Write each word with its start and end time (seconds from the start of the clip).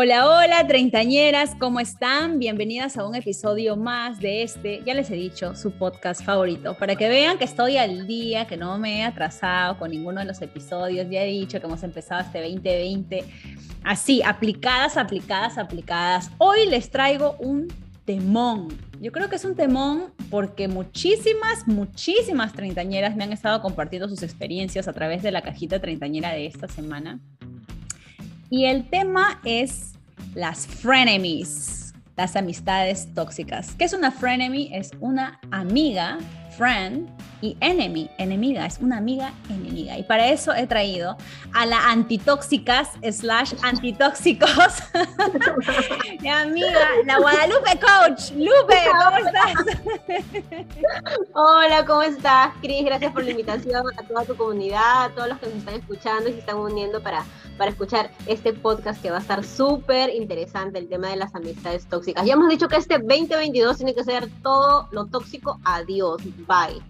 Hola, 0.00 0.28
hola, 0.28 0.64
treintañeras, 0.64 1.56
¿cómo 1.58 1.80
están? 1.80 2.38
Bienvenidas 2.38 2.96
a 2.96 3.04
un 3.04 3.16
episodio 3.16 3.76
más 3.76 4.20
de 4.20 4.44
este, 4.44 4.80
ya 4.86 4.94
les 4.94 5.10
he 5.10 5.16
dicho, 5.16 5.56
su 5.56 5.72
podcast 5.72 6.22
favorito, 6.22 6.76
para 6.78 6.94
que 6.94 7.08
vean 7.08 7.36
que 7.36 7.44
estoy 7.44 7.78
al 7.78 8.06
día, 8.06 8.46
que 8.46 8.56
no 8.56 8.78
me 8.78 9.00
he 9.00 9.02
atrasado 9.02 9.76
con 9.76 9.90
ninguno 9.90 10.20
de 10.20 10.26
los 10.26 10.40
episodios, 10.40 11.08
ya 11.10 11.24
he 11.24 11.26
dicho 11.26 11.58
que 11.58 11.66
hemos 11.66 11.82
empezado 11.82 12.20
este 12.20 12.40
2020, 12.40 13.24
así, 13.82 14.22
aplicadas, 14.22 14.96
aplicadas, 14.96 15.58
aplicadas. 15.58 16.30
Hoy 16.38 16.68
les 16.68 16.90
traigo 16.90 17.34
un 17.40 17.66
temón. 18.04 18.68
Yo 19.00 19.10
creo 19.10 19.28
que 19.28 19.34
es 19.34 19.44
un 19.44 19.56
temón 19.56 20.12
porque 20.30 20.68
muchísimas, 20.68 21.66
muchísimas 21.66 22.52
treintañeras 22.52 23.16
me 23.16 23.24
han 23.24 23.32
estado 23.32 23.60
compartiendo 23.60 24.08
sus 24.08 24.22
experiencias 24.22 24.86
a 24.86 24.92
través 24.92 25.24
de 25.24 25.32
la 25.32 25.42
cajita 25.42 25.80
treintañera 25.80 26.30
de 26.30 26.46
esta 26.46 26.68
semana. 26.68 27.18
Y 28.50 28.64
el 28.64 28.88
tema 28.88 29.40
es 29.44 29.92
las 30.34 30.66
frenemies, 30.66 31.92
las 32.16 32.34
amistades 32.34 33.12
tóxicas. 33.14 33.74
¿Qué 33.74 33.84
es 33.84 33.92
una 33.92 34.10
frenemy? 34.10 34.70
Es 34.72 34.90
una 35.00 35.38
amiga, 35.50 36.18
friend, 36.58 37.08
y 37.40 37.56
enemy, 37.60 38.10
enemiga, 38.18 38.66
es 38.66 38.78
una 38.78 38.96
amiga 38.96 39.32
enemiga. 39.48 39.96
Y 39.96 40.02
para 40.02 40.28
eso 40.28 40.52
he 40.54 40.66
traído 40.66 41.16
a 41.54 41.66
la 41.66 41.90
antitóxicas 41.90 42.90
slash 43.10 43.54
antitóxicos, 43.62 44.82
mi 46.20 46.28
amiga, 46.28 46.88
la 47.04 47.18
Guadalupe 47.18 47.78
Coach. 47.78 48.32
Lupe, 48.32 48.76
¿cómo 49.04 49.16
estás? 49.18 49.54
Hola, 51.34 51.84
¿cómo 51.86 52.02
estás, 52.02 52.52
Cris? 52.60 52.84
Gracias 52.84 53.12
por 53.12 53.24
la 53.24 53.30
invitación 53.30 53.84
a 53.96 54.02
toda 54.02 54.24
tu 54.24 54.36
comunidad, 54.36 55.04
a 55.04 55.10
todos 55.10 55.28
los 55.28 55.38
que 55.38 55.46
nos 55.46 55.56
están 55.56 55.74
escuchando 55.74 56.28
y 56.28 56.32
se 56.32 56.38
están 56.40 56.56
uniendo 56.56 57.00
para, 57.00 57.24
para 57.56 57.70
escuchar 57.70 58.10
este 58.26 58.52
podcast 58.52 59.00
que 59.00 59.10
va 59.10 59.18
a 59.18 59.20
estar 59.20 59.44
súper 59.44 60.10
interesante, 60.10 60.78
el 60.78 60.88
tema 60.88 61.08
de 61.08 61.16
las 61.16 61.34
amistades 61.34 61.86
tóxicas. 61.86 62.26
Ya 62.26 62.32
hemos 62.32 62.48
dicho 62.48 62.68
que 62.68 62.76
este 62.76 62.98
2022 62.98 63.76
tiene 63.76 63.94
que 63.94 64.02
ser 64.02 64.28
todo 64.42 64.88
lo 64.90 65.06
tóxico, 65.06 65.60
adiós, 65.64 66.20
bye 66.48 66.82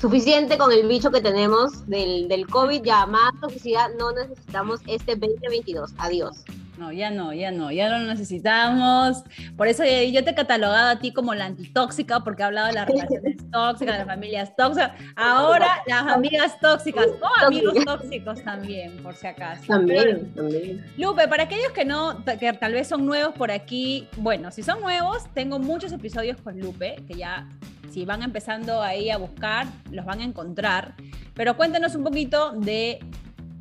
suficiente 0.00 0.56
con 0.56 0.70
el 0.72 0.86
bicho 0.86 1.10
que 1.10 1.20
tenemos 1.20 1.86
del, 1.88 2.28
del 2.28 2.46
COVID, 2.46 2.82
ya 2.82 3.04
más 3.06 3.32
toxicidad 3.40 3.90
no 3.98 4.12
necesitamos 4.12 4.80
este 4.86 5.16
2022. 5.16 5.92
Adiós. 5.98 6.44
No, 6.78 6.92
ya 6.92 7.10
no, 7.10 7.32
ya 7.34 7.50
no, 7.50 7.72
ya 7.72 7.88
no 7.88 7.98
lo 7.98 8.04
necesitamos. 8.04 9.24
Por 9.56 9.66
eso 9.66 9.82
yo 9.84 10.22
te 10.22 10.30
he 10.30 10.34
catalogado 10.34 10.90
a 10.90 10.98
ti 11.00 11.12
como 11.12 11.34
la 11.34 11.46
antitóxica, 11.46 12.20
porque 12.20 12.42
he 12.42 12.46
hablado 12.46 12.68
de 12.68 12.74
las 12.74 12.86
relaciones 12.86 13.36
tóxicas, 13.50 13.94
de 13.94 13.98
las 13.98 14.06
familias 14.06 14.54
tóxicas. 14.54 14.92
Ahora, 15.16 15.82
las 15.88 16.06
amigas 16.06 16.60
tóxicas, 16.60 17.06
o 17.20 17.46
amigos 17.46 17.74
tóxicos 17.84 18.44
también, 18.44 18.96
por 19.02 19.16
si 19.16 19.26
acaso. 19.26 19.64
También, 19.66 20.32
también. 20.34 20.86
Lupe, 20.96 21.26
para 21.26 21.42
aquellos 21.42 21.72
que 21.72 21.84
no, 21.84 22.24
que 22.24 22.52
tal 22.52 22.72
vez 22.72 22.86
son 22.86 23.04
nuevos 23.04 23.34
por 23.34 23.50
aquí, 23.50 24.06
bueno, 24.16 24.52
si 24.52 24.62
son 24.62 24.80
nuevos, 24.80 25.24
tengo 25.34 25.58
muchos 25.58 25.90
episodios 25.90 26.40
con 26.40 26.60
Lupe, 26.60 27.02
que 27.08 27.14
ya 27.14 27.48
si 27.90 28.04
van 28.04 28.22
empezando 28.22 28.82
ahí 28.82 29.10
a 29.10 29.18
buscar, 29.18 29.66
los 29.90 30.04
van 30.04 30.20
a 30.20 30.24
encontrar. 30.24 30.94
Pero 31.34 31.56
cuéntanos 31.56 31.96
un 31.96 32.04
poquito 32.04 32.52
de 32.52 33.00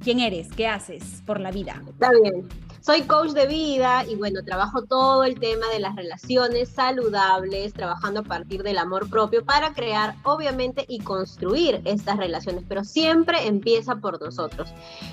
quién 0.04 0.20
eres, 0.20 0.50
qué 0.56 0.68
haces 0.68 1.24
por 1.26 1.40
la 1.40 1.50
vida. 1.50 1.82
Está 1.90 2.12
bien. 2.22 2.48
Soy 2.88 3.02
coach 3.02 3.32
de 3.32 3.48
vida 3.48 4.06
y 4.08 4.16
bueno, 4.16 4.46
trabajo 4.46 4.82
todo 4.84 5.26
el 5.26 5.38
tema 5.42 5.68
de 5.74 5.80
las 5.82 5.94
relaciones 5.98 6.70
saludables, 6.70 7.74
trabajando 7.74 8.22
a 8.22 8.24
partir 8.24 8.64
del 8.64 8.78
amor 8.78 9.10
propio 9.10 9.44
para 9.44 9.74
crear, 9.74 10.16
obviamente, 10.24 10.86
y 10.88 11.00
construir 11.00 11.82
estas 11.84 12.16
relaciones, 12.16 12.64
pero 12.66 12.86
siempre 12.86 13.46
empieza 13.46 13.98
por 13.98 14.22
nosotros. 14.22 14.70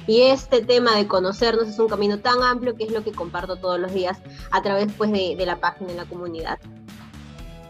Y 0.06 0.20
este 0.20 0.64
tema 0.64 0.94
de 0.94 1.08
conocernos 1.08 1.66
es 1.66 1.80
un 1.80 1.88
camino 1.88 2.20
tan 2.20 2.44
amplio 2.44 2.76
que 2.76 2.84
es 2.84 2.92
lo 2.92 3.02
que 3.02 3.10
comparto 3.10 3.56
todos 3.56 3.80
los 3.80 3.92
días 3.92 4.20
a 4.52 4.62
través 4.62 4.92
pues, 4.92 5.10
de, 5.10 5.34
de 5.36 5.44
la 5.44 5.56
página 5.56 5.90
en 5.90 5.96
la 5.96 6.04
comunidad. 6.04 6.60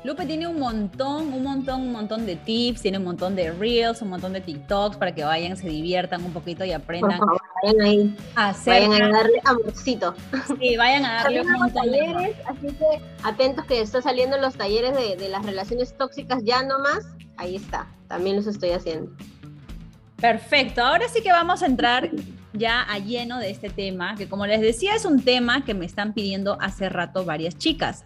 Lupe 0.04 0.26
tiene 0.26 0.46
un 0.46 0.58
montón, 0.58 1.32
un 1.32 1.42
montón, 1.42 1.80
un 1.80 1.92
montón 1.92 2.26
de 2.26 2.36
tips, 2.36 2.82
tiene 2.82 2.98
un 2.98 3.04
montón 3.04 3.34
de 3.36 3.52
reels, 3.52 4.02
un 4.02 4.10
montón 4.10 4.34
de 4.34 4.42
TikToks 4.42 4.98
para 4.98 5.14
que 5.14 5.24
vayan, 5.24 5.56
se 5.56 5.66
diviertan 5.66 6.22
un 6.22 6.34
poquito 6.34 6.62
y 6.62 6.72
aprendan. 6.72 7.20
Vayan 7.64 7.80
ahí. 7.80 8.16
Vayan 8.66 8.92
a 8.92 9.08
darle 9.10 9.40
amorcito. 9.44 10.14
Sí, 10.58 10.76
vayan 10.76 11.04
a 11.06 11.22
darle 11.22 11.40
un 11.40 11.52
montón 11.52 11.72
talleres, 11.72 12.36
así 12.46 12.66
que 12.66 13.00
atentos 13.22 13.64
que 13.64 13.80
está 13.80 14.02
saliendo 14.02 14.36
los 14.36 14.54
talleres 14.54 14.94
de, 14.94 15.16
de 15.16 15.28
las 15.30 15.46
relaciones 15.46 15.96
tóxicas 15.96 16.42
ya 16.44 16.62
nomás. 16.62 17.06
Ahí 17.38 17.56
está, 17.56 17.86
también 18.08 18.36
los 18.36 18.46
estoy 18.46 18.70
haciendo. 18.70 19.10
Perfecto, 20.20 20.82
ahora 20.82 21.08
sí 21.08 21.22
que 21.22 21.32
vamos 21.32 21.62
a 21.62 21.66
entrar 21.66 22.10
ya 22.52 22.82
a 22.82 22.98
lleno 22.98 23.38
de 23.38 23.50
este 23.50 23.70
tema, 23.70 24.14
que 24.14 24.28
como 24.28 24.46
les 24.46 24.60
decía 24.60 24.94
es 24.94 25.04
un 25.04 25.22
tema 25.22 25.64
que 25.64 25.74
me 25.74 25.86
están 25.86 26.12
pidiendo 26.12 26.58
hace 26.60 26.88
rato 26.88 27.24
varias 27.24 27.56
chicas. 27.56 28.04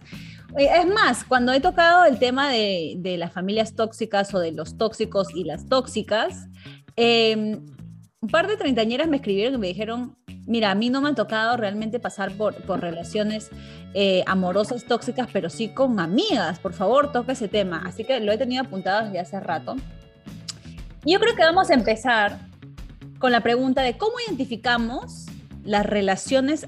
Es 0.57 0.87
más, 0.87 1.23
cuando 1.25 1.51
he 1.51 1.59
tocado 1.59 2.05
el 2.05 2.17
tema 2.17 2.49
de, 2.49 3.15
las 3.19 3.31
familias 3.31 3.75
tóxicas 3.75 4.33
o 4.33 4.39
de 4.39 4.51
los 4.51 4.77
tóxicos 4.77 5.27
y 5.35 5.43
las 5.43 5.67
tóxicas, 5.67 6.47
em, 6.95 7.65
un 8.21 8.29
par 8.29 8.47
de 8.47 8.57
treintañeras 8.57 9.07
me 9.07 9.17
escribieron 9.17 9.55
y 9.55 9.57
me 9.57 9.67
dijeron, 9.67 10.17
mira, 10.45 10.71
a 10.71 10.75
mí 10.75 10.89
no 10.89 10.99
me 11.01 11.09
ha 11.09 11.15
tocado 11.15 11.55
realmente 11.55 11.99
pasar 11.99 12.33
por, 12.33 12.53
relaciones 12.81 13.49
eh, 13.93 14.23
amorosas 14.27 14.83
tóxicas, 14.83 15.29
pero 15.31 15.49
sí 15.49 15.69
con 15.69 15.99
amigas. 15.99 16.59
Por 16.59 16.73
favor, 16.73 17.11
toca 17.13 17.31
ese 17.31 17.47
tema. 17.47 17.81
Así 17.85 18.03
que 18.03 18.19
lo 18.19 18.31
he 18.31 18.37
tenido 18.37 18.63
apuntado 18.63 19.05
desde 19.05 19.19
hace 19.19 19.39
rato. 19.39 19.77
Yo 21.05 21.19
creo 21.19 21.33
que 21.35 21.43
vamos 21.43 21.69
a 21.69 21.73
empezar 21.73 22.39
con 23.19 23.31
la 23.31 23.39
pregunta 23.41 23.83
de 23.83 23.97
cómo 23.97 24.13
identificamos 24.27 25.27
las 25.63 25.85
relaciones 25.85 26.67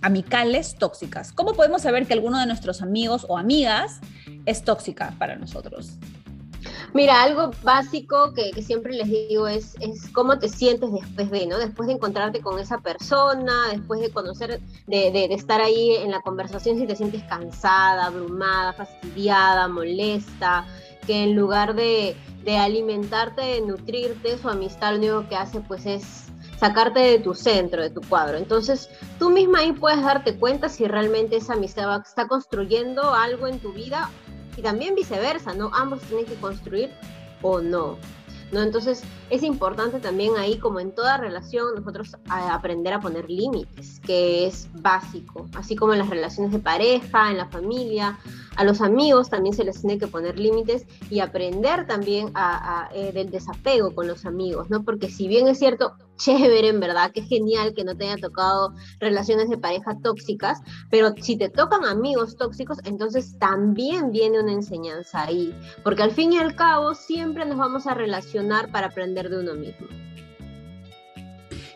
amicales 0.00 0.76
tóxicas. 0.78 1.32
¿Cómo 1.32 1.54
podemos 1.54 1.82
saber 1.82 2.06
que 2.06 2.12
alguno 2.12 2.38
de 2.38 2.46
nuestros 2.46 2.82
amigos 2.82 3.26
o 3.28 3.36
amigas 3.36 4.00
es 4.46 4.62
tóxica 4.62 5.12
para 5.18 5.34
nosotros? 5.36 5.98
Mira, 6.94 7.24
algo 7.24 7.50
básico 7.64 8.32
que, 8.34 8.62
siempre 8.62 8.92
les 8.92 9.08
digo 9.08 9.48
es, 9.48 9.74
es, 9.80 10.08
cómo 10.10 10.38
te 10.38 10.48
sientes 10.48 10.92
después 10.92 11.28
de, 11.28 11.44
¿no? 11.48 11.58
Después 11.58 11.88
de 11.88 11.94
encontrarte 11.94 12.40
con 12.40 12.60
esa 12.60 12.78
persona, 12.78 13.52
después 13.72 14.00
de 14.00 14.12
conocer, 14.12 14.60
de, 14.86 15.10
de, 15.10 15.24
estar 15.34 15.60
ahí 15.60 15.96
en 15.96 16.12
la 16.12 16.20
conversación, 16.20 16.78
si 16.78 16.86
te 16.86 16.94
sientes 16.94 17.24
cansada, 17.24 18.06
abrumada, 18.06 18.74
fastidiada, 18.74 19.66
molesta, 19.66 20.66
que 21.04 21.24
en 21.24 21.34
lugar 21.34 21.74
de, 21.74 22.14
de 22.44 22.58
alimentarte, 22.58 23.42
de 23.42 23.60
nutrirte, 23.62 24.38
su 24.38 24.48
amistad 24.48 24.92
lo 24.92 24.98
único 24.98 25.28
que 25.28 25.34
hace 25.34 25.60
pues 25.62 25.86
es 25.86 26.26
sacarte 26.60 27.00
de 27.00 27.18
tu 27.18 27.34
centro, 27.34 27.82
de 27.82 27.90
tu 27.90 28.02
cuadro. 28.02 28.38
Entonces, 28.38 28.88
tú 29.18 29.30
misma 29.30 29.58
ahí 29.58 29.72
puedes 29.72 30.00
darte 30.00 30.36
cuenta 30.36 30.68
si 30.68 30.86
realmente 30.86 31.38
esa 31.38 31.54
amistad 31.54 32.02
está 32.06 32.28
construyendo 32.28 33.14
algo 33.14 33.48
en 33.48 33.58
tu 33.58 33.72
vida 33.72 34.10
y 34.56 34.62
también 34.62 34.94
viceversa, 34.94 35.54
¿no? 35.54 35.70
Ambos 35.74 36.00
tienen 36.02 36.26
que 36.26 36.34
construir 36.34 36.90
o 37.42 37.60
no. 37.60 37.98
¿No? 38.52 38.62
Entonces 38.62 39.02
es 39.30 39.42
importante 39.42 39.98
también 39.98 40.36
ahí, 40.36 40.58
como 40.58 40.78
en 40.78 40.94
toda 40.94 41.16
relación, 41.16 41.74
nosotros 41.74 42.14
aprender 42.28 42.92
a 42.92 43.00
poner 43.00 43.28
límites, 43.28 44.00
que 44.00 44.46
es 44.46 44.68
básico, 44.74 45.48
así 45.56 45.74
como 45.74 45.92
en 45.92 45.98
las 45.98 46.10
relaciones 46.10 46.52
de 46.52 46.60
pareja, 46.60 47.30
en 47.30 47.38
la 47.38 47.46
familia, 47.46 48.18
a 48.56 48.64
los 48.64 48.80
amigos 48.80 49.30
también 49.30 49.54
se 49.54 49.64
les 49.64 49.80
tiene 49.80 49.98
que 49.98 50.06
poner 50.06 50.38
límites 50.38 50.86
y 51.10 51.20
aprender 51.20 51.86
también 51.86 52.30
a, 52.34 52.88
eh, 52.94 53.12
del 53.12 53.30
desapego 53.30 53.94
con 53.94 54.06
los 54.06 54.24
amigos, 54.26 54.70
¿no? 54.70 54.84
Porque 54.84 55.10
si 55.10 55.28
bien 55.28 55.48
es 55.48 55.58
cierto, 55.58 55.94
chévere, 56.16 56.68
en 56.68 56.80
verdad, 56.80 57.10
que 57.12 57.22
genial 57.22 57.74
que 57.74 57.84
no 57.84 57.96
te 57.96 58.04
haya 58.08 58.20
tocado 58.20 58.72
relaciones 59.00 59.48
de 59.50 59.58
pareja 59.58 59.98
tóxicas, 60.02 60.60
pero 60.90 61.12
si 61.20 61.36
te 61.36 61.48
tocan 61.48 61.84
amigos 61.84 62.36
tóxicos, 62.36 62.78
entonces 62.84 63.38
también 63.38 64.12
viene 64.12 64.40
una 64.40 64.52
enseñanza 64.52 65.24
ahí, 65.24 65.54
porque 65.82 66.02
al 66.02 66.12
fin 66.12 66.32
y 66.32 66.38
al 66.38 66.54
cabo 66.54 66.94
siempre 66.94 67.44
nos 67.44 67.58
vamos 67.58 67.86
a 67.86 67.94
relacionar 67.94 68.70
para 68.70 68.88
aprender 68.88 69.28
de 69.28 69.40
uno 69.40 69.54
mismo. 69.54 69.86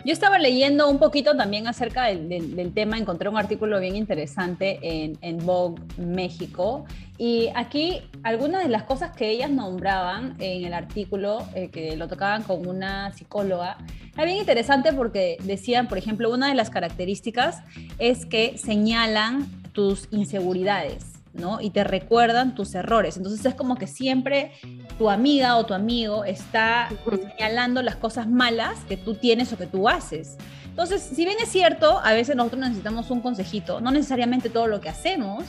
Yo 0.09 0.15
estaba 0.15 0.39
leyendo 0.39 0.89
un 0.89 0.99
poquito 0.99 1.37
también 1.37 1.67
acerca 1.67 2.07
del, 2.07 2.73
tema, 2.73 2.97
encontré 2.97 3.29
un 3.29 3.37
artículo 3.37 3.79
bien 3.79 3.95
interesante 3.95 4.79
en, 4.81 5.19
en, 5.21 5.45
Vogue 5.45 5.83
México 5.99 6.87
y 7.19 7.51
aquí 7.55 8.01
algunas 8.23 8.63
de 8.63 8.71
las 8.71 8.85
cosas 8.85 9.15
que 9.15 9.29
ellas 9.29 9.51
nombraban 9.51 10.35
en 10.39 10.65
el 10.65 10.73
artículo, 10.73 11.47
eh, 11.55 11.69
que 11.69 11.95
lo 11.95 12.09
tocaban 12.09 12.43
con 12.43 12.67
una 12.67 13.13
psicóloga, 13.13 13.77
era 14.15 14.25
bien 14.25 14.39
interesante 14.39 14.95
porque 14.95 15.37
decían, 15.43 15.89
por 15.89 15.99
ejemplo, 15.99 16.33
una 16.33 16.49
de 16.49 16.55
las 16.55 16.71
características 16.71 17.63
es 17.99 18.25
que 18.25 18.57
señalan 18.57 19.47
tus 19.75 20.09
inseguridades, 20.11 21.18
¿no? 21.39 21.61
Y 21.61 21.71
te 21.71 21.85
recuerdan 21.85 22.55
tus 22.55 22.75
errores. 22.75 23.17
Entonces 23.17 23.45
es 23.45 23.55
como 23.55 23.77
que 23.77 23.87
siempre 23.87 24.53
tu 24.99 25.11
amiga 25.11 25.57
o 25.57 25.67
tu 25.67 25.75
amigo 25.75 26.25
está 26.25 26.89
señalando 27.05 27.83
las 27.83 27.97
cosas 27.97 28.29
malas 28.29 28.79
que 28.89 28.97
tú 28.97 29.15
tienes 29.15 29.53
o 29.53 29.57
que 29.57 29.67
tú 29.67 29.89
haces. 29.89 30.37
Entonces, 30.69 31.03
si 31.03 31.25
bien 31.25 31.39
es 31.43 31.49
cierto, 31.49 32.01
a 32.05 32.13
veces 32.13 32.37
nosotros 32.37 32.61
necesitamos 32.61 33.11
un 33.11 33.21
consejito, 33.21 33.81
no 33.81 33.91
necesariamente 33.91 34.49
todo 34.49 34.69
lo 34.69 34.81
que 34.81 34.89
hacemos 34.89 35.45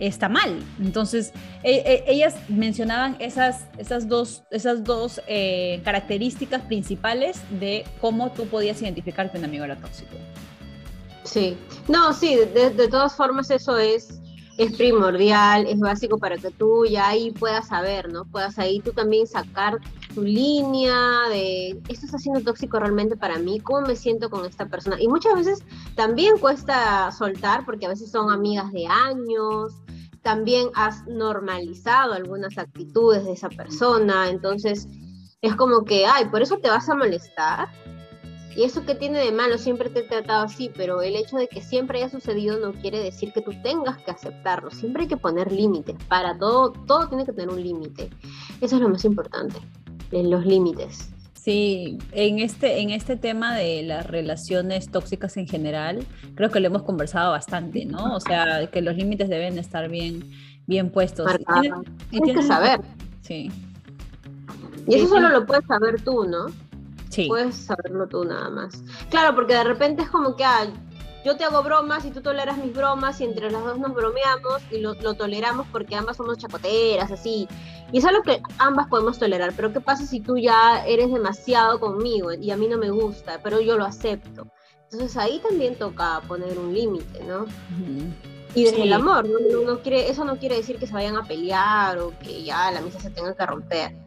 está 0.00 0.28
mal. 0.28 0.62
Entonces, 0.80 1.32
e, 1.62 1.76
e, 1.76 2.04
ellas 2.08 2.34
mencionaban 2.48 3.16
esas, 3.20 3.66
esas 3.78 4.08
dos, 4.08 4.42
esas 4.50 4.82
dos 4.84 5.20
eh, 5.26 5.80
características 5.84 6.62
principales 6.62 7.40
de 7.50 7.84
cómo 8.00 8.32
tú 8.32 8.46
podías 8.46 8.80
identificar 8.82 9.30
que 9.30 9.38
un 9.38 9.44
amigo 9.44 9.64
era 9.64 9.76
tóxico. 9.76 10.16
Sí, 11.22 11.56
no, 11.88 12.12
sí, 12.12 12.36
de, 12.36 12.88
todas 12.88 13.16
formas 13.16 13.50
eso 13.50 13.78
es, 13.78 14.20
es 14.56 14.76
primordial, 14.76 15.66
es 15.66 15.78
básico 15.80 16.18
para 16.18 16.36
que 16.36 16.50
tú 16.50 16.84
ya 16.86 17.08
ahí 17.08 17.32
puedas 17.32 17.68
saber, 17.68 18.12
¿no? 18.12 18.24
Puedas 18.24 18.58
ahí 18.58 18.80
tú 18.80 18.92
también 18.92 19.26
sacar 19.26 19.78
tu 20.14 20.22
línea 20.22 21.28
de, 21.28 21.80
¿esto 21.88 22.06
está 22.06 22.18
siendo 22.18 22.40
tóxico 22.40 22.78
realmente 22.78 23.16
para 23.16 23.38
mí? 23.38 23.58
¿Cómo 23.60 23.86
me 23.86 23.96
siento 23.96 24.30
con 24.30 24.46
esta 24.46 24.66
persona? 24.66 25.00
Y 25.00 25.08
muchas 25.08 25.34
veces 25.34 25.64
también 25.96 26.38
cuesta 26.38 27.10
soltar 27.10 27.64
porque 27.64 27.86
a 27.86 27.88
veces 27.88 28.10
son 28.10 28.30
amigas 28.30 28.72
de 28.72 28.86
años, 28.86 29.74
también 30.22 30.68
has 30.74 31.04
normalizado 31.06 32.14
algunas 32.14 32.56
actitudes 32.56 33.24
de 33.24 33.32
esa 33.32 33.48
persona, 33.48 34.30
entonces 34.30 34.88
es 35.42 35.54
como 35.56 35.84
que, 35.84 36.06
ay, 36.06 36.26
por 36.26 36.42
eso 36.42 36.58
te 36.58 36.70
vas 36.70 36.88
a 36.88 36.94
molestar 36.94 37.68
y 38.56 38.62
eso 38.62 38.84
que 38.84 38.94
tiene 38.94 39.18
de 39.18 39.32
malo, 39.32 39.58
siempre 39.58 39.90
te 39.90 40.00
he 40.00 40.02
tratado 40.04 40.44
así, 40.44 40.70
pero 40.74 41.02
el 41.02 41.16
hecho 41.16 41.36
de 41.36 41.48
que 41.48 41.60
siempre 41.60 41.98
haya 41.98 42.08
sucedido 42.08 42.58
no 42.58 42.72
quiere 42.72 43.00
decir 43.00 43.32
que 43.32 43.40
tú 43.40 43.52
tengas 43.62 43.98
que 43.98 44.10
aceptarlo. 44.10 44.70
Siempre 44.70 45.02
hay 45.02 45.08
que 45.08 45.16
poner 45.16 45.50
límites. 45.50 45.96
Para 46.08 46.38
todo, 46.38 46.72
todo 46.86 47.08
tiene 47.08 47.26
que 47.26 47.32
tener 47.32 47.48
un 47.48 47.62
límite. 47.62 48.10
Eso 48.60 48.76
es 48.76 48.82
lo 48.82 48.88
más 48.88 49.04
importante, 49.04 49.56
en 50.12 50.30
los 50.30 50.46
límites. 50.46 51.10
Sí, 51.34 51.98
en 52.12 52.38
este, 52.38 52.80
en 52.80 52.88
este 52.88 53.16
tema 53.16 53.54
de 53.54 53.82
las 53.82 54.06
relaciones 54.06 54.90
tóxicas 54.90 55.36
en 55.36 55.46
general, 55.46 56.06
creo 56.36 56.50
que 56.50 56.58
lo 56.58 56.68
hemos 56.68 56.84
conversado 56.84 57.32
bastante, 57.32 57.84
¿no? 57.84 58.14
O 58.14 58.20
sea, 58.20 58.66
que 58.70 58.80
los 58.80 58.96
límites 58.96 59.28
deben 59.28 59.58
estar 59.58 59.90
bien, 59.90 60.30
bien 60.66 60.90
puestos. 60.90 61.30
Tienes, 62.08 62.34
que 62.34 62.42
saber. 62.42 62.80
Sí. 63.20 63.50
Y 64.86 64.94
eso 64.94 65.08
solo 65.08 65.28
lo 65.28 65.44
puedes 65.44 65.66
saber 65.66 66.00
tú, 66.00 66.24
¿no? 66.24 66.46
Puedes 67.28 67.56
saberlo 67.56 68.06
tú 68.08 68.24
nada 68.24 68.50
más. 68.50 68.82
Claro, 69.10 69.34
porque 69.34 69.54
de 69.54 69.64
repente 69.64 70.02
es 70.02 70.10
como 70.10 70.36
que 70.36 70.44
ah, 70.44 70.66
yo 71.24 71.36
te 71.36 71.44
hago 71.44 71.62
bromas 71.62 72.04
y 72.04 72.10
tú 72.10 72.20
toleras 72.20 72.58
mis 72.58 72.74
bromas 72.74 73.20
y 73.20 73.24
entre 73.24 73.50
las 73.50 73.64
dos 73.64 73.78
nos 73.78 73.94
bromeamos 73.94 74.62
y 74.70 74.78
lo, 74.78 74.94
toleramos 74.94 75.66
porque 75.72 75.94
ambas 75.96 76.18
somos 76.18 76.36
chacoteras, 76.36 77.10
así. 77.10 77.48
Y 77.92 77.98
es 77.98 78.04
algo 78.04 78.22
que 78.22 78.42
ambas 78.58 78.88
podemos 78.88 79.18
tolerar. 79.18 79.54
Pero 79.56 79.72
¿qué 79.72 79.80
pasa 79.80 80.04
si 80.06 80.20
tú 80.20 80.36
ya 80.36 80.84
eres 80.86 81.10
demasiado 81.10 81.80
conmigo 81.80 82.32
y 82.34 82.50
a 82.50 82.56
mí 82.56 82.68
no 82.68 82.76
me 82.76 82.90
gusta, 82.90 83.40
pero 83.42 83.60
yo 83.60 83.78
lo 83.78 83.86
acepto? 83.86 84.46
Entonces 84.90 85.16
ahí 85.16 85.40
también 85.40 85.76
toca 85.76 86.20
poner 86.28 86.58
un 86.58 86.74
límite, 86.74 87.24
¿no? 87.24 87.46
Y 88.54 88.64
desde 88.64 88.82
el 88.82 88.92
amor, 88.92 89.26
¿no? 89.26 89.80
quiere, 89.80 90.10
eso 90.10 90.24
no 90.24 90.36
quiere 90.36 90.56
decir 90.56 90.78
que 90.78 90.86
se 90.86 90.92
vayan 90.92 91.16
a 91.16 91.26
pelear 91.26 91.98
o 91.98 92.12
que 92.20 92.44
ya 92.44 92.70
la 92.70 92.82
misa 92.82 93.00
se 93.00 93.10
tenga 93.10 93.34
que 93.34 93.46
romper. 93.46 94.03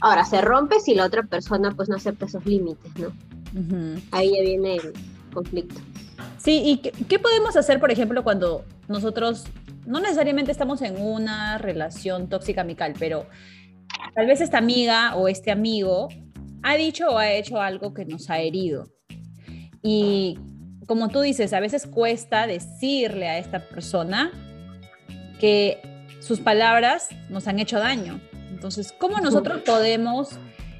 Ahora, 0.00 0.24
se 0.24 0.40
rompe 0.40 0.80
si 0.80 0.94
la 0.94 1.04
otra 1.04 1.22
persona 1.22 1.72
pues 1.72 1.88
no 1.88 1.96
acepta 1.96 2.26
esos 2.26 2.44
límites, 2.46 2.90
¿no? 2.96 3.12
Ahí 4.12 4.32
ya 4.34 4.42
viene 4.42 4.76
el 4.76 4.92
conflicto. 5.32 5.80
Sí, 6.38 6.62
¿y 6.64 6.76
qué, 6.78 7.18
podemos 7.18 7.56
hacer, 7.56 7.80
por 7.80 7.90
ejemplo, 7.90 8.24
cuando 8.24 8.64
nosotros 8.88 9.44
no 9.86 10.00
necesariamente 10.00 10.52
estamos 10.52 10.80
en 10.82 11.00
una 11.00 11.58
relación 11.58 12.28
tóxica 12.28 12.62
amical, 12.62 12.94
pero 12.98 13.26
tal 14.14 14.26
vez 14.26 14.40
esta 14.40 14.58
amiga 14.58 15.16
o 15.16 15.28
este 15.28 15.50
amigo 15.50 16.08
ha 16.62 16.76
dicho 16.76 17.08
o 17.08 17.18
ha 17.18 17.30
hecho 17.32 17.60
algo 17.60 17.92
que 17.92 18.06
nos 18.06 18.30
ha 18.30 18.38
herido? 18.38 18.88
Y 19.82 20.38
como 20.86 21.08
tú 21.08 21.20
dices, 21.20 21.52
a 21.52 21.60
veces 21.60 21.86
cuesta 21.86 22.46
decirle 22.46 23.28
a 23.28 23.38
esta 23.38 23.68
persona 23.68 24.32
que 25.38 25.80
sus 26.20 26.40
palabras 26.40 27.08
nos 27.28 27.48
han 27.48 27.58
hecho 27.58 27.78
daño. 27.78 28.20
Entonces, 28.60 28.92
¿cómo 28.92 29.16
nosotros 29.20 29.62
podemos 29.64 30.32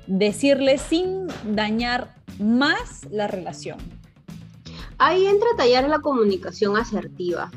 decirle 0.06 0.76
sin 0.76 1.28
dañar 1.54 2.14
más 2.38 3.06
la 3.10 3.26
relación? 3.26 3.78
Ahí 4.98 5.26
entra 5.26 5.48
a 5.54 5.56
tallar 5.56 5.88
la 5.88 6.00
comunicación 6.00 6.76
asertiva. 6.76 7.50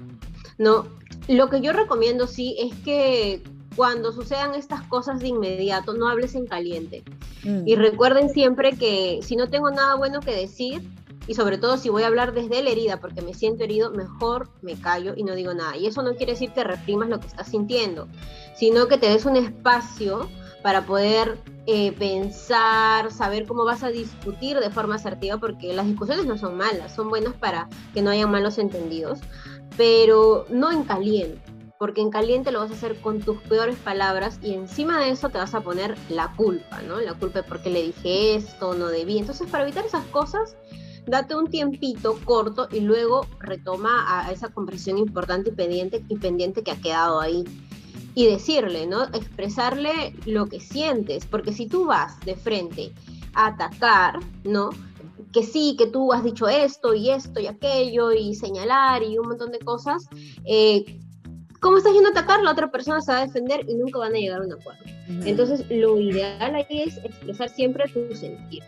No, 0.58 0.88
lo 1.28 1.50
que 1.50 1.60
yo 1.60 1.74
recomiendo 1.74 2.26
sí 2.26 2.56
es 2.58 2.74
que 2.86 3.44
cuando 3.76 4.14
sucedan 4.14 4.56
estas 4.56 4.84
cosas 4.84 5.20
de 5.20 5.28
inmediato, 5.28 5.94
no 5.94 6.08
hables 6.08 6.36
en 6.36 6.48
caliente. 6.48 7.04
Mm. 7.44 7.68
Y 7.68 7.76
recuerden 7.76 8.30
siempre 8.30 8.78
que 8.78 9.20
si 9.24 9.36
no 9.36 9.50
tengo 9.50 9.72
nada 9.72 9.96
bueno 9.96 10.22
que 10.22 10.34
decir, 10.34 10.90
y 11.28 11.36
sobre 11.36 11.58
todo 11.58 11.78
si 11.78 11.90
voy 11.90 12.04
a 12.04 12.08
hablar 12.08 12.34
desde 12.34 12.62
la 12.62 12.70
herida 12.70 13.00
porque 13.00 13.22
me 13.22 13.34
siento 13.34 13.64
herido, 13.64 13.92
mejor 13.92 14.50
me 14.62 14.76
callo 14.76 15.14
y 15.16 15.24
no 15.24 15.36
digo 15.36 15.54
nada. 15.54 15.78
Y 15.78 15.88
eso 15.88 16.02
no 16.02 16.16
quiere 16.16 16.34
decir 16.34 16.52
que 16.52 16.64
reprimas 16.64 17.10
lo 17.10 17.20
que 17.20 17.28
estás 17.28 17.48
sintiendo, 17.48 18.08
sino 18.56 18.88
que 18.88 18.98
te 18.98 19.10
des 19.10 19.26
un 19.26 19.36
espacio 19.36 20.30
para 20.62 20.86
poder 20.86 21.38
eh, 21.66 21.92
pensar, 21.92 23.12
saber 23.12 23.46
cómo 23.46 23.66
vas 23.66 23.84
a 23.84 23.90
discutir 23.90 24.60
de 24.60 24.70
forma 24.70 24.96
asertiva, 24.96 25.38
porque 25.38 25.74
las 25.74 25.86
discusiones 25.86 26.26
no 26.26 26.38
son 26.38 26.58
malas, 26.58 26.96
son 26.96 27.10
buenas 27.10 27.34
para 27.34 27.70
que 27.94 28.02
no 28.02 28.10
haya 28.10 28.28
malos 28.28 28.58
entendidos, 28.58 29.20
pero 29.78 30.46
no 30.50 30.72
en 30.72 30.84
caliente, 30.84 31.42
porque 31.78 32.02
en 32.02 32.10
caliente 32.10 32.52
lo 32.52 32.60
vas 32.60 32.72
a 32.72 32.76
hacer 32.76 33.00
con 33.02 33.20
tus 33.20 33.38
peores 33.42 33.76
palabras 33.76 34.40
y 34.42 34.54
encima 34.54 35.00
de 35.00 35.10
eso 35.10 35.30
te 35.30 35.38
vas 35.38 35.54
a 35.54 35.62
poner 35.62 35.98
la 36.10 36.34
culpa, 36.36 36.82
¿no? 36.82 37.00
La 37.02 37.14
culpa 37.14 37.42
de 37.42 37.48
por 37.48 37.62
qué 37.62 37.70
le 37.70 37.84
dije 37.84 38.36
esto, 38.36 38.74
no 38.74 38.88
debí. 38.88 39.18
Entonces, 39.18 39.50
para 39.50 39.64
evitar 39.64 39.86
esas 39.86 40.06
cosas, 40.06 40.56
date 41.06 41.36
un 41.36 41.50
tiempito 41.50 42.18
corto 42.26 42.68
y 42.72 42.80
luego 42.80 43.28
retoma 43.40 44.06
a 44.08 44.32
esa 44.32 44.50
conversación 44.50 44.98
importante 44.98 45.50
y 45.50 45.54
pendiente, 45.54 46.04
y 46.08 46.16
pendiente 46.18 46.64
que 46.64 46.72
ha 46.72 46.82
quedado 46.82 47.20
ahí. 47.20 47.44
Y 48.16 48.28
decirle, 48.28 48.86
¿no? 48.86 49.06
Expresarle 49.06 50.16
lo 50.26 50.46
que 50.46 50.60
sientes, 50.60 51.26
porque 51.26 51.52
si 51.52 51.68
tú 51.68 51.86
vas 51.86 52.20
de 52.22 52.36
frente 52.36 52.94
a 53.34 53.48
atacar, 53.48 54.20
¿no? 54.44 54.70
Que 55.32 55.42
sí, 55.42 55.76
que 55.80 55.88
tú 55.88 56.14
has 56.14 56.24
dicho 56.24 56.48
esto 56.48 56.94
y 56.94 57.10
esto 57.10 57.40
y 57.40 57.48
aquello 57.48 58.12
y 58.12 58.36
señalar 58.36 59.02
y 59.02 59.18
un 59.18 59.30
montón 59.30 59.52
de 59.52 59.58
cosas, 59.58 60.06
eh, 60.46 61.00
¿cómo 61.60 61.78
estás 61.78 61.94
yendo 61.94 62.10
a 62.10 62.12
atacar? 62.12 62.44
La 62.44 62.52
otra 62.52 62.70
persona 62.70 63.02
se 63.02 63.12
va 63.12 63.22
a 63.22 63.26
defender 63.26 63.66
y 63.68 63.74
nunca 63.74 63.98
van 63.98 64.14
a 64.14 64.20
llegar 64.20 64.42
a 64.42 64.46
un 64.46 64.54
acuerdo. 64.54 64.84
Entonces, 65.26 65.66
lo 65.72 66.00
ideal 66.00 66.54
ahí 66.54 66.66
es 66.70 66.98
expresar 66.98 67.50
siempre 67.50 67.86
tu 67.90 68.16
sentir. 68.16 68.62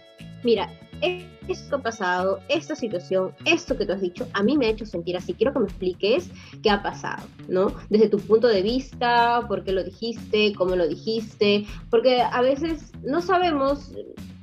Mira, 0.44 0.70
esto 1.02 1.82
pasado, 1.82 2.40
esta 2.50 2.76
situación, 2.76 3.34
esto 3.46 3.78
que 3.78 3.86
tú 3.86 3.94
has 3.94 4.02
dicho, 4.02 4.28
a 4.34 4.44
mí 4.44 4.58
me 4.58 4.68
ha 4.68 4.70
hecho 4.70 4.86
sentir 4.86 5.18
así. 5.18 5.34
Quiero 5.34 5.54
que 5.54 5.60
me 5.60 5.66
expliques 5.66 6.30
qué 6.64 6.70
ha 6.70 6.82
pasado, 6.82 7.28
¿no? 7.48 7.74
Desde 7.90 8.10
tu 8.10 8.18
punto 8.18 8.48
de 8.48 8.62
vista, 8.62 9.46
por 9.48 9.64
qué 9.64 9.72
lo 9.72 9.84
dijiste, 9.84 10.54
cómo 10.54 10.76
lo 10.76 10.88
dijiste, 10.88 11.66
porque 11.90 12.22
a 12.22 12.42
veces 12.42 12.92
no 13.04 13.22
sabemos 13.22 13.92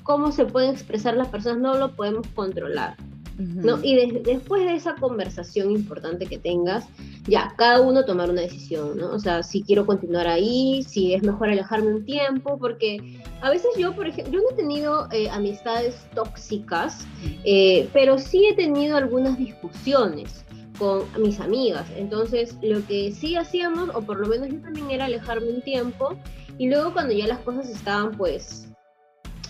cómo 0.03 0.33
se 0.33 0.45
pueden 0.45 0.71
expresar 0.71 1.17
las 1.17 1.29
personas, 1.29 1.59
no 1.59 1.75
lo 1.75 1.95
podemos 1.95 2.27
controlar. 2.35 2.97
¿No? 3.39 3.79
Y 3.83 3.97
después 4.23 4.65
de 4.65 4.75
esa 4.75 4.95
conversación 4.97 5.71
importante 5.71 6.27
que 6.27 6.39
tengas, 6.39 6.87
ya, 7.27 7.55
cada 7.57 7.81
uno 7.81 8.05
tomar 8.05 8.31
una 8.31 8.43
decisión, 8.43 8.99
¿no? 8.99 9.13
O 9.13 9.19
sea, 9.19 9.43
si 9.43 9.63
quiero 9.63 9.87
continuar 9.87 10.27
ahí, 10.27 10.83
si 10.83 11.15
es 11.15 11.23
mejor 11.23 11.51
alejarme 11.51 11.95
un 11.95 12.05
tiempo, 12.05 12.59
porque 12.59 13.21
a 13.41 13.51
veces 13.51 13.71
yo, 13.79 13.95
por 13.95 14.07
ejemplo, 14.07 14.33
yo 14.33 14.41
no 14.41 14.51
he 14.51 14.55
tenido 14.55 15.09
eh, 15.13 15.29
amistades 15.31 15.97
tóxicas, 16.15 17.07
eh, 17.45 17.89
pero 17.93 18.19
sí 18.19 18.47
he 18.47 18.55
tenido 18.55 18.97
algunas 18.97 19.39
discusiones 19.39 20.45
con 20.79 21.05
mis 21.19 21.39
amigas. 21.41 21.87
Entonces, 21.97 22.57
lo 22.63 22.85
que 22.87 23.13
sí 23.13 23.37
hacíamos, 23.37 23.91
o 23.95 24.03
por 24.03 24.19
lo 24.19 24.27
menos 24.27 24.49
yo 24.49 24.61
también 24.61 24.91
era 24.91 25.05
alejarme 25.05 25.49
un 25.49 25.63
tiempo, 25.63 26.17
y 26.59 26.69
luego 26.69 26.93
cuando 26.93 27.15
ya 27.15 27.27
las 27.27 27.39
cosas 27.41 27.69
estaban 27.69 28.13
pues 28.13 28.72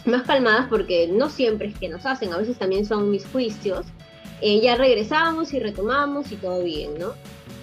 más 0.07 0.23
calmadas 0.23 0.67
porque 0.69 1.09
no 1.09 1.29
siempre 1.31 1.69
es 1.69 1.79
que 1.79 1.89
nos 1.89 2.07
hacen, 2.07 2.33
a 2.33 2.39
veces 2.39 2.59
también 2.59 2.85
son 2.85 3.11
mis 3.11 3.27
juicios, 3.27 3.87
eh, 4.41 4.61
ya 4.61 4.77
regresamos 4.77 5.55
y 5.55 5.61
retomamos 5.61 6.33
y 6.33 6.37
todo 6.37 6.63
bien, 6.65 6.95
¿no? 6.99 7.13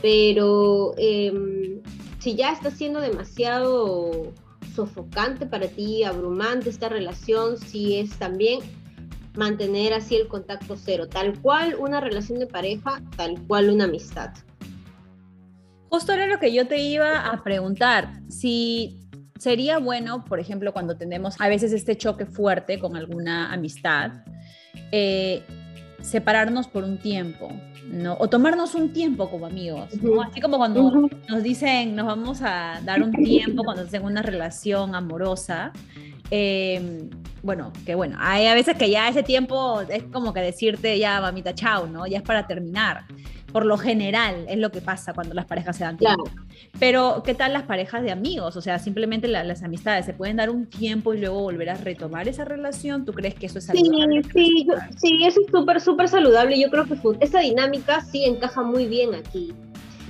Pero 0.01 0.93
em, 0.98 1.81
si 2.19 2.36
ya 2.36 2.51
está 2.51 2.72
siendo 2.72 3.01
demasiado 3.01 4.31
sofocante 4.74 5.46
para 5.46 5.67
ti, 5.67 6.03
abrumante 6.03 6.69
esta 6.69 6.88
relación, 6.88 7.58
si 7.58 7.98
es 7.98 8.17
también 8.17 8.62
mantener 9.36 9.93
así 9.93 10.15
el 10.15 10.27
contacto 10.27 10.75
cero, 10.77 11.08
tal 11.08 11.39
cual 11.41 11.75
una 11.79 12.00
relación 12.00 12.39
de 12.39 12.48
pareja, 12.48 13.01
tal 13.17 13.41
cual 13.48 13.69
una 13.69 13.86
amistad. 13.86 14.31
Justo 15.89 16.13
era 16.13 16.27
lo 16.27 16.39
que 16.39 16.53
yo 16.53 16.67
te 16.67 16.77
iba 16.77 17.27
a 17.27 17.43
preguntar, 17.43 18.22
si 18.29 19.00
Sería 19.39 19.79
bueno, 19.79 20.25
por 20.25 20.41
ejemplo, 20.41 20.74
cuando 20.74 20.98
tenemos 20.98 21.39
a 21.39 21.48
veces 21.48 21.72
este 21.72 21.96
choque 21.96 22.25
fuerte 22.25 22.77
con 22.77 22.98
alguna 22.98 23.53
amistad, 23.53 24.12
eh, 24.91 25.41
separarnos 26.01 26.67
por 26.67 26.84
un 26.84 26.98
tiempo, 26.98 27.50
¿no? 27.86 28.17
O 28.19 28.27
tomarnos 28.27 28.75
un 28.75 28.91
tiempo 28.91 29.29
como 29.29 29.46
amigos, 29.46 29.96
¿no? 30.01 30.22
Así 30.22 30.41
como 30.41 30.58
cuando 30.58 31.10
nos 31.29 31.41
dicen, 31.41 31.96
nos 31.96 32.08
vamos 32.08 32.41
a 32.41 32.81
dar 32.84 33.01
un 33.01 33.13
tiempo 33.13 33.63
cuando 33.63 33.88
en 33.89 34.03
una 34.03 34.22
relación 34.22 34.93
amorosa. 34.93 35.72
Em, 36.31 37.10
bueno, 37.41 37.72
que 37.86 37.96
bueno, 37.96 38.17
hay 38.19 38.46
a 38.46 38.53
veces 38.53 38.75
que 38.75 38.89
ya 38.89 39.08
ese 39.08 39.24
tiempo 39.24 39.79
es 39.81 40.03
como 40.12 40.34
que 40.34 40.41
decirte 40.41 41.00
ya, 41.00 41.22
mamita, 41.22 41.55
chao, 41.55 41.88
¿no? 41.88 42.05
Ya 42.05 42.17
es 42.17 42.24
para 42.24 42.46
terminar 42.46 43.05
por 43.51 43.65
lo 43.65 43.77
general 43.77 44.45
es 44.47 44.57
lo 44.57 44.71
que 44.71 44.81
pasa 44.81 45.13
cuando 45.13 45.33
las 45.33 45.45
parejas 45.45 45.77
se 45.77 45.83
dan 45.83 45.97
tiempo. 45.97 46.29
Pero, 46.79 47.23
¿qué 47.25 47.33
tal 47.33 47.53
las 47.53 47.63
parejas 47.63 48.03
de 48.03 48.11
amigos? 48.11 48.55
O 48.55 48.61
sea, 48.61 48.79
simplemente 48.79 49.27
las 49.27 49.63
amistades, 49.63 50.05
¿se 50.05 50.13
pueden 50.13 50.37
dar 50.37 50.49
un 50.49 50.67
tiempo 50.67 51.13
y 51.13 51.19
luego 51.19 51.41
volver 51.41 51.69
a 51.69 51.75
retomar 51.75 52.27
esa 52.27 52.45
relación? 52.45 53.05
¿Tú 53.05 53.13
crees 53.13 53.35
que 53.35 53.47
eso 53.47 53.59
es 53.59 53.65
saludable? 53.65 54.23
Sí, 54.23 54.29
sí, 54.33 54.67
sí 54.97 55.25
eso 55.25 55.41
es 55.41 55.51
súper, 55.51 55.81
súper 55.81 56.07
saludable. 56.07 56.59
Yo 56.59 56.69
creo 56.69 56.85
que 56.85 56.95
esa 57.21 57.39
dinámica 57.39 58.01
sí 58.01 58.25
encaja 58.25 58.61
muy 58.61 58.85
bien 58.85 59.15
aquí. 59.15 59.53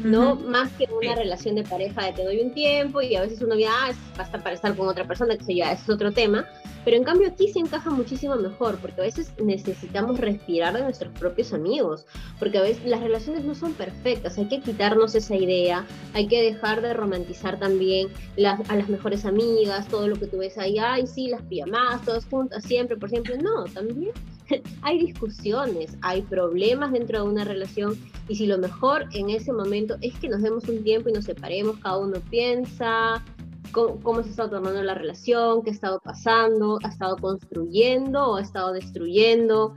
¿No? 0.04 0.36
Más 0.36 0.72
que 0.74 0.88
una 0.92 1.16
relación 1.16 1.56
de 1.56 1.64
pareja 1.64 2.06
de 2.06 2.14
te 2.14 2.24
doy 2.24 2.40
un 2.40 2.54
tiempo 2.54 3.02
y 3.02 3.16
a 3.16 3.22
veces 3.22 3.42
uno 3.42 3.56
ya 3.56 3.72
ah, 3.72 3.94
basta 4.18 4.40
para 4.40 4.56
estar 4.56 4.76
con 4.76 4.88
otra 4.88 5.06
persona, 5.06 5.38
que 5.38 5.44
se 5.44 5.56
ya, 5.56 5.72
es 5.72 5.90
otro 5.90 6.12
tema. 6.12 6.46
Pero 6.86 6.96
en 6.96 7.04
cambio 7.04 7.28
aquí 7.28 7.50
se 7.50 7.60
encaja 7.60 7.90
muchísimo 7.90 8.36
mejor, 8.38 8.78
porque 8.80 9.02
a 9.02 9.04
veces 9.04 9.34
necesitamos 9.44 10.18
respirar 10.20 10.74
de 10.74 10.82
nuestros 10.82 11.12
propios 11.20 11.54
amigos, 11.54 12.06
porque 12.40 12.58
a 12.58 12.62
veces 12.62 12.86
las 12.86 13.02
relaciones 13.02 13.44
no 13.44 13.54
son 13.54 13.74
perfectas, 13.74 14.38
hay 14.38 14.48
que 14.48 14.62
quitarnos 14.62 15.14
esa 15.14 15.36
idea, 15.36 15.86
hay 16.14 16.28
que 16.28 16.42
dejar 16.42 16.82
de 16.82 16.94
romantizar 16.94 17.60
también 17.60 18.08
a 18.46 18.76
las 18.76 18.90
mejores 18.90 19.26
amigas, 19.26 19.88
todo 19.88 20.08
lo 20.08 20.16
que 20.16 20.28
tú 20.28 20.38
ves 20.38 20.58
ahí, 20.58 20.78
ay, 20.80 21.06
sí, 21.06 21.28
las 21.28 21.42
pijamadas, 21.44 22.04
todas 22.06 22.26
juntas, 22.26 22.64
siempre, 22.64 22.98
por 22.98 23.10
siempre. 23.10 23.38
No, 23.38 23.66
también 23.66 24.12
hay 24.82 25.00
discusiones, 25.00 25.98
hay 26.02 26.22
problemas 26.24 26.92
dentro 26.92 27.24
de 27.24 27.30
una 27.30 27.44
relación 27.44 27.98
y 28.28 28.36
si 28.36 28.46
lo 28.46 28.58
mejor 28.58 29.06
en 29.14 29.30
ese 29.30 29.52
momento 29.52 29.98
es 30.02 30.18
que 30.20 30.30
nos 30.30 30.42
demos 30.42 30.68
un 30.70 30.84
tiempo 30.84 31.10
y 31.10 31.14
nos 31.14 31.26
separemos, 31.26 31.78
cada 31.80 31.98
uno 31.98 32.20
piensa, 32.30 33.24
cómo, 33.72 34.24
se 34.24 34.30
está 34.30 34.50
tomando 34.50 34.82
la 34.84 34.96
relación, 34.96 35.64
qué 35.64 35.72
ha 35.72 35.74
estado 35.74 36.00
pasando, 36.04 36.80
ha 36.84 36.90
estado 36.90 37.18
construyendo 37.18 38.32
o 38.32 38.36
ha 38.38 38.42
estado 38.42 38.74
destruyendo. 38.74 39.76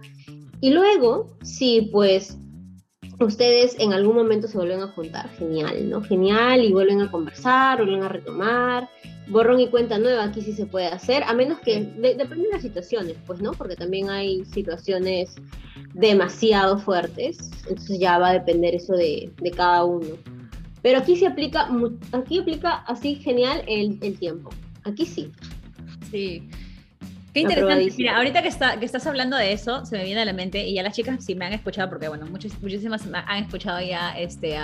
Y 0.60 0.70
luego, 0.70 1.36
si 1.42 1.82
pues 1.92 2.38
ustedes 3.20 3.76
en 3.78 3.92
algún 3.92 4.16
momento 4.16 4.48
se 4.48 4.58
vuelven 4.58 4.80
a 4.80 4.88
juntar, 4.88 5.28
genial, 5.30 5.88
¿no? 5.88 6.02
Genial, 6.02 6.64
y 6.64 6.72
vuelven 6.72 7.00
a 7.00 7.10
conversar, 7.10 7.78
vuelven 7.78 8.02
a 8.02 8.08
retomar, 8.08 8.88
borrón 9.28 9.60
y 9.60 9.68
cuenta 9.68 9.98
nueva, 9.98 10.24
aquí 10.24 10.40
sí 10.40 10.52
se 10.52 10.66
puede 10.66 10.86
hacer, 10.86 11.22
a 11.24 11.34
menos 11.34 11.60
que, 11.60 11.80
depende 11.80 12.46
de 12.46 12.52
las 12.52 12.62
situaciones, 12.62 13.16
pues, 13.26 13.40
¿no? 13.40 13.52
Porque 13.52 13.76
también 13.76 14.10
hay 14.10 14.44
situaciones 14.46 15.34
demasiado 15.94 16.78
fuertes, 16.78 17.50
entonces 17.68 17.98
ya 17.98 18.18
va 18.18 18.30
a 18.30 18.32
depender 18.34 18.74
eso 18.74 18.94
de, 18.94 19.30
de 19.40 19.50
cada 19.50 19.84
uno. 19.84 20.16
Pero 20.82 20.98
aquí 20.98 21.16
se 21.16 21.26
aplica, 21.26 21.68
aquí 22.12 22.40
aplica 22.40 22.78
así 22.88 23.14
genial 23.14 23.62
el, 23.68 23.98
el 24.02 24.18
tiempo. 24.18 24.50
Aquí 24.84 25.06
sí. 25.06 25.30
Sí. 26.10 26.48
Qué 27.32 27.40
interesante. 27.40 27.94
Mira, 27.96 28.16
ahorita 28.16 28.42
que, 28.42 28.48
está, 28.48 28.78
que 28.78 28.84
estás 28.84 29.06
hablando 29.06 29.36
de 29.36 29.52
eso, 29.52 29.86
se 29.86 29.96
me 29.96 30.04
viene 30.04 30.20
a 30.20 30.24
la 30.24 30.34
mente, 30.34 30.66
y 30.66 30.74
ya 30.74 30.82
las 30.82 30.94
chicas 30.94 31.24
sí 31.24 31.34
me 31.34 31.46
han 31.46 31.54
escuchado, 31.54 31.88
porque 31.88 32.08
bueno, 32.08 32.26
muchas, 32.26 32.60
muchísimas 32.60 33.02
han 33.12 33.44
escuchado 33.44 33.80
ya 33.80 34.12
este, 34.18 34.56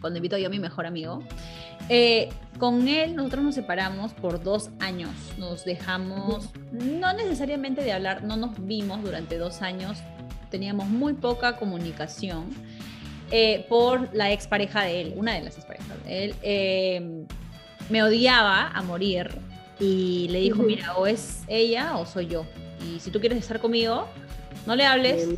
cuando 0.00 0.18
invito 0.18 0.36
yo 0.36 0.48
a 0.48 0.50
mi 0.50 0.58
mejor 0.58 0.86
amigo. 0.86 1.22
Eh, 1.88 2.28
con 2.58 2.88
él 2.88 3.14
nosotros 3.14 3.44
nos 3.44 3.54
separamos 3.54 4.12
por 4.14 4.42
dos 4.42 4.70
años. 4.80 5.10
Nos 5.38 5.64
dejamos, 5.64 6.50
no 6.72 7.12
necesariamente 7.12 7.82
de 7.82 7.92
hablar, 7.92 8.24
no 8.24 8.36
nos 8.36 8.64
vimos 8.66 9.02
durante 9.02 9.38
dos 9.38 9.62
años. 9.62 9.98
Teníamos 10.50 10.88
muy 10.88 11.14
poca 11.14 11.56
comunicación. 11.56 12.46
Eh, 13.32 13.66
por 13.68 14.12
la 14.12 14.32
expareja 14.32 14.82
de 14.82 15.00
él, 15.00 15.12
una 15.14 15.34
de 15.34 15.42
las 15.42 15.56
exparejas 15.56 16.04
de 16.04 16.24
él, 16.24 16.34
em, 16.42 17.26
me 17.88 18.02
odiaba 18.02 18.68
a 18.68 18.82
morir 18.82 19.30
y 19.80 20.28
le 20.28 20.40
dijo, 20.40 20.62
mira, 20.62 20.94
o 20.96 21.06
es 21.06 21.42
ella 21.48 21.96
o 21.96 22.06
soy 22.06 22.26
yo. 22.26 22.46
Y 22.86 23.00
si 23.00 23.10
tú 23.10 23.18
quieres 23.18 23.38
estar 23.38 23.60
conmigo, 23.60 24.06
no 24.66 24.76
le 24.76 24.84
hables. 24.84 25.28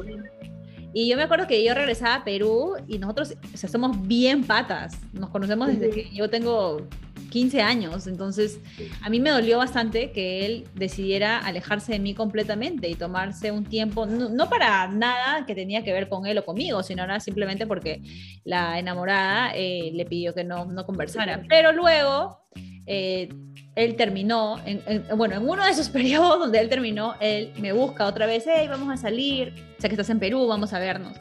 Y 0.92 1.08
yo 1.08 1.16
me 1.16 1.22
acuerdo 1.22 1.46
que 1.46 1.64
yo 1.64 1.72
regresaba 1.72 2.16
a 2.16 2.24
Perú 2.24 2.74
y 2.86 2.98
nosotros, 2.98 3.34
o 3.54 3.56
sea, 3.56 3.68
somos 3.70 4.06
bien 4.06 4.44
patas. 4.44 4.98
Nos 5.12 5.30
conocemos 5.30 5.68
desde 5.68 5.90
que 5.90 6.10
yo 6.12 6.28
tengo 6.28 6.86
15 7.32 7.62
años. 7.62 8.06
Entonces, 8.06 8.60
a 9.00 9.08
mí 9.08 9.18
me 9.18 9.30
dolió 9.30 9.56
bastante 9.56 10.12
que 10.12 10.44
él 10.44 10.64
decidiera 10.74 11.38
alejarse 11.38 11.92
de 11.92 11.98
mí 11.98 12.14
completamente 12.14 12.90
y 12.90 12.94
tomarse 12.94 13.50
un 13.50 13.64
tiempo, 13.64 14.04
no, 14.04 14.50
para 14.50 14.86
nada 14.88 15.46
que 15.46 15.54
tenía 15.54 15.82
que 15.82 15.94
ver 15.94 16.10
con 16.10 16.26
él 16.26 16.36
o 16.36 16.44
conmigo, 16.44 16.82
sino 16.82 17.02
era 17.04 17.20
simplemente 17.20 17.66
porque 17.66 18.02
la 18.44 18.78
enamorada 18.78 19.52
eh, 19.54 19.90
le 19.94 20.04
pidió 20.04 20.34
que 20.34 20.44
no, 20.44 20.66
no 20.66 20.84
conversara. 20.84 21.42
Pero 21.48 21.72
luego... 21.72 22.38
Eh, 22.84 23.28
él 23.74 23.94
terminó, 23.96 24.60
en, 24.66 24.82
bueno, 25.16 25.36
en 25.36 25.48
uno 25.48 25.64
de 25.64 25.70
esos 25.70 25.88
periodos 25.98 26.40
donde 26.40 26.58
él 26.58 26.68
terminó, 26.68 27.14
él 27.20 27.52
me 27.58 27.72
busca 27.72 28.04
otra 28.04 28.26
vez, 28.26 28.44
hey, 28.46 28.66
vamos 28.68 28.92
a 28.92 28.98
salir, 28.98 29.54
sé 29.78 29.88
que 29.88 29.94
estás 29.94 30.10
en 30.10 30.18
Perú, 30.18 30.46
vamos 30.46 30.74
a 30.74 30.78
vernos 30.78 31.16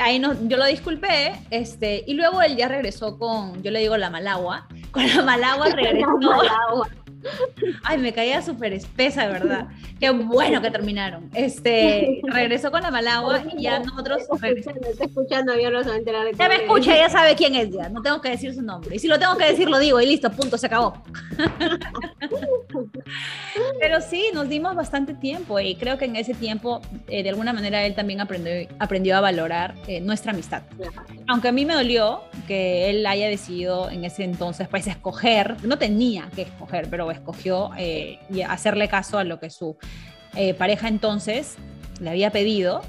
ahí 0.00 0.18
no, 0.18 0.34
yo 0.48 0.56
lo 0.56 0.64
disculpé, 0.66 1.32
este, 1.50 2.04
y 2.06 2.14
luego 2.14 2.42
él 2.42 2.56
ya 2.56 2.68
regresó 2.68 3.18
con, 3.18 3.62
yo 3.62 3.70
le 3.70 3.80
digo 3.80 3.96
la 3.96 4.10
Malagua, 4.10 4.66
con 4.92 5.06
la 5.06 5.22
Malagua 5.22 5.66
regresó. 5.68 6.86
Ay, 7.82 7.98
me 7.98 8.12
caía 8.12 8.42
súper 8.42 8.72
espesa, 8.72 9.26
verdad. 9.26 9.68
Qué 9.98 10.10
bueno 10.10 10.62
que 10.62 10.70
terminaron. 10.70 11.30
Este, 11.34 12.20
regresó 12.24 12.70
con 12.70 12.82
la 12.82 12.90
Malagua 12.90 13.42
y 13.56 13.62
ya 13.62 13.80
nosotros. 13.80 14.22
Está 14.42 15.04
escuchando, 15.04 15.58
ya 15.58 15.70
no 15.70 15.82
se 15.82 15.90
va 15.90 15.94
a 15.94 15.98
enterar 15.98 16.24
de 16.24 16.34
Ya 16.34 16.48
me 16.48 16.56
escucha, 16.56 16.96
ya 16.96 17.08
sabe 17.08 17.34
quién 17.34 17.54
es 17.54 17.70
ya. 17.70 17.88
No 17.88 18.02
tengo 18.02 18.20
que 18.20 18.30
decir 18.30 18.54
su 18.54 18.62
nombre. 18.62 18.96
Y 18.96 18.98
si 18.98 19.08
lo 19.08 19.18
tengo 19.18 19.36
que 19.36 19.46
decir, 19.46 19.68
lo 19.68 19.78
digo 19.78 20.00
y 20.00 20.06
listo, 20.06 20.30
punto, 20.30 20.56
se 20.56 20.66
acabó. 20.66 21.02
Pero 23.80 24.00
sí, 24.00 24.26
nos 24.32 24.48
dimos 24.48 24.74
bastante 24.74 25.14
tiempo 25.14 25.58
y 25.60 25.74
creo 25.74 25.98
que 25.98 26.04
en 26.04 26.16
ese 26.16 26.34
tiempo, 26.34 26.80
eh, 27.08 27.22
de 27.22 27.30
alguna 27.30 27.52
manera, 27.52 27.84
él 27.84 27.94
también 27.94 28.20
aprendió, 28.20 28.52
aprendió 28.78 29.16
a 29.16 29.20
valorar 29.20 29.74
eh, 29.86 30.00
nuestra 30.00 30.32
amistad. 30.32 30.62
Aunque 31.26 31.48
a 31.48 31.52
mí 31.52 31.64
me 31.64 31.74
dolió 31.74 32.22
que 32.46 32.90
él 32.90 33.06
haya 33.06 33.28
decidido 33.28 33.90
en 33.90 34.04
ese 34.04 34.24
entonces, 34.24 34.68
pues, 34.68 34.86
escoger, 34.86 35.56
no 35.64 35.78
tenía 35.78 36.28
que 36.34 36.42
escoger, 36.42 36.88
pero 36.88 37.06
escogió 37.10 37.70
eh, 37.76 38.18
hacerle 38.48 38.88
caso 38.88 39.18
a 39.18 39.24
lo 39.24 39.40
que 39.40 39.50
su 39.50 39.76
eh, 40.34 40.54
pareja 40.54 40.88
entonces 40.88 41.56
le 42.00 42.10
había 42.10 42.30
pedido, 42.30 42.82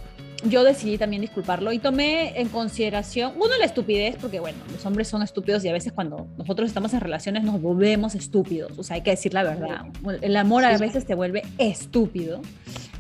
yo 0.44 0.64
decidí 0.64 0.98
también 0.98 1.22
disculparlo 1.22 1.72
y 1.72 1.80
tomé 1.80 2.40
en 2.40 2.50
consideración, 2.50 3.34
uno, 3.36 3.58
la 3.60 3.66
estupidez, 3.66 4.16
porque 4.20 4.40
bueno, 4.40 4.58
los 4.72 4.86
hombres 4.86 5.08
son 5.08 5.22
estúpidos 5.22 5.64
y 5.66 5.70
a 5.70 5.74
veces 5.74 5.94
cuando 5.94 6.28
nosotros 6.38 6.68
estamos 6.68 6.94
en 6.94 7.02
relaciones 7.02 7.44
nos 7.44 7.62
volvemos 7.62 8.16
estúpidos, 8.16 8.78
o 8.78 8.84
sea, 8.84 8.96
hay 8.96 9.04
que 9.04 9.12
decir 9.12 9.34
la 9.34 9.44
verdad. 9.44 9.86
El 10.22 10.36
amor 10.38 10.66
a 10.66 10.78
veces 10.78 11.06
te 11.06 11.16
vuelve 11.16 11.44
estúpido. 11.58 12.42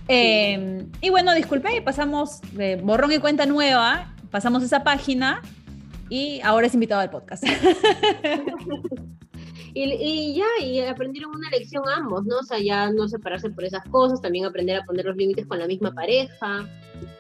Em, 0.07 0.89
y 0.99 1.09
bueno, 1.09 1.33
disculpe, 1.33 1.81
pasamos 1.81 2.41
de 2.51 2.75
borrón 2.75 3.11
y 3.11 3.19
cuenta 3.19 3.45
nueva, 3.45 4.13
pasamos 4.29 4.63
esa 4.63 4.83
página 4.83 5.41
y 6.09 6.41
ahora 6.41 6.67
es 6.67 6.73
invitado 6.73 7.01
al 7.01 7.09
podcast. 7.09 7.43
Y, 9.73 10.35
ya, 10.35 10.65
y 10.65 10.79
aprendieron 10.81 11.35
una 11.35 11.49
lección 11.49 11.83
ambos, 11.87 12.25
¿no? 12.25 12.39
O 12.39 12.43
sea, 12.43 12.59
ya 12.59 12.91
no 12.91 13.07
separarse 13.07 13.49
por 13.49 13.63
esas 13.63 13.83
cosas, 13.85 14.21
también 14.21 14.45
aprender 14.45 14.77
a 14.77 14.85
poner 14.85 15.05
los 15.05 15.15
límites 15.15 15.45
con 15.45 15.59
la 15.59 15.67
misma 15.67 15.91
pareja, 15.91 16.67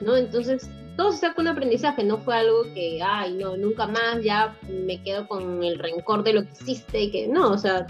¿no? 0.01 0.17
Entonces, 0.17 0.69
todo 0.97 1.11
se 1.11 1.19
saca 1.19 1.41
un 1.41 1.47
aprendizaje, 1.47 2.03
no 2.03 2.17
fue 2.17 2.35
algo 2.35 2.63
que, 2.73 3.01
ay, 3.01 3.35
no, 3.35 3.55
nunca 3.55 3.87
más, 3.87 4.21
ya 4.23 4.57
me 4.69 5.01
quedo 5.01 5.27
con 5.27 5.63
el 5.63 5.79
rencor 5.79 6.23
de 6.23 6.33
lo 6.33 6.43
que 6.43 6.51
hiciste 6.61 7.01
y 7.03 7.11
que, 7.11 7.27
no, 7.27 7.51
o 7.51 7.57
sea, 7.57 7.87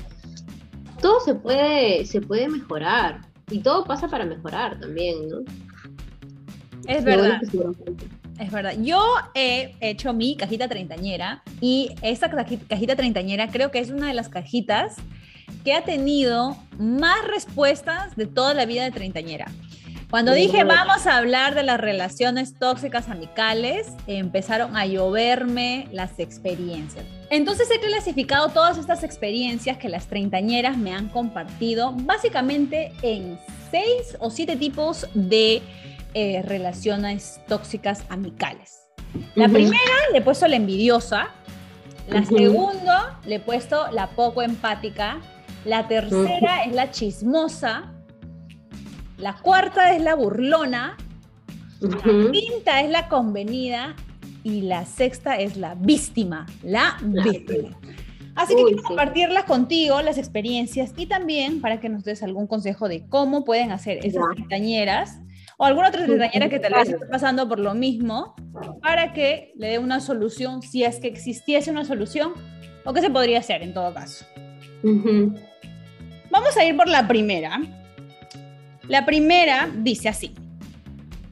todo 1.02 1.20
se 1.22 1.34
puede, 1.34 2.06
se 2.06 2.22
puede 2.22 2.48
mejorar 2.48 3.22
y 3.50 3.60
todo 3.60 3.84
pasa 3.84 4.08
para 4.08 4.26
mejorar 4.26 4.80
también, 4.80 5.28
¿no? 5.28 5.40
Es 6.88 7.04
verdad. 7.04 7.42
Es 8.42 8.52
verdad. 8.52 8.74
Yo 8.80 9.00
he 9.36 9.76
hecho 9.82 10.14
mi 10.14 10.36
cajita 10.36 10.68
treintañera 10.68 11.44
y 11.62 11.92
esta 12.02 12.28
cajita 12.32 12.96
treintañera 12.96 13.50
creo 13.50 13.70
que 13.70 13.78
es 13.78 13.92
una 13.92 14.08
de 14.08 14.16
las 14.16 14.30
cajitas 14.30 14.96
que 15.64 15.76
ha 15.76 15.84
tenido 15.84 16.58
más 16.80 17.24
respuestas 17.28 18.16
de 18.16 18.26
toda 18.26 18.56
la 18.56 18.66
vida 18.66 18.84
de 18.84 18.90
treintañera. 18.90 19.46
Cuando 20.10 20.34
dije 20.34 20.64
vamos 20.64 21.06
a 21.06 21.18
hablar 21.18 21.54
de 21.54 21.62
las 21.62 21.80
relaciones 21.80 22.56
tóxicas 22.58 23.10
amicales, 23.10 23.90
empezaron 24.08 24.76
a 24.76 24.88
lloverme 24.88 25.88
las 25.92 26.18
experiencias. 26.18 27.06
Entonces 27.30 27.70
he 27.70 27.80
clasificado 27.80 28.50
todas 28.50 28.80
estas 28.80 29.04
experiencias 29.04 29.78
que 29.78 29.88
las 29.88 30.08
treintañeras 30.08 30.78
me 30.78 30.96
han 30.96 31.10
compartido 31.10 31.94
básicamente 31.94 32.92
en 33.04 33.38
seis 33.70 34.18
o 34.20 34.32
siete 34.32 34.56
tipos 34.56 35.08
de 35.14 35.62
eh, 36.14 36.42
relaciones 36.44 37.42
tóxicas 37.48 38.04
amicales. 38.10 38.80
La 39.36 39.48
primera 39.48 39.78
le 40.12 40.20
he 40.20 40.22
puesto 40.22 40.48
la 40.48 40.56
envidiosa, 40.56 41.30
la 42.08 42.26
segunda 42.26 43.20
le 43.26 43.36
he 43.36 43.40
puesto 43.40 43.92
la 43.92 44.08
poco 44.12 44.42
empática, 44.42 45.20
la 45.66 45.88
tercera 45.88 46.64
es 46.64 46.74
la 46.74 46.92
chismosa, 46.92 47.92
la 49.18 49.36
cuarta 49.36 49.94
es 49.96 50.02
la 50.02 50.16
burlona, 50.16 50.98
La 51.82 52.32
quinta 52.32 52.82
es 52.82 52.90
la 52.90 53.08
convenida. 53.08 53.96
Y 54.44 54.62
la 54.62 54.86
sexta 54.86 55.36
es 55.36 55.56
la 55.56 55.76
víctima, 55.76 56.48
la 56.64 56.98
víctima. 57.04 57.78
Así 58.34 58.56
que 58.56 58.64
quiero 58.64 58.82
compartirlas 58.82 59.44
contigo, 59.44 60.02
las 60.02 60.18
experiencias, 60.18 60.94
y 60.98 61.06
también 61.06 61.62
para 61.62 61.80
que 61.80 61.90
nos 61.90 62.04
des 62.04 62.24
algún 62.24 62.48
consejo 62.48 62.88
de 62.88 63.06
cómo 63.08 63.44
pueden 63.44 63.72
hacer 63.72 64.04
esas 64.04 64.24
treintañeras 64.34 65.20
o 65.62 65.66
alguna 65.66 65.90
otra 65.90 66.06
treintañera 66.06 66.50
que 66.50 66.60
tal 66.60 66.74
vez 66.74 66.90
esté 66.90 67.06
pasando 67.06 67.48
por 67.48 67.60
lo 67.60 67.76
mismo, 67.76 68.34
para 68.82 69.14
que 69.14 69.54
le 69.56 69.68
dé 69.68 69.78
una 69.78 70.00
solución, 70.00 70.64
si 70.64 70.84
es 70.84 70.98
que 70.98 71.08
existiese 71.08 71.70
una 71.70 71.86
solución, 71.86 72.34
o 72.84 72.92
qué 72.94 73.02
se 73.02 73.12
podría 73.12 73.38
hacer 73.38 73.62
en 73.62 73.72
todo 73.72 73.94
caso. 73.94 74.26
Vamos 74.82 76.58
a 76.58 76.66
ir 76.66 76.76
por 76.76 76.88
la 76.88 77.08
primera. 77.08 77.62
La 78.88 79.06
primera 79.06 79.70
dice 79.72 80.10
así. 80.10 80.34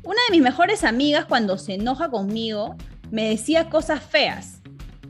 Una 0.03 0.19
de 0.27 0.37
mis 0.37 0.43
mejores 0.43 0.83
amigas 0.83 1.25
cuando 1.25 1.57
se 1.57 1.73
enoja 1.73 2.11
conmigo 2.11 2.75
me 3.09 3.29
decía 3.29 3.67
cosas 3.67 3.99
feas 3.99 4.61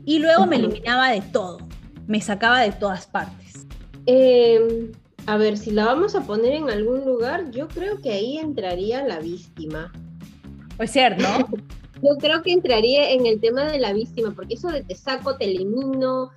y 0.06 0.18
luego 0.18 0.46
me 0.46 0.56
eliminaba 0.56 1.10
de 1.10 1.20
todo, 1.20 1.58
me 2.06 2.22
sacaba 2.22 2.60
de 2.60 2.72
todas 2.72 3.06
partes. 3.06 3.66
Em, 4.06 4.92
a 5.26 5.36
ver, 5.36 5.56
si 5.56 5.70
la 5.70 5.84
vamos 5.84 6.14
a 6.14 6.22
poner 6.22 6.54
en 6.54 6.70
algún 6.70 7.04
lugar, 7.04 7.50
yo 7.50 7.68
creo 7.68 8.00
que 8.00 8.12
ahí 8.12 8.38
entraría 8.38 9.06
la 9.06 9.20
víctima. 9.20 9.92
Pues 10.76 10.90
cierto. 10.92 11.24
yo 12.02 12.16
creo 12.18 12.42
que 12.42 12.52
entraría 12.52 13.10
en 13.10 13.26
el 13.26 13.40
tema 13.40 13.64
de 13.64 13.78
la 13.78 13.92
víctima, 13.92 14.32
porque 14.34 14.54
eso 14.54 14.68
de 14.68 14.82
te 14.82 14.94
saco, 14.94 15.36
te 15.36 15.44
elimino, 15.44 16.30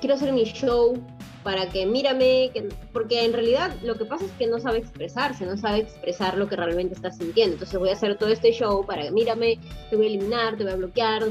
quiero 0.00 0.14
hacer 0.14 0.32
mi 0.32 0.44
show, 0.44 0.94
para 1.42 1.68
que 1.70 1.86
mírame, 1.86 2.50
porque 2.92 3.24
en 3.24 3.32
realidad 3.32 3.74
lo 3.82 3.96
que 3.96 4.04
pasa 4.04 4.24
es 4.24 4.32
que 4.32 4.46
no 4.46 4.58
sabe 4.58 4.78
expresarse, 4.78 5.46
no 5.46 5.56
sabe 5.56 5.78
expresar 5.78 6.36
lo 6.36 6.48
que 6.48 6.56
realmente 6.56 6.94
está 6.94 7.10
sintiendo. 7.10 7.54
Entonces 7.54 7.78
voy 7.78 7.88
a 7.90 7.94
hacer 7.94 8.16
todo 8.18 8.28
este 8.28 8.52
show 8.52 8.84
para 8.84 9.02
que 9.02 9.10
mírame, 9.10 9.58
te 9.88 9.96
voy 9.96 10.06
a 10.06 10.08
eliminar, 10.08 10.56
te 10.56 10.64
voy 10.64 10.72
a 10.72 10.76
bloquear, 10.76 11.24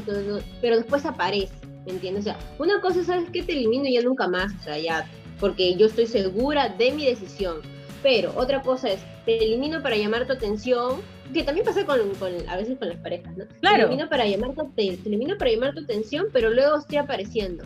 pero 0.61 0.77
después 0.77 1.05
aparece, 1.05 1.53
¿me 1.85 1.93
entiendes? 1.93 2.21
O 2.21 2.29
sea, 2.29 2.39
una 2.57 2.81
cosa, 2.81 3.03
¿sabes 3.03 3.29
que 3.29 3.43
Te 3.43 3.53
elimino 3.53 3.85
ya 3.89 4.01
nunca 4.01 4.27
más, 4.27 4.51
o 4.59 4.63
sea, 4.63 4.79
ya, 4.79 5.07
porque 5.39 5.75
yo 5.75 5.87
estoy 5.87 6.07
segura 6.07 6.69
de 6.69 6.91
mi 6.91 7.05
decisión. 7.05 7.57
Pero 8.01 8.33
otra 8.35 8.61
cosa 8.61 8.89
es, 8.89 8.99
te 9.25 9.43
elimino 9.43 9.81
para 9.81 9.97
llamar 9.97 10.25
tu 10.25 10.33
atención, 10.33 11.01
que 11.33 11.43
también 11.43 11.65
pasa 11.65 11.85
con, 11.85 11.99
a 12.47 12.55
veces 12.55 12.77
con 12.77 12.89
las 12.89 12.97
parejas, 12.97 13.35
¿no? 13.37 13.45
Claro. 13.59 13.77
Te 13.77 13.83
elimino 13.83 14.09
para 14.09 14.25
llamar 14.25 14.55
tu, 14.55 14.69
te 14.69 14.99
elimino 15.05 15.37
para 15.37 15.51
llamar 15.51 15.73
tu 15.73 15.81
atención, 15.81 16.27
pero 16.31 16.49
luego 16.49 16.77
estoy 16.77 16.97
apareciendo. 16.97 17.65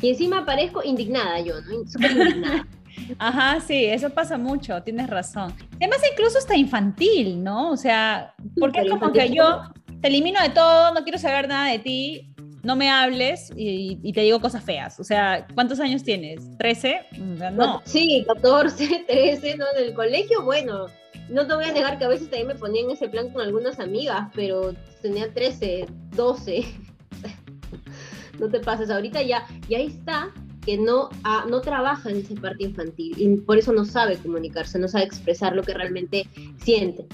Y 0.00 0.10
encima 0.10 0.38
aparezco 0.38 0.82
indignada 0.82 1.40
yo, 1.40 1.60
¿no? 1.62 1.86
Súper 1.86 2.12
indignada. 2.12 2.66
Ajá, 3.18 3.60
sí, 3.60 3.84
eso 3.84 4.10
pasa 4.10 4.36
mucho, 4.36 4.82
tienes 4.82 5.08
razón. 5.08 5.54
Además, 5.76 6.00
incluso 6.10 6.38
está 6.38 6.56
infantil, 6.56 7.42
¿no? 7.42 7.70
O 7.70 7.76
sea, 7.76 8.34
porque 8.58 8.80
es 8.80 8.90
como 8.90 9.12
que 9.12 9.30
yo 9.30 9.62
te 10.00 10.08
elimino 10.08 10.40
de 10.42 10.50
todo, 10.50 10.92
no 10.92 11.02
quiero 11.02 11.18
saber 11.18 11.48
nada 11.48 11.70
de 11.70 11.78
ti, 11.78 12.34
no 12.62 12.76
me 12.76 12.90
hables 12.90 13.52
y, 13.56 14.12
te 14.12 14.22
digo 14.22 14.40
cosas 14.40 14.64
feas. 14.64 14.98
O 15.00 15.04
sea, 15.04 15.46
¿cuántos 15.54 15.80
años 15.80 16.02
tienes? 16.02 16.40
¿13? 16.58 17.52
No. 17.52 17.82
Sí, 17.84 18.24
14, 18.26 19.04
13, 19.06 19.56
¿no? 19.58 19.64
En 19.76 19.84
el 19.84 19.94
colegio, 19.94 20.44
bueno, 20.44 20.86
no 21.28 21.46
te 21.46 21.54
voy 21.54 21.64
a 21.64 21.72
negar 21.72 21.98
que 21.98 22.04
a 22.04 22.08
veces 22.08 22.28
también 22.30 22.48
me 22.48 22.54
ponía 22.54 22.82
en 22.82 22.90
ese 22.90 23.08
plan 23.08 23.30
con 23.30 23.42
algunas 23.42 23.78
amigas, 23.80 24.28
pero 24.34 24.74
tenía 25.02 25.32
13, 25.32 25.86
12 26.16 26.64
no 28.38 28.48
te 28.48 28.60
pases, 28.60 28.90
ahorita 28.90 29.22
ya, 29.22 29.46
ya 29.68 29.78
está 29.78 30.32
que 30.64 30.76
no, 30.76 31.08
no 31.48 31.60
trabaja 31.62 32.10
en 32.10 32.18
esa 32.18 32.34
parte 32.34 32.64
infantil 32.64 33.14
y 33.16 33.36
por 33.36 33.56
eso 33.56 33.72
no 33.72 33.86
sabe 33.86 34.18
comunicarse, 34.18 34.78
no 34.78 34.86
sabe 34.86 35.04
expresar 35.04 35.56
lo 35.56 35.62
que 35.62 35.72
realmente 35.72 36.28
siente. 36.62 37.06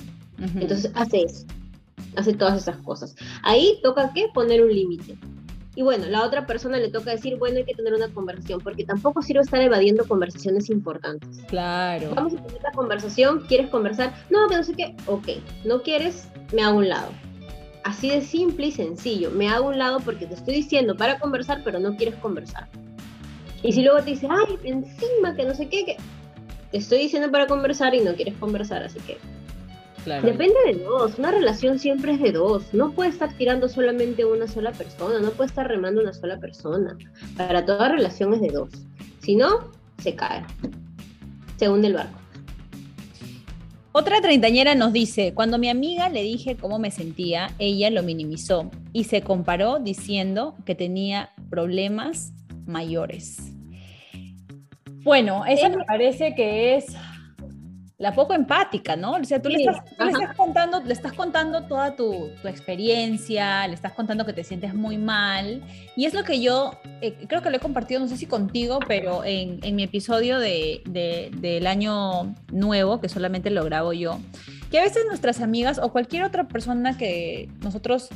Entonces 0.57 0.91
hace 0.95 1.23
eso, 1.23 1.47
hace 2.17 2.35
todas 2.35 2.61
esas 2.61 2.77
cosas. 2.79 3.15
Ahí 3.43 3.79
toca 3.83 4.13
que 4.13 4.29
poner 4.33 4.63
un 4.63 4.73
límite. 4.73 5.17
Y 5.77 5.83
bueno, 5.83 6.07
la 6.07 6.23
otra 6.23 6.47
persona 6.47 6.79
le 6.79 6.89
toca 6.89 7.11
decir, 7.11 7.37
bueno, 7.37 7.59
hay 7.59 7.65
que 7.65 7.75
tener 7.75 7.95
una 7.95 8.09
conversación, 8.09 8.61
porque 8.61 8.85
tampoco 8.85 9.23
sirve 9.23 9.41
estar 9.41 9.61
evadiendo 9.61 10.07
conversaciones 10.07 10.71
importantes. 10.71 11.41
Claro. 11.49 12.11
Vamos 12.15 12.35
a 12.35 12.37
tener 12.37 12.63
la 12.63 12.71
conversación, 12.71 13.41
¿quieres 13.49 13.71
conversar? 13.71 14.15
No, 14.31 14.49
que 14.49 14.57
no 14.57 14.63
sé 14.63 14.75
qué, 14.75 14.95
ok, 15.07 15.29
no 15.65 15.83
quieres, 15.83 16.29
me 16.53 16.63
hago 16.63 16.79
un 16.79 16.89
lado 16.89 17.11
Así 17.85 18.09
de 18.09 18.23
simple 18.23 18.69
y 18.69 18.73
sencillo. 18.73 19.31
Me 19.31 19.49
hago 19.49 19.69
un 19.69 19.79
lado 19.79 20.01
porque 20.01 20.27
te 20.27 20.35
estoy 20.35 20.55
diciendo 20.55 20.97
para 20.97 21.19
conversar, 21.19 21.61
pero 21.63 21.79
no 21.79 21.97
quieres 21.97 22.15
conversar. 22.17 22.67
Y 23.63 23.73
si 23.73 23.83
luego 23.83 24.03
te 24.03 24.13
dice, 24.13 24.27
ay, 24.31 24.59
encima 24.65 25.37
que 25.37 25.45
no 25.45 25.55
sé 25.55 25.69
qué, 25.69 25.85
que 25.85 25.97
te 26.71 26.79
estoy 26.79 26.99
diciendo 26.99 27.31
para 27.31 27.47
conversar 27.47 27.95
y 27.95 28.01
no 28.01 28.15
quieres 28.15 28.35
conversar, 28.39 28.83
así 28.83 28.99
que 29.01 29.19
Depende 30.05 30.55
de 30.67 30.75
dos, 30.85 31.19
una 31.19 31.31
relación 31.31 31.79
siempre 31.79 32.13
es 32.13 32.21
de 32.21 32.33
dos, 32.33 32.75
no 32.75 32.93
puede 32.93 33.11
estar 33.11 33.33
tirando 33.33 33.69
solamente 33.69 34.25
una 34.25 34.47
sola 34.47 34.73
persona, 34.73 35.19
no 35.21 35.31
puede 35.31 35.49
estar 35.49 35.67
remando 35.67 36.03
una 36.03 36.13
sola 36.13 36.39
persona. 36.39 36.97
Para 37.37 37.65
toda 37.65 37.89
relación 37.89 38.35
es 38.35 38.43
de 38.43 38.49
dos, 38.49 38.71
si 39.21 39.35
no, 39.35 39.71
se 39.99 40.15
cae, 40.15 40.45
se 41.57 41.69
hunde 41.69 41.89
el 41.89 41.95
barco. 41.95 42.19
Otra 43.93 44.21
treintañera 44.21 44.75
nos 44.75 44.93
dice, 44.93 45.33
cuando 45.35 45.57
mi 45.57 45.69
amiga 45.69 46.09
le 46.09 46.23
dije 46.23 46.57
cómo 46.57 46.79
me 46.79 46.91
sentía, 46.91 47.53
ella 47.59 47.91
lo 47.91 48.03
minimizó 48.03 48.71
y 48.93 49.05
se 49.05 49.23
comparó 49.23 49.79
diciendo 49.79 50.57
que 50.67 50.75
tenía 50.75 51.31
problemas 51.49 52.33
mayores. 52.67 53.53
Bueno, 55.05 55.45
eso 55.47 55.71
me 55.71 55.85
parece 55.85 56.35
que 56.35 56.77
es 56.77 56.87
la 57.97 58.13
poco 58.13 58.35
empática, 58.35 58.97
¿no? 58.97 59.13
O 59.13 59.25
sea, 59.25 59.41
tú, 59.41 59.49
le, 59.49 59.59
estás, 59.59 60.37
contando, 60.37 60.81
le 60.81 60.93
estás 60.93 61.13
contando 61.13 61.63
toda 61.63 61.95
tu, 61.95 62.29
experiencia, 62.45 63.69
le 63.69 63.75
estás 63.75 63.93
contando 63.93 64.27
que 64.27 64.33
te 64.33 64.43
sientes 64.43 64.75
muy 64.75 64.99
mal. 64.99 65.63
Y 65.97 66.07
es 66.07 66.15
lo 66.15 66.25
que 66.25 66.41
yo 66.41 66.73
eh, 67.01 67.15
creo 67.29 67.41
que 67.41 67.51
lo 67.51 67.57
he 67.57 67.61
compartido, 67.61 68.01
no 68.01 68.09
sé 68.09 68.17
si 68.17 68.27
contigo, 68.27 68.81
pero 68.89 69.23
en, 69.25 69.61
mi 69.77 69.85
episodio 69.85 70.41
de, 70.41 70.83
del 71.37 71.67
año 71.69 72.35
nuevo, 72.51 73.01
que 73.01 73.09
solamente 73.09 73.51
lo 73.51 73.65
grabo 73.65 73.93
yo, 73.93 74.19
que 74.71 74.81
a 74.81 74.83
veces 74.83 75.05
nuestras 75.07 75.41
amigas 75.41 75.79
o 75.79 75.93
cualquier 75.93 76.25
otra 76.25 76.49
persona 76.49 76.99
que 76.99 77.49
nosotros 77.63 78.09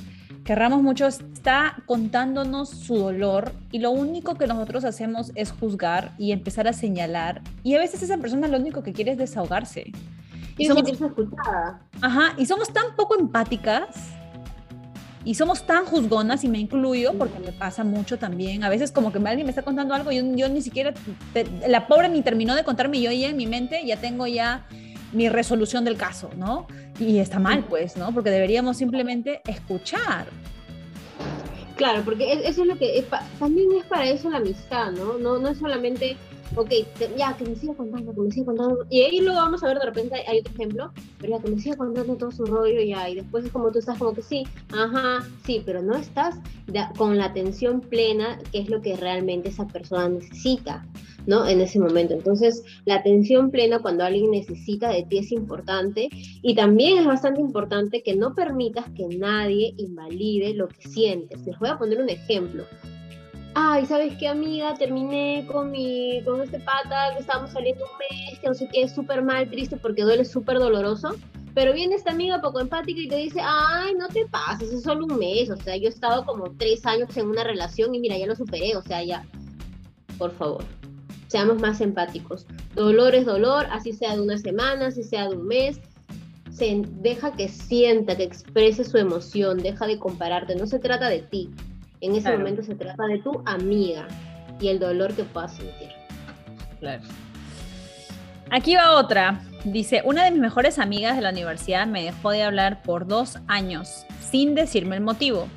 querramos 0.49 0.83
mucho, 0.83 1.07
está 1.07 1.77
contándonos 1.85 2.71
su 2.71 2.97
dolor 2.97 3.53
y 3.71 3.81
lo 3.81 3.91
único 3.91 4.37
que 4.37 4.47
nosotros 4.47 4.83
hacemos 4.87 5.31
es 5.35 5.53
juzgar 5.53 6.15
y 6.17 6.33
empezar 6.33 6.67
a 6.67 6.73
señalar. 6.73 7.43
Y 7.63 7.75
a 7.75 7.79
veces 7.79 8.03
esa 8.03 8.17
persona 8.17 8.49
lo 8.49 8.57
único 8.57 8.83
que 8.83 8.95
quiere 8.95 9.11
es 9.11 9.19
desahogarse. 9.19 9.93
Y 10.57 10.65
somos, 10.65 10.89
escuchada. 10.89 11.83
Ajá, 12.01 12.33
y 12.39 12.47
somos 12.47 12.73
tan 12.73 12.97
poco 12.97 13.21
empáticas 13.21 13.89
y 15.23 15.35
somos 15.35 15.67
tan 15.67 15.85
juzgonas, 15.85 16.43
y 16.45 16.49
me 16.49 16.59
incluyo 16.59 17.13
porque 17.19 17.39
me 17.41 17.53
pasa 17.53 17.85
mucho 17.85 18.19
también. 18.19 18.65
A 18.65 18.71
veces, 18.71 18.91
como 18.91 19.13
que 19.13 19.19
alguien 19.19 19.45
me 19.45 19.51
está 19.51 19.61
contando 19.61 19.93
algo, 19.93 20.13
yo, 20.13 20.23
yo 20.35 20.49
ni 20.49 20.63
siquiera, 20.63 20.95
la 21.69 21.87
pobre 21.87 22.09
ni 22.09 22.23
terminó 22.23 22.55
de 22.55 22.65
contarme, 22.65 23.03
yo 23.03 23.13
ya 23.13 23.29
en 23.29 23.37
mi 23.37 23.47
mente 23.47 23.85
ya 23.85 23.99
tengo 23.99 24.27
ya 24.27 24.67
mi 25.13 25.29
resolución 25.29 25.85
del 25.85 25.97
caso, 25.97 26.31
¿no? 26.37 26.67
Y 26.99 27.19
está 27.19 27.39
mal, 27.39 27.65
pues, 27.65 27.97
¿no? 27.97 28.13
Porque 28.13 28.31
deberíamos 28.31 28.77
simplemente 28.77 29.41
escuchar. 29.47 30.27
Claro, 31.77 32.03
porque 32.05 32.33
eso 32.33 32.63
es 32.63 32.69
lo 32.69 32.77
que 32.77 33.05
también 33.39 33.69
es 33.79 33.85
para 33.85 34.07
eso 34.07 34.29
la 34.29 34.39
amistad, 34.39 34.91
¿no? 34.91 35.17
No, 35.17 35.39
no 35.39 35.49
es 35.49 35.59
solamente, 35.59 36.17
ok, 36.57 36.71
ya, 37.17 37.37
que 37.37 37.45
me 37.45 37.55
siga 37.57 37.75
contando, 37.75 38.15
que 38.15 38.21
me 38.21 38.31
siga 38.31 38.47
contando. 38.47 38.87
Y 38.91 39.03
ahí 39.03 39.21
luego 39.21 39.39
vamos 39.39 39.63
a 39.63 39.69
ver, 39.69 39.79
de 39.79 39.87
repente 39.87 40.17
hay 40.27 40.41
otro 40.41 40.53
ejemplo, 40.55 40.93
pero 41.21 41.37
ya 41.37 41.43
que 41.43 41.51
me 41.51 41.61
siga 41.61 41.77
contando 41.77 42.17
todo 42.17 42.31
su 42.31 42.45
rollo 42.47 42.81
ya, 42.81 43.09
y 43.09 43.17
después 43.17 43.45
es 43.45 43.53
como 43.53 43.71
tú 43.71 43.79
estás 43.79 43.99
como 43.99 44.15
que 44.15 44.23
sí, 44.23 44.45
ajá, 44.73 45.27
sí, 45.45 45.63
pero 45.65 45.83
no 45.83 45.97
estás 45.97 46.37
con 46.97 47.19
la 47.19 47.27
atención 47.27 47.81
plena, 47.81 48.39
que 48.53 48.61
es 48.61 48.69
lo 48.69 48.81
que 48.81 48.97
realmente 48.97 49.49
esa 49.49 49.67
persona 49.67 50.09
necesita. 50.09 50.87
¿no? 51.27 51.47
En 51.47 51.61
ese 51.61 51.79
momento. 51.79 52.15
Entonces, 52.15 52.65
la 52.87 52.95
atención 52.95 53.51
plena 53.51 53.81
cuando 53.81 54.03
alguien 54.03 54.31
necesita 54.31 54.89
de 54.89 55.03
ti 55.03 55.19
es 55.19 55.31
importante 55.31 56.09
y 56.11 56.55
también 56.55 56.99
es 56.99 57.05
bastante 57.05 57.43
importante 57.43 58.03
que 58.03 58.17
no 58.17 58.35
permitas 58.35 58.87
que 58.97 59.07
nadie 59.09 59.75
invalide 59.77 60.55
lo 60.55 60.69
que 60.69 60.89
sientes. 60.89 61.47
Les 61.47 61.59
voy 61.59 61.69
a 61.69 61.77
poner 61.77 62.01
un 62.01 62.09
ejemplo. 62.09 62.65
Ay, 63.61 63.87
¿sabes 63.87 64.17
qué, 64.19 64.29
amiga? 64.29 64.75
Terminé 64.75 65.45
con 65.51 65.73
mi, 65.73 66.23
con 66.25 66.41
este 66.41 66.61
pata 66.61 67.13
que 67.13 67.23
estábamos 67.23 67.51
saliendo 67.51 67.85
un 67.87 67.99
mes, 67.99 68.39
que 68.39 68.47
no 68.47 68.55
sé 68.55 68.69
qué, 68.73 68.83
es 68.83 68.95
súper 68.95 69.21
mal, 69.21 69.51
triste 69.51 69.77
porque 69.77 70.05
duele 70.05 70.25
súper 70.25 70.61
doloroso. 70.61 71.17
Pero 71.55 71.73
viene 71.73 71.97
esta 71.97 72.13
amiga 72.13 72.41
poco 72.41 72.61
empática 72.61 73.01
y 73.01 73.09
te 73.09 73.17
dice, 73.17 73.41
ay, 73.43 73.95
no 73.99 74.07
te 74.07 74.27
pases, 74.27 74.73
es 74.73 74.85
solo 74.85 75.07
un 75.07 75.19
mes. 75.19 75.51
O 75.51 75.57
sea, 75.57 75.77
yo 75.77 75.87
he 75.87 75.89
estado 75.89 76.25
como 76.25 76.53
tres 76.53 76.87
años 76.87 77.17
en 77.17 77.27
una 77.27 77.43
relación 77.43 77.93
y 77.97 77.99
mira, 77.99 78.17
ya 78.17 78.27
lo 78.27 78.37
superé. 78.37 78.77
O 78.77 78.83
sea, 78.83 79.03
ya, 79.03 79.27
por 80.19 80.31
favor 80.31 80.63
seamos 81.27 81.61
más 81.61 81.81
empáticos. 81.81 82.47
Dolor 82.75 83.15
es 83.15 83.27
dolor, 83.27 83.67
así 83.71 83.93
sea 83.93 84.15
de 84.15 84.23
una 84.23 84.39
semana, 84.39 84.87
así 84.87 85.03
sea 85.03 85.29
de 85.29 85.37
un 85.37 85.47
mes. 85.47 85.79
Se 86.51 86.81
deja 87.03 87.33
que 87.33 87.49
sienta, 87.49 88.17
que 88.17 88.23
exprese 88.23 88.85
su 88.85 88.99
emoción, 88.99 89.59
deja 89.59 89.87
de 89.87 89.99
compararte. 89.99 90.55
No 90.55 90.67
se 90.67 90.79
trata 90.79 91.09
de 91.09 91.19
ti. 91.19 91.51
En 92.01 92.15
ese 92.15 92.37
momento 92.37 92.63
se 92.63 92.75
trata 92.75 93.07
de 93.07 93.19
tu 93.19 93.43
amiga 93.45 94.07
y 94.61 94.69
el 94.69 94.79
dolor 94.79 95.15
que 95.15 95.25
puedas 95.25 95.55
sentir. 95.55 95.91
Claro. 96.81 97.03
Aquí 98.51 98.77
va 98.77 98.93
otra. 98.93 99.43
Dice, 99.65 100.03
una 100.05 100.25
de 100.25 100.31
mis 100.31 100.41
mejores 100.41 100.79
amigas 100.79 101.17
de 101.17 101.23
la 101.23 101.31
universidad 101.31 101.87
me 101.87 102.05
dejó 102.05 102.31
de 102.31 102.43
hablar 102.43 102.83
por 102.83 103.07
dos 103.07 103.39
años 103.47 104.07
sin 104.21 104.55
decirme 104.55 104.97
el 104.97 105.03
motivo. 105.03 105.49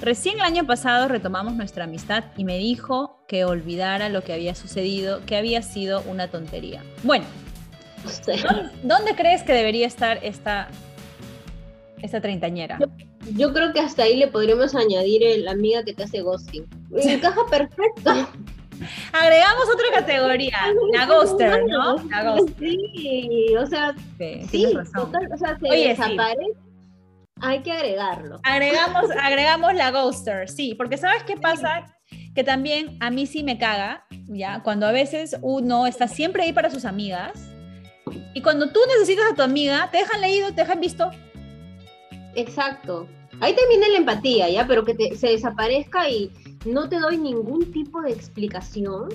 Recién 0.00 0.36
el 0.36 0.42
año 0.42 0.66
pasado 0.66 1.08
retomamos 1.08 1.54
nuestra 1.54 1.84
amistad 1.84 2.24
y 2.36 2.44
me 2.44 2.58
dijo 2.58 3.24
que 3.26 3.44
olvidara 3.44 4.10
lo 4.10 4.22
que 4.22 4.34
había 4.34 4.54
sucedido, 4.54 5.24
que 5.24 5.36
había 5.36 5.62
sido 5.62 6.02
una 6.02 6.28
tontería. 6.28 6.82
Bueno, 7.02 7.24
¿dónde, 8.82 9.14
crees 9.16 9.42
que 9.42 9.54
debería 9.54 9.86
estar 9.86 10.18
esta, 10.22 10.68
esta 12.02 12.20
treintañera? 12.20 12.78
Yo, 13.36 13.52
creo 13.52 13.72
que 13.72 13.80
hasta 13.80 14.04
ahí 14.04 14.16
le 14.16 14.28
podríamos 14.28 14.74
añadir 14.74 15.22
la 15.42 15.52
amiga 15.52 15.84
que 15.84 15.94
te 15.94 16.04
hace 16.04 16.20
ghosting. 16.20 16.66
Encaja 16.96 17.40
perfecto. 17.50 18.10
Agregamos 19.12 19.64
otra 19.72 20.00
categoría, 20.00 20.58
la 20.92 21.06
ghoster, 21.06 21.64
¿no? 21.66 21.96
La 22.10 22.24
ghoster. 22.24 22.56
Sí, 22.58 23.54
o 23.58 23.66
sea, 23.66 23.94
sí, 24.50 24.66
total, 24.94 25.28
o 25.32 25.38
sea, 25.38 25.58
se 25.58 25.68
desaparece. 25.68 26.52
Hay 27.40 27.62
que 27.62 27.72
agregarlo. 27.72 28.40
Agregamos, 28.44 29.10
agregamos 29.22 29.74
la 29.74 29.90
ghoster, 29.90 30.48
sí, 30.48 30.74
porque 30.74 30.96
¿sabes 30.96 31.22
qué 31.24 31.36
pasa? 31.36 31.94
Que 32.34 32.44
también 32.44 32.96
a 33.00 33.10
mí 33.10 33.26
sí 33.26 33.42
me 33.42 33.58
caga, 33.58 34.06
¿ya? 34.26 34.62
Cuando 34.62 34.86
a 34.86 34.92
veces 34.92 35.36
uno 35.42 35.86
está 35.86 36.08
siempre 36.08 36.44
ahí 36.44 36.52
para 36.52 36.70
sus 36.70 36.84
amigas 36.84 37.50
y 38.34 38.42
cuando 38.42 38.70
tú 38.70 38.80
necesitas 38.88 39.32
a 39.32 39.34
tu 39.34 39.42
amiga, 39.42 39.88
te 39.90 39.98
dejan 39.98 40.20
leído, 40.20 40.48
te 40.48 40.62
dejan 40.62 40.80
visto. 40.80 41.10
Exacto. 42.36 43.08
Ahí 43.40 43.54
también 43.54 43.80
la 43.80 43.98
empatía, 43.98 44.48
¿ya? 44.48 44.66
Pero 44.66 44.84
que 44.84 44.94
te, 44.94 45.16
se 45.16 45.28
desaparezca 45.28 46.08
y 46.08 46.30
no 46.64 46.88
te 46.88 46.98
doy 47.00 47.18
ningún 47.18 47.70
tipo 47.72 48.00
de 48.02 48.12
explicación. 48.12 49.08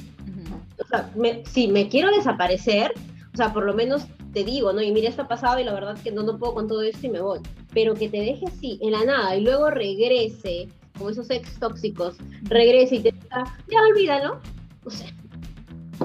O 0.80 0.88
sea, 0.88 1.10
si 1.46 1.68
me 1.68 1.88
quiero 1.88 2.12
desaparecer, 2.12 2.94
o 3.34 3.38
sea, 3.38 3.54
por 3.54 3.66
lo 3.66 3.74
menos 3.74 4.04
te 4.34 4.44
digo, 4.44 4.74
¿no? 4.74 4.82
Y 4.82 4.92
mira, 4.92 5.10
esto 5.10 5.24
ha 5.24 5.28
pasado 5.28 5.60
y 5.60 5.64
la 5.64 5.74
verdad 5.74 5.96
es 5.96 6.02
que 6.02 6.12
no, 6.12 6.24
no 6.24 6.38
puedo 6.38 6.54
con 6.54 6.68
todo 6.68 6.82
esto 6.82 7.06
y 7.06 7.10
me 7.10 7.22
voy. 7.22 7.40
Pero 7.74 7.94
que 7.94 8.10
te 8.10 8.18
deje 8.18 8.46
así, 8.48 8.80
en 8.82 8.92
la 8.92 9.06
nada, 9.06 9.36
y 9.36 9.42
luego 9.42 9.70
regrese, 9.70 10.68
como 10.98 11.10
esos 11.10 11.30
ex 11.30 11.60
tóxicos, 11.60 12.18
regrese 12.44 12.96
y 12.96 13.00
te 13.02 13.12
diga, 13.12 13.44
ya 13.70 13.80
olvídalo. 13.92 14.40
O 14.84 14.90
sea, 14.90 15.08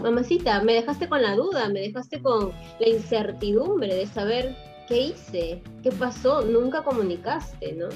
mamacita, 0.03 0.63
me 0.63 0.75
dejaste 0.75 1.09
con 1.09 1.23
la 1.23 1.35
duda, 1.35 1.69
me 1.69 1.81
dejaste 1.81 2.21
con 2.21 2.53
la 2.79 2.89
incertidumbre 2.89 3.95
de 3.95 4.07
saber 4.07 4.55
qué 4.87 4.99
hice, 4.99 5.63
qué 5.83 5.91
pasó, 5.93 6.43
nunca 6.43 6.83
comunicaste, 6.83 7.73
¿no? 7.73 7.89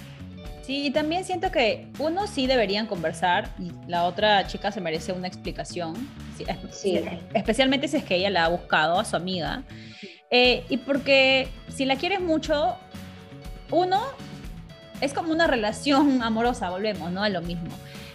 Sí, 0.62 0.87
y 0.87 0.90
también 0.90 1.24
siento 1.24 1.50
que 1.50 1.88
uno 1.98 2.26
sí 2.26 2.46
deberían 2.46 2.87
conversar 2.87 3.55
y 3.59 3.72
la 3.88 4.05
otra 4.05 4.46
chica 4.46 4.70
se 4.70 4.81
merece 4.81 5.12
una 5.12 5.26
explicación, 5.26 5.94
sí, 6.70 7.00
especialmente 7.35 7.88
si 7.88 7.96
es 7.96 8.05
que 8.05 8.16
ella 8.16 8.31
la 8.31 8.44
ha 8.44 8.48
buscado 8.48 8.98
a 8.98 9.05
su 9.05 9.16
amiga. 9.16 9.64
Eh, 10.31 10.64
y 10.68 10.76
porque 10.76 11.48
si 11.68 11.85
la 11.87 11.96
quieres 11.96 12.20
mucho, 12.20 12.76
uno 13.70 14.00
es 15.00 15.12
como 15.12 15.33
una 15.33 15.46
relación 15.48 16.22
amorosa, 16.22 16.70
volvemos, 16.70 17.11
¿no? 17.11 17.22
A 17.22 17.29
lo 17.29 17.42
mismo. 17.42 17.70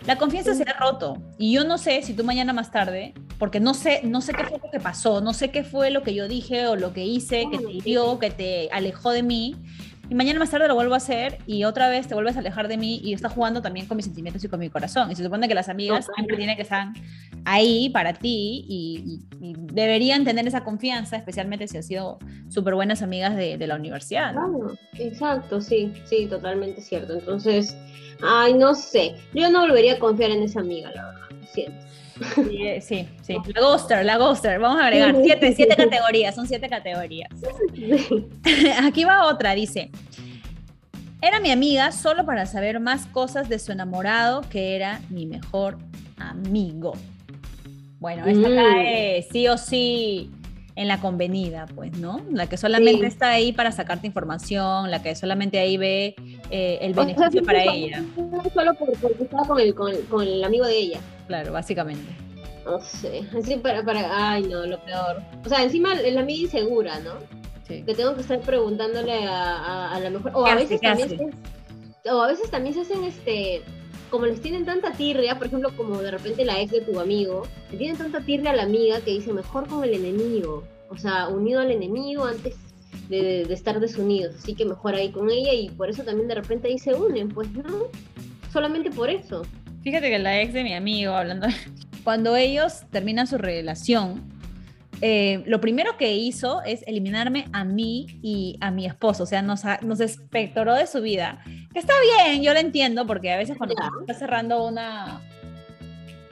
La 0.06 0.18
confianza 0.18 0.54
se 0.54 0.64
ha 0.64 0.74
roto 0.74 1.18
y 1.40 1.52
yo 1.52 1.64
no 1.64 1.80
sé 1.80 2.04
si 2.04 2.14
tú 2.14 2.24
mañana 2.24 2.54
más 2.54 2.70
tarde, 2.70 3.16
porque 3.40 3.60
no 3.60 3.74
sé, 3.74 4.02
no 4.04 4.22
sé 4.22 4.34
qué 4.34 4.44
fue 4.44 4.60
lo 4.64 4.70
que 4.70 4.80
pasó, 4.80 5.20
no 5.20 5.34
sé 5.34 5.50
qué 5.50 5.64
fue 5.64 5.90
lo 5.90 6.04
que 6.04 6.14
yo 6.14 6.28
dije 6.28 6.68
o 6.68 6.76
lo 6.76 6.94
que 6.94 7.04
hice 7.04 7.46
que 7.52 7.58
te 7.58 7.72
hirió, 7.72 8.20
que 8.20 8.30
te 8.30 8.70
alejó 8.72 9.10
de 9.12 9.24
mí, 9.24 9.56
y 10.10 10.14
mañana 10.14 10.40
más 10.40 10.52
tarde 10.52 10.68
lo 10.68 10.76
vuelvo 10.76 10.94
a 10.94 10.98
hacer 10.98 11.40
y 11.48 11.64
otra 11.64 11.90
vez 11.90 12.08
te 12.08 12.14
vuelves 12.14 12.36
a 12.36 12.40
alejar 12.40 12.68
de 12.68 12.78
mí 12.78 13.02
y 13.04 13.14
estás 13.14 13.32
jugando 13.34 13.62
también 13.62 13.88
con 13.88 13.98
mis 13.98 14.06
sentimientos 14.06 14.44
y 14.44 14.48
con 14.48 14.60
mi 14.60 14.70
corazón. 14.70 15.12
Y 15.12 15.16
se 15.16 15.24
supone 15.24 15.48
que 15.48 15.56
las 15.56 15.68
amigas 15.68 16.08
siempre 16.14 16.38
tienen 16.38 16.56
que 16.56 16.62
estar 16.62 16.90
ahí 17.46 17.90
para 17.90 18.14
ti 18.14 18.66
y, 18.68 19.22
deberían 19.72 20.26
tener 20.26 20.48
esa 20.48 20.64
confianza, 20.64 21.18
especialmente 21.18 21.68
si 21.68 21.78
han 21.78 21.84
sido 21.84 22.20
súper 22.50 22.74
buenas 22.74 23.02
amigas 23.02 23.36
de, 23.36 23.58
la 23.68 23.76
universidad. 23.76 24.32
Claro, 24.32 24.76
exacto, 24.98 25.62
sí, 25.62 25.94
sí, 26.06 26.26
totalmente 26.26 26.82
cierto. 26.82 27.14
Entonces, 27.14 27.78
ay, 28.22 28.54
no 28.54 28.74
sé, 28.74 29.16
yo 29.34 29.50
no 29.50 29.62
volvería 29.62 29.94
a 29.94 30.00
confiar 30.00 30.32
en 30.32 30.44
esa 30.44 30.62
amiga, 30.62 30.92
la 30.96 31.06
verdad, 31.08 31.46
siento. 31.54 31.86
Eh, 32.50 32.80
sí, 32.82 33.08
sí, 33.22 33.36
La 33.54 33.62
Ghoster, 33.62 34.06
la 34.06 34.18
Ghoster. 34.18 34.58
Vamos 34.60 34.82
a 34.82 34.86
agregar 34.86 35.16
siete, 35.22 35.54
siete 35.54 35.76
categorías, 35.76 36.34
son 36.34 36.48
siete 36.48 36.70
categorías. 36.70 37.30
Aquí 38.84 39.04
va 39.04 39.26
otra, 39.26 39.54
dice. 39.54 39.92
Era 41.22 41.40
mi 41.40 41.52
amiga 41.52 41.92
solo 41.92 42.26
para 42.26 42.46
saber 42.46 42.80
más 42.80 43.06
cosas 43.08 43.50
de 43.50 43.60
su 43.60 43.72
enamorado, 43.72 44.42
que 44.50 44.76
era 44.76 45.02
mi 45.10 45.26
mejor 45.26 45.78
amigo. 46.18 46.94
Bueno, 48.00 48.26
esta 48.26 48.50
mm. 48.50 48.56
cae 48.56 49.28
sí 49.32 49.48
o 49.48 49.58
sí 49.58 50.32
en 50.76 50.88
la 50.88 51.00
convenida, 51.00 51.68
pues, 51.74 51.98
¿no? 51.98 52.22
La 52.32 52.48
que 52.48 52.58
solamente 52.58 53.08
está 53.08 53.30
ahí 53.30 53.54
para 53.54 53.72
sacarte 53.72 54.08
información, 54.08 54.92
la 54.92 55.02
que 55.02 55.16
solamente 55.16 55.58
ahí 55.58 55.78
ve 55.78 56.16
eh, 56.50 56.80
el 56.82 56.94
beneficio 56.94 57.44
para 57.44 57.64
ella. 57.64 58.04
Solo 58.54 58.74
porque 58.74 59.24
estaba 59.24 59.48
con 59.48 59.60
el, 59.60 59.74
con, 59.74 59.96
con 60.10 60.28
el 60.28 60.44
amigo 60.44 60.66
de 60.66 60.78
ella. 60.78 61.00
Claro, 61.28 61.54
básicamente. 61.54 62.14
No 62.66 62.80
sé, 62.82 63.22
así 63.38 63.56
para, 63.58 63.84
para, 63.84 64.32
ay 64.32 64.44
no, 64.44 64.66
lo 64.66 64.80
peor. 64.84 65.22
O 65.46 65.50
sea, 65.50 65.64
encima 65.64 65.96
la 65.96 66.20
amiga 66.20 66.42
insegura, 66.42 67.00
¿no? 67.00 67.14
Sí. 67.68 67.84
Que 67.84 67.94
tengo 67.94 68.14
que 68.16 68.22
estar 68.22 68.40
preguntándole 68.42 69.26
a, 69.26 69.92
a, 69.92 70.00
la 70.00 70.10
mejor, 70.10 70.32
o 70.36 70.46
a 70.46 70.56
veces 70.56 70.82
también 70.82 71.32
o 72.12 72.22
a 72.22 72.28
veces 72.28 72.52
también 72.52 72.76
se 72.76 72.82
hacen 72.82 73.04
este, 73.04 73.64
como 74.16 74.28
les 74.28 74.40
tienen 74.40 74.64
tanta 74.64 74.94
tirria, 74.94 75.38
por 75.38 75.48
ejemplo, 75.48 75.76
como 75.76 76.02
de 76.02 76.10
repente 76.10 76.46
la 76.46 76.62
ex 76.62 76.72
de 76.72 76.80
tu 76.80 77.02
amigo, 77.02 77.46
le 77.70 77.78
tienen 77.78 77.98
tanta 77.98 78.22
tirria 78.22 78.52
a 78.52 78.56
la 78.56 78.64
amiga 78.64 79.02
que 79.02 79.12
dice 79.12 79.34
mejor 79.34 79.68
con 79.68 79.84
el 79.84 79.94
enemigo, 79.94 80.64
o 80.90 80.98
sea, 80.98 81.28
unido 81.28 81.60
al 81.60 81.70
enemigo 81.70 82.24
antes 82.24 82.56
de, 83.10 83.44
de, 83.44 83.54
estar 83.54 83.78
desunidos, 83.82 84.36
así 84.36 84.56
que 84.56 84.64
mejor 84.64 84.96
ahí 84.96 85.12
con 85.12 85.30
ella 85.30 85.52
y 85.54 85.68
por 85.68 85.90
eso 85.90 86.04
también 86.04 86.30
de 86.30 86.36
repente 86.36 86.70
ahí 86.70 86.80
se 86.80 86.94
unen, 86.94 87.28
pues 87.28 87.52
no, 87.52 87.88
solamente 88.54 88.90
por 88.90 89.10
eso. 89.10 89.42
Fíjate 89.84 90.10
que 90.10 90.18
la 90.18 90.42
ex 90.42 90.54
de 90.54 90.64
mi 90.64 90.74
amigo, 90.74 91.12
hablando, 91.12 91.48
cuando 92.06 92.38
ellos 92.38 92.84
terminan 92.92 93.28
su 93.28 93.38
relación, 93.38 94.24
eh, 95.02 95.44
lo 95.46 95.60
primero 95.62 95.98
que 95.98 96.16
hizo 96.16 96.62
es 96.64 96.84
eliminarme 96.88 97.46
a 97.52 97.64
mí 97.64 98.20
y 98.22 98.58
a 98.62 98.72
mi 98.72 98.86
esposo, 98.86 99.24
o 99.24 99.26
sea, 99.26 99.42
nos, 99.42 99.64
nos 99.82 100.00
espectoró 100.00 100.74
de 100.76 100.88
su 100.88 101.02
vida. 101.02 101.40
Que 101.74 101.80
está 101.80 101.94
bien, 102.02 102.42
yo 102.42 102.54
lo 102.54 102.60
entiendo, 102.60 103.06
porque 103.06 103.32
a 103.32 103.38
veces 103.38 103.58
cuando 103.58 103.76
estás 104.02 104.20
cerrando 104.20 104.66
una, 104.66 105.22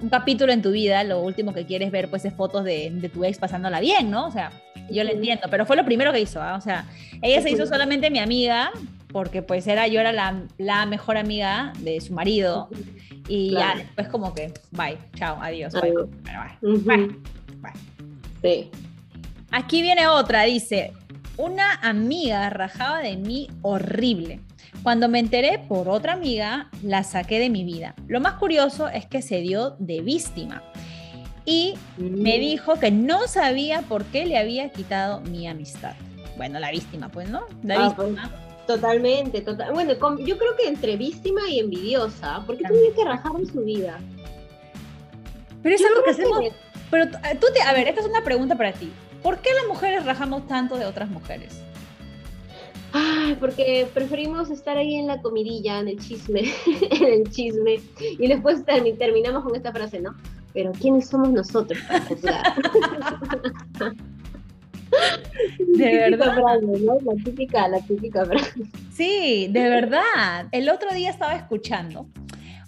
un 0.02 0.10
capítulo 0.10 0.52
en 0.52 0.62
tu 0.62 0.71
vida, 0.71 1.04
lo 1.04 1.21
último 1.21 1.54
que 1.54 1.65
quieres 1.65 1.91
ver 1.91 2.10
pues 2.10 2.26
es 2.26 2.34
fotos 2.34 2.63
de, 2.63 2.91
de 2.91 3.10
tu 3.10 3.23
ex 3.23 3.38
pasándola 3.38 3.80
bien, 3.80 4.10
¿no? 4.12 4.28
O 4.28 4.32
sea, 4.32 4.52
yo 4.91 5.04
lo 5.04 5.12
entiendo, 5.12 5.47
pero 5.49 5.65
fue 5.65 5.76
lo 5.76 5.86
primero 5.86 6.12
que 6.12 6.19
hizo, 6.19 6.41
¿ah? 6.41 6.56
o 6.56 6.62
sea, 6.62 6.86
ella 7.21 7.41
se 7.41 7.49
hizo 7.49 7.65
solamente 7.65 8.10
mi 8.10 8.19
amiga, 8.19 8.71
porque 9.12 9.41
pues 9.41 9.67
era, 9.67 9.88
yo 9.88 9.99
era 9.99 10.12
la, 10.12 10.43
la 10.58 10.86
mejor 10.86 11.17
amiga 11.17 11.73
de 11.80 12.02
su 12.02 12.13
marido, 12.13 12.69
y 13.28 13.52
ya 13.52 13.76
después 13.78 14.08
como 14.10 14.34
que, 14.34 14.54
bye, 14.71 14.97
chao, 15.15 15.38
adiós, 15.41 15.73
bye. 15.73 15.93
bye. 16.62 17.08
bye. 17.62 17.92
Sí. 18.43 18.69
Aquí 19.51 19.82
viene 19.82 20.08
otra, 20.08 20.43
dice, 20.43 20.93
una 21.38 21.73
amiga 21.82 22.49
rajaba 22.49 22.99
de 22.99 23.17
mí 23.17 23.47
horrible. 23.62 24.41
Cuando 24.84 25.08
me 25.08 25.19
enteré 25.19 25.60
por 25.60 25.88
otra 25.88 26.13
amiga, 26.13 26.69
la 26.82 27.03
saqué 27.03 27.39
de 27.39 27.49
mi 27.49 27.63
vida. 27.63 27.95
Lo 28.08 28.19
más 28.19 28.34
curioso 28.34 28.89
es 28.89 29.06
que 29.06 29.21
se 29.21 29.41
dio 29.41 29.71
de 29.79 30.01
víctima 30.01 30.62
y 31.45 31.75
me 31.97 32.38
mm. 32.38 32.41
dijo 32.41 32.79
que 32.79 32.91
no 32.91 33.27
sabía 33.27 33.82
por 33.84 34.03
qué 34.06 34.25
le 34.25 34.38
había 34.38 34.69
quitado 34.69 35.21
mi 35.21 35.47
amistad. 35.47 35.93
Bueno, 36.36 36.60
la 36.60 36.71
víctima, 36.71 37.10
pues, 37.10 37.29
¿no? 37.29 37.45
La 37.63 37.75
ah, 37.75 37.88
víctima. 37.88 38.29
Pues, 38.29 38.43
Totalmente, 38.67 39.41
total. 39.41 39.73
Bueno, 39.73 39.93
yo 39.93 40.38
creo 40.38 40.56
que 40.58 40.67
entre 40.67 40.95
víctima 40.95 41.41
y 41.49 41.60
envidiosa, 41.60 42.43
porque 42.45 42.63
tienes 42.63 42.93
que 42.95 43.03
rajar 43.03 43.34
en 43.38 43.45
su 43.45 43.62
vida. 43.62 43.99
Pero 45.62 45.75
es 45.75 45.84
algo 45.86 46.03
que 46.03 46.12
hacemos. 46.12 46.39
Pero 46.93 47.06
eh, 47.06 47.36
tú 47.41 47.47
te, 47.51 47.60
a 47.60 47.73
ver, 47.73 47.88
esta 47.88 48.01
es 48.01 48.08
una 48.08 48.23
pregunta 48.23 48.56
para 48.56 48.71
ti. 48.71 48.91
¿Por 49.23 49.39
qué 49.39 49.49
las 49.56 49.65
mujeres 49.67 50.06
rajamos 50.06 50.47
tanto 50.47 50.77
de 50.77 50.86
otras 50.86 51.10
mujeres? 51.10 51.60
Ay, 52.91 53.36
porque 53.39 53.88
preferimos 53.91 54.51
estar 54.51 54.77
ahí 54.77 54.93
en 54.93 55.08
la 55.08 55.19
comidilla, 55.19 55.79
en 55.79 55.88
el 55.88 55.97
chisme, 55.97 56.41
en 56.91 57.03
el 57.03 57.32
chisme, 57.32 57.79
y 57.99 58.27
después 58.27 58.63
terminamos 58.63 59.43
con 59.43 59.56
esta 59.56 59.71
frase, 59.71 60.01
¿no? 60.01 60.13
Pero 60.53 60.71
¿quiénes 60.73 61.08
somos 61.10 61.32
nosotros 61.32 61.82
para 61.88 62.01
juzgar? 62.01 62.43
De 65.58 65.97
verdad. 65.97 66.38
La 67.01 67.15
típica, 67.25 67.67
la 67.69 67.79
típica 67.79 68.27
Sí, 68.93 69.47
de 69.49 69.67
verdad. 69.67 70.45
El 70.51 70.69
otro 70.69 70.93
día 70.93 71.10
estaba 71.10 71.34
escuchando 71.34 72.06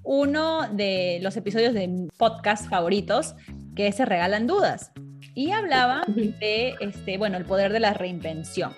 uno 0.04 0.68
de 0.72 1.20
los 1.22 1.38
episodios 1.38 1.76
de 1.76 2.08
podcast 2.18 2.68
favoritos 2.68 3.36
que 3.76 3.92
se 3.92 4.06
regalan 4.06 4.48
dudas 4.48 4.92
y 5.34 5.52
hablaba 5.52 6.04
de 6.08 6.76
este, 6.80 7.18
bueno, 7.18 7.38
el 7.38 7.46
poder 7.46 7.72
de 7.74 7.80
la 7.80 7.94
reinvención. 7.94 8.74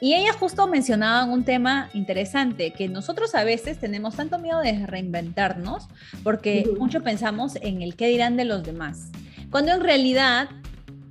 Y 0.00 0.14
ella 0.14 0.32
justo 0.32 0.68
mencionaba 0.68 1.24
un 1.24 1.44
tema 1.44 1.90
interesante, 1.92 2.72
que 2.72 2.88
nosotros 2.88 3.34
a 3.34 3.42
veces 3.42 3.78
tenemos 3.78 4.14
tanto 4.14 4.38
miedo 4.38 4.60
de 4.60 4.86
reinventarnos 4.86 5.88
porque 6.22 6.70
mucho 6.78 7.02
pensamos 7.02 7.56
en 7.56 7.82
el 7.82 7.96
qué 7.96 8.06
dirán 8.06 8.36
de 8.36 8.44
los 8.44 8.62
demás, 8.62 9.10
cuando 9.50 9.72
en 9.72 9.80
realidad 9.80 10.48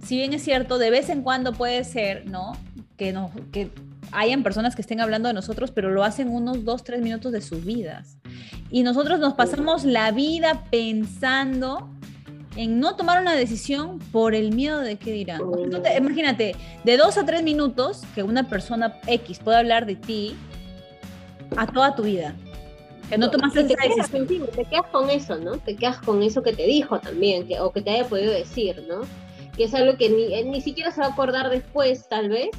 si 0.08 0.16
bien 0.16 0.34
es 0.34 0.42
cierto, 0.42 0.78
de 0.78 0.90
vez 0.90 1.10
en 1.10 1.22
cuando 1.22 1.52
puede 1.52 1.84
ser, 1.84 2.30
¿no? 2.30 2.54
Que, 2.96 3.12
no, 3.12 3.30
que 3.52 3.72
hayan 4.14 4.42
personas 4.42 4.74
que 4.74 4.82
estén 4.82 5.02
hablando 5.02 5.28
de 5.28 5.34
nosotros, 5.34 5.72
pero 5.72 5.92
lo 5.92 6.06
hacen 6.06 6.30
unos 6.30 6.64
dos, 6.64 6.86
tres 6.86 7.02
minutos 7.02 7.34
de 7.34 7.42
sus 7.42 7.66
vidas. 7.66 8.18
Y 8.72 8.84
nosotros 8.84 9.20
nos 9.20 9.34
pasamos 9.34 9.84
la 9.84 10.12
vida 10.12 10.64
pensando 10.72 11.90
en 12.58 12.80
no 12.80 12.96
tomar 12.96 13.22
una 13.22 13.36
decisión 13.36 14.00
por 14.12 14.34
el 14.34 14.52
miedo 14.52 14.80
de 14.80 14.98
qué 14.98 15.12
dirán. 15.12 15.42
imagínate, 15.98 16.56
de 16.84 16.98
dos 16.98 17.18
a 17.18 17.26
tres 17.26 17.44
minutos 17.44 18.02
que 18.16 18.24
una 18.24 18.50
persona 18.50 19.00
X 19.06 19.40
puede 19.40 19.58
hablar 19.58 19.86
de 19.86 19.96
ti 19.96 20.36
a 21.56 21.68
toda 21.68 21.96
tu 21.96 22.04
vida. 22.04 22.36
Que 23.10 23.18
no 23.18 23.30
tomas 23.30 23.56
esa 23.56 23.64
decisión. 23.64 24.28
te 24.28 24.66
quedas 24.66 24.88
con 24.92 25.10
eso, 25.10 25.38
¿no? 25.38 25.58
Te 25.58 25.76
quedas 25.76 26.00
con 26.00 26.24
eso 26.24 26.42
que 26.42 26.52
te 26.52 26.66
dijo 26.66 27.00
también, 27.00 27.48
que, 27.48 27.60
o 27.60 27.72
que 27.72 27.82
te 27.82 27.92
haya 27.92 28.06
podido 28.06 28.34
decir, 28.34 28.84
¿no? 28.90 29.02
Que 29.56 29.66
es 29.66 29.74
algo 29.74 29.98
que 29.98 30.10
ni, 30.10 30.44
ni 30.44 30.62
siquiera 30.62 30.92
se 30.92 31.00
va 31.00 31.08
a 31.08 31.12
acordar 31.12 31.50
después, 31.50 32.10
tal 32.10 32.30
vez, 32.30 32.50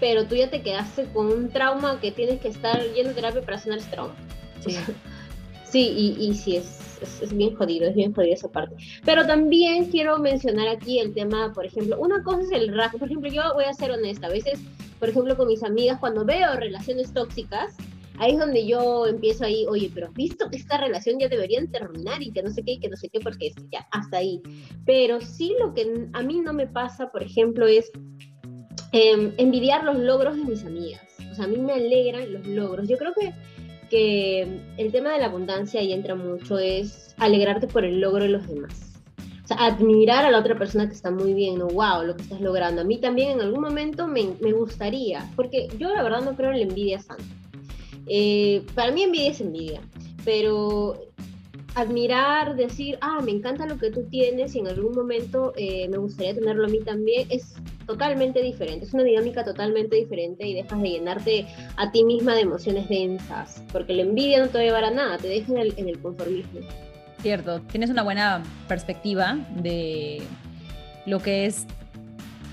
pero 0.00 0.26
tú 0.26 0.36
ya 0.36 0.48
te 0.48 0.62
quedaste 0.62 1.04
con 1.12 1.26
un 1.26 1.50
trauma 1.50 2.00
que 2.00 2.12
tienes 2.12 2.40
que 2.40 2.48
estar 2.48 2.80
yendo 2.94 3.10
a 3.10 3.14
terapia 3.14 3.42
para 3.42 3.58
sanar 3.58 3.78
ese 3.78 3.90
trauma. 3.90 4.14
Sí, 4.60 4.76
sí 5.64 6.16
y, 6.18 6.28
y 6.28 6.34
sí, 6.34 6.56
es, 6.56 6.93
es, 7.20 7.36
bien 7.36 7.54
jodido, 7.54 7.86
es 7.86 7.94
bien 7.94 8.12
jodido 8.12 8.34
esa 8.34 8.50
parte. 8.50 8.76
Pero 9.04 9.26
también 9.26 9.86
quiero 9.86 10.18
mencionar 10.18 10.68
aquí 10.68 10.98
el 10.98 11.14
tema, 11.14 11.52
por 11.52 11.66
ejemplo, 11.66 11.98
una 11.98 12.22
cosa 12.22 12.42
es 12.42 12.52
el 12.52 12.74
rasgo, 12.74 12.98
por 12.98 13.08
ejemplo, 13.08 13.30
yo 13.30 13.42
voy 13.54 13.64
a 13.64 13.72
ser 13.72 13.90
honesta, 13.90 14.26
a 14.26 14.30
veces, 14.30 14.60
por 14.98 15.08
ejemplo, 15.08 15.36
con 15.36 15.48
mis 15.48 15.62
amigas, 15.62 15.98
cuando 16.00 16.24
veo 16.24 16.56
relaciones 16.56 17.12
tóxicas, 17.12 17.76
ahí 18.18 18.32
es 18.32 18.38
donde 18.38 18.66
yo 18.66 19.06
empiezo 19.06 19.44
ahí, 19.44 19.66
oye, 19.68 19.90
pero 19.94 20.10
visto 20.12 20.48
que 20.50 20.56
esta 20.56 20.78
relación 20.78 21.18
ya 21.18 21.28
deberían 21.28 21.70
terminar 21.70 22.22
y 22.22 22.30
que 22.32 22.42
no 22.42 22.50
sé 22.50 22.62
qué 22.62 22.72
y 22.72 22.80
que 22.80 22.88
no 22.88 22.96
sé 22.96 23.08
qué, 23.08 23.20
porque 23.20 23.52
ya 23.70 23.86
hasta 23.90 24.18
ahí. 24.18 24.40
Pero 24.86 25.20
sí 25.20 25.54
lo 25.60 25.74
que 25.74 26.08
a 26.12 26.22
mí 26.22 26.40
no 26.40 26.52
me 26.52 26.66
pasa, 26.66 27.10
por 27.10 27.22
ejemplo, 27.22 27.66
es 27.66 27.90
Em, 28.96 29.32
envidiar 29.38 29.82
los 29.82 29.98
logros 29.98 30.36
de 30.36 30.44
mis 30.44 30.64
amigas. 30.64 31.02
O 31.28 31.34
sea, 31.34 31.46
a 31.46 31.48
mí 31.48 31.56
me 31.56 31.72
alegran 31.72 32.32
los 32.32 32.46
logros. 32.46 32.86
Yo 32.86 32.96
creo 32.96 33.12
que, 33.12 33.32
que 33.88 34.60
el 34.76 34.92
tema 34.92 35.12
de 35.12 35.18
la 35.18 35.26
abundancia 35.26 35.80
ahí 35.80 35.92
entra 35.92 36.14
mucho, 36.14 36.58
es 36.58 37.14
alegrarte 37.18 37.66
por 37.66 37.84
el 37.84 38.00
logro 38.00 38.24
de 38.24 38.30
los 38.30 38.46
demás. 38.46 38.92
O 39.44 39.46
sea, 39.46 39.58
admirar 39.58 40.24
a 40.24 40.30
la 40.30 40.38
otra 40.38 40.56
persona 40.58 40.88
que 40.88 40.94
está 40.94 41.10
muy 41.10 41.34
bien, 41.34 41.58
¿no? 41.58 41.66
Wow, 41.66 42.04
lo 42.04 42.16
que 42.16 42.22
estás 42.22 42.40
logrando. 42.40 42.80
A 42.80 42.84
mí 42.84 42.98
también 42.98 43.32
en 43.32 43.40
algún 43.42 43.60
momento 43.60 44.06
me, 44.06 44.30
me 44.40 44.52
gustaría, 44.52 45.30
porque 45.36 45.68
yo 45.78 45.90
la 45.90 46.02
verdad 46.02 46.22
no 46.22 46.34
creo 46.34 46.50
en 46.50 46.58
la 46.58 46.62
envidia 46.62 46.98
santa. 46.98 47.24
Eh, 48.06 48.64
para 48.74 48.92
mí 48.92 49.02
envidia 49.02 49.30
es 49.30 49.40
envidia, 49.40 49.80
pero 50.24 50.98
admirar, 51.74 52.54
decir, 52.54 52.98
ah, 53.00 53.20
me 53.22 53.32
encanta 53.32 53.66
lo 53.66 53.78
que 53.78 53.90
tú 53.90 54.04
tienes 54.04 54.54
y 54.54 54.60
en 54.60 54.68
algún 54.68 54.94
momento 54.94 55.52
eh, 55.56 55.88
me 55.88 55.98
gustaría 55.98 56.34
tenerlo 56.34 56.66
a 56.66 56.68
mí 56.68 56.78
también, 56.80 57.26
es 57.30 57.54
totalmente 57.86 58.40
diferente, 58.42 58.86
es 58.86 58.94
una 58.94 59.02
dinámica 59.02 59.44
totalmente 59.44 59.96
diferente 59.96 60.46
y 60.46 60.54
dejas 60.54 60.80
de 60.80 60.88
llenarte 60.88 61.46
a 61.76 61.90
ti 61.90 62.04
misma 62.04 62.34
de 62.34 62.42
emociones 62.42 62.88
densas, 62.88 63.62
porque 63.72 63.92
la 63.92 64.02
envidia 64.02 64.40
no 64.40 64.48
te 64.48 64.58
va 64.58 64.60
a 64.60 64.64
llevar 64.64 64.84
a 64.84 64.90
nada, 64.90 65.18
te 65.18 65.28
deja 65.28 65.52
en 65.52 65.88
el, 65.88 65.98
conformismo. 65.98 66.60
Cierto, 67.20 67.60
tienes 67.62 67.90
una 67.90 68.02
buena 68.02 68.42
perspectiva 68.68 69.38
de 69.56 70.22
lo 71.06 71.20
que 71.20 71.46
es 71.46 71.66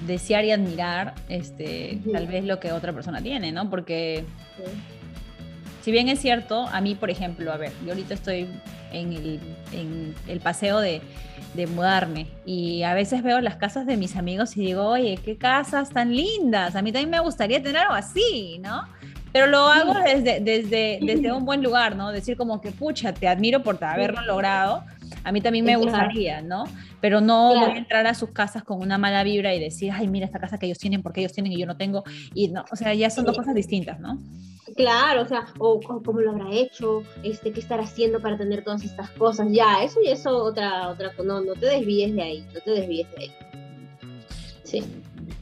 desear 0.08 0.46
y 0.46 0.52
admirar 0.52 1.14
este, 1.30 2.00
tal 2.12 2.26
vez 2.26 2.44
lo 2.44 2.60
que 2.60 2.72
otra 2.72 2.92
persona 2.92 3.22
tiene, 3.22 3.52
¿no? 3.52 3.70
Porque 3.70 4.26
si 5.82 5.92
bien 5.92 6.10
es 6.10 6.20
cierto, 6.20 6.68
a 6.68 6.82
mí, 6.82 6.96
por 6.96 7.10
ejemplo, 7.10 7.52
a 7.52 7.58
ver, 7.58 7.72
yo 7.84 7.90
ahorita 7.90 8.14
estoy 8.14 8.48
en 8.92 9.14
el, 9.14 9.40
en 9.74 10.16
el 10.28 10.40
paseo 10.40 10.80
de, 10.80 11.02
de, 11.54 11.68
mudarme 11.68 12.28
y 12.46 12.84
a 12.84 12.94
veces 12.94 13.24
veo 13.24 13.40
las 13.42 13.56
casas 13.56 13.86
de 13.86 13.98
mis 13.98 14.16
amigos 14.16 14.56
y 14.58 14.62
digo, 14.62 14.86
oye, 14.88 15.20
qué 15.24 15.38
casas 15.38 15.90
tan 15.90 16.16
lindas, 16.16 16.76
a 16.76 16.82
mí 16.82 16.92
también 16.92 17.10
me 17.10 17.20
gustaría 17.20 17.62
tener 17.62 17.78
algo 17.78 17.94
así, 17.94 18.60
¿no? 18.60 18.84
Pero 19.32 19.48
lo 19.48 19.60
hago 19.60 19.94
desde, 20.04 20.42
desde, 20.42 21.00
desde 21.02 21.32
un 21.32 21.46
buen 21.46 21.64
lugar, 21.64 21.96
¿no? 21.96 22.12
Decir 22.12 22.36
como 22.36 22.60
que, 22.60 22.72
pucha, 22.72 23.14
te 23.14 23.28
admiro 23.28 23.64
por 23.64 23.82
haberlo 23.82 24.22
logrado, 24.24 24.84
a 25.24 25.32
mí 25.32 25.42
también 25.42 25.66
me 25.66 25.78
gustaría, 25.78 26.42
¿no? 26.42 26.66
Pero 27.02 27.20
no 27.20 27.50
voy 27.50 27.72
a 27.72 27.78
entrar 27.78 28.06
a 28.08 28.14
sus 28.14 28.30
casas 28.30 28.64
con 28.64 28.80
una 28.80 28.98
mala 28.98 29.24
vibra 29.24 29.54
y 29.54 29.60
decir, 29.60 29.92
ay, 29.92 30.08
mira 30.08 30.26
esta 30.26 30.40
casa 30.40 30.58
que 30.58 30.68
ellos 30.68 30.78
tienen, 30.78 31.02
porque 31.02 31.22
ellos 31.22 31.34
tienen 31.34 31.52
y 31.52 31.60
yo 31.60 31.66
no 31.66 31.76
tengo. 31.76 32.04
Y 32.34 32.50
no, 32.50 32.64
o 32.72 32.76
sea, 32.76 32.94
ya 32.94 33.10
son 33.10 33.26
dos 33.26 33.38
cosas 33.38 33.56
distintas, 33.56 34.00
¿no? 34.00 34.20
Claro, 34.76 35.24
o 35.24 35.26
sea, 35.26 35.48
o, 35.60 35.80
cómo 35.82 36.22
lo 36.22 36.32
habrá 36.32 36.52
hecho, 36.52 37.04
este, 37.24 37.52
qué 37.52 37.60
estará 37.60 37.84
haciendo 37.84 38.22
para 38.22 38.38
tener 38.38 38.64
todas 38.64 38.84
estas 38.84 39.10
cosas. 39.12 39.48
Ya, 39.52 39.84
eso 39.84 40.00
y 40.02 40.10
eso 40.10 40.44
otra, 40.44 40.90
otra, 40.90 41.12
no, 41.24 41.42
no 41.42 41.54
te 41.54 41.66
desvíes 41.66 42.16
de 42.16 42.22
ahí, 42.22 42.46
no 42.54 42.62
te 42.62 42.72
desvíes 42.72 43.10
de 43.12 43.24
ahí. 43.24 43.32
Sí. 44.64 44.84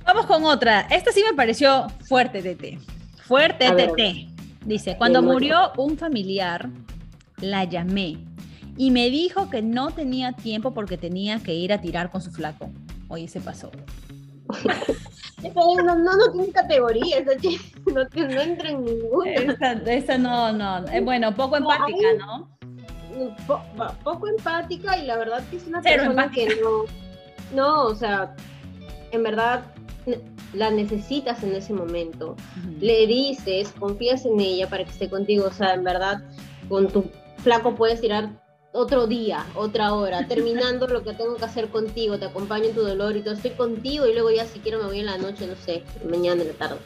Vamos 0.06 0.26
con 0.26 0.44
otra. 0.46 0.88
Esta 0.90 1.12
sí 1.12 1.24
me 1.30 1.36
pareció 1.36 1.88
fuerte, 2.08 2.42
Tete. 2.42 2.80
Fuerte, 3.24 3.70
Tete. 3.72 4.28
Dice, 4.66 4.96
cuando 4.98 5.22
murió 5.22 5.72
un 5.78 5.98
familiar, 5.98 6.70
la 7.42 7.64
llamé 7.66 8.18
y 8.80 8.92
me 8.92 9.10
dijo 9.10 9.50
que 9.50 9.62
no 9.62 9.92
tenía 9.92 10.32
tiempo 10.32 10.74
porque 10.74 10.98
tenía 10.98 11.40
que 11.40 11.54
ir 11.54 11.74
a 11.74 11.82
tirar 11.82 12.10
con 12.10 12.22
su 12.22 12.32
flaco. 12.32 12.70
Oye, 13.10 13.28
se 13.28 13.42
pasó. 13.42 13.70
no, 15.54 15.84
no, 15.84 15.96
no 15.98 16.32
tiene 16.32 16.50
categoría, 16.54 17.18
esa 17.18 17.32
no, 17.94 18.06
no 18.06 18.42
entra 18.42 18.70
en 18.70 18.86
ninguna. 18.86 19.32
Esa, 19.86 20.18
no, 20.18 20.54
no. 20.54 20.88
Eh, 20.94 21.02
bueno, 21.02 21.36
poco 21.36 21.58
empática, 21.58 22.08
¿no? 22.20 22.50
poco 24.02 24.30
empática 24.30 24.98
y 24.98 25.06
la 25.06 25.18
verdad 25.18 25.44
que 25.50 25.58
es 25.58 25.68
una 25.68 25.82
persona 25.82 26.32
que 26.32 26.48
no, 26.62 26.86
no, 27.54 27.84
o 27.84 27.96
sea, 27.96 28.34
en 29.12 29.24
verdad 29.24 29.66
la 30.54 30.72
necesitas 30.72 31.44
en 31.44 31.54
ese 31.54 31.74
momento. 31.74 32.38
Le 32.80 33.08
dices, 33.08 33.74
confías 33.78 34.26
en 34.26 34.40
ella 34.40 34.70
para 34.70 34.86
que 34.86 34.92
esté 34.92 35.10
contigo, 35.10 35.48
o 35.48 35.52
sea, 35.52 35.74
en 35.74 35.84
verdad 35.84 36.24
con 36.70 36.88
tu 36.88 37.12
flaco 37.44 37.76
puedes 37.76 38.00
tirar 38.00 38.40
otro 38.72 39.08
día, 39.08 39.46
otra 39.56 39.94
hora, 39.94 40.28
terminando 40.28 40.88
lo 40.88 41.04
que 41.04 41.14
tengo 41.14 41.36
que 41.36 41.46
hacer 41.46 41.70
contigo, 41.70 42.20
te 42.20 42.26
acompaño 42.26 42.66
en 42.66 42.76
tu 42.76 42.82
dolor 42.82 43.16
y 43.18 43.22
todo, 43.22 43.34
estoy 43.34 43.52
contigo 43.52 44.06
y 44.06 44.14
luego 44.14 44.32
ya 44.32 44.46
si 44.46 44.60
quiero 44.60 44.80
me 44.80 44.86
voy 44.86 45.00
en 45.00 45.08
la 45.08 45.18
noche, 45.18 45.48
no 45.48 45.56
sé, 45.56 45.84
mañana 46.10 46.42
en 46.42 46.50
la 46.50 46.54
tarde. 46.54 46.78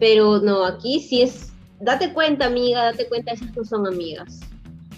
Pero 0.00 0.40
no, 0.40 0.64
aquí 0.64 1.00
sí 1.00 1.22
es, 1.22 1.52
date 1.80 2.12
cuenta 2.12 2.46
amiga, 2.46 2.84
date 2.84 3.08
cuenta, 3.08 3.32
esas 3.32 3.54
no 3.54 3.64
son 3.64 3.86
amigas. 3.86 4.40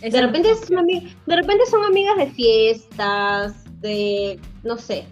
De 0.00 0.20
repente, 0.20 0.54
son 0.54 0.86
de 0.86 1.36
repente 1.36 1.64
son 1.70 1.82
amigas 1.84 2.16
de 2.16 2.26
fiestas, 2.26 3.64
de, 3.80 4.38
no 4.62 4.76
sé, 4.76 5.06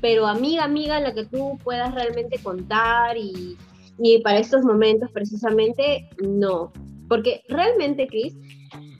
pero 0.00 0.26
amiga, 0.26 0.64
amiga, 0.64 1.00
la 1.00 1.14
que 1.14 1.24
tú 1.24 1.58
puedas 1.64 1.94
realmente 1.94 2.38
contar 2.42 3.16
y, 3.16 3.56
y 3.98 4.18
para 4.20 4.38
estos 4.38 4.62
momentos 4.62 5.10
precisamente, 5.10 6.08
no. 6.18 6.72
Porque 7.08 7.42
realmente, 7.48 8.06
Cris, 8.06 8.34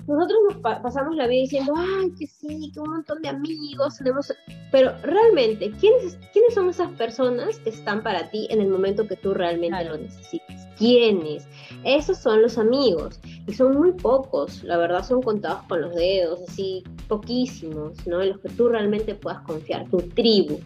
nosotros 0.07 0.39
nos 0.51 0.57
pasamos 0.83 1.17
la 1.17 1.27
vida 1.27 1.43
diciendo, 1.43 1.75
ay, 1.77 2.13
que 2.19 2.27
sí, 2.27 2.71
que 2.73 2.81
un 2.81 2.91
montón 2.91 3.23
de 3.23 3.29
amigos 3.29 3.99
tenemos, 3.99 4.33
pero 4.71 4.93
realmente, 5.03 5.73
¿quiénes, 5.81 6.19
¿quiénes 6.33 6.55
son 6.55 6.69
esas 6.69 6.91
personas 6.93 7.59
que 7.61 7.71
están 7.71 8.03
para 8.03 8.31
ti 8.31 8.47
en 8.51 8.61
el 8.61 8.69
momento 8.69 9.07
que 9.07 9.17
tú 9.17 9.35
realmente 9.35 9.85
lo 9.85 9.97
necesitas? 9.97 10.67
¿Quiénes? 10.79 11.49
Esos 11.85 12.19
son 12.19 12.43
los 12.43 12.59
amigos, 12.59 13.19
y 13.47 13.53
son 13.53 13.77
muy 13.77 13.93
pocos, 13.93 14.63
la 14.63 14.77
verdad 14.77 15.05
son 15.05 15.23
contados 15.23 15.63
con 15.69 15.81
los 15.81 15.95
dedos, 15.95 16.41
así, 16.49 16.85
poquísimos, 17.09 18.07
¿no? 18.07 18.23
En 18.23 18.31
los 18.31 18.41
que 18.41 18.49
tú 18.51 18.69
realmente 18.69 19.15
puedas 19.15 19.41
confiar, 19.41 19.89
tu 19.91 19.99
tribu, 19.99 20.61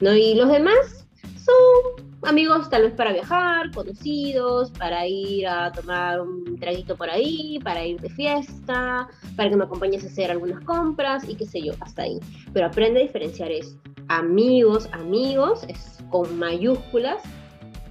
¿no? 0.00 0.14
Y 0.14 0.34
los 0.34 0.48
demás 0.48 1.01
son 1.44 2.12
amigos 2.22 2.70
tal 2.70 2.82
vez 2.82 2.92
para 2.92 3.12
viajar, 3.12 3.70
conocidos, 3.72 4.70
para 4.70 5.06
ir 5.06 5.46
a 5.46 5.72
tomar 5.72 6.20
un 6.20 6.58
traguito 6.58 6.96
por 6.96 7.10
ahí, 7.10 7.58
para 7.62 7.84
ir 7.84 8.00
de 8.00 8.10
fiesta, 8.10 9.08
para 9.36 9.50
que 9.50 9.56
me 9.56 9.64
acompañes 9.64 10.04
a 10.04 10.06
hacer 10.06 10.30
algunas 10.30 10.64
compras 10.64 11.28
y 11.28 11.34
qué 11.34 11.46
sé 11.46 11.62
yo, 11.62 11.72
hasta 11.80 12.02
ahí. 12.02 12.18
Pero 12.52 12.66
aprende 12.66 13.00
a 13.00 13.02
diferenciar 13.02 13.50
eso. 13.50 13.76
Amigos, 14.08 14.88
amigos, 14.92 15.64
es 15.68 15.98
con 16.10 16.38
mayúsculas, 16.38 17.22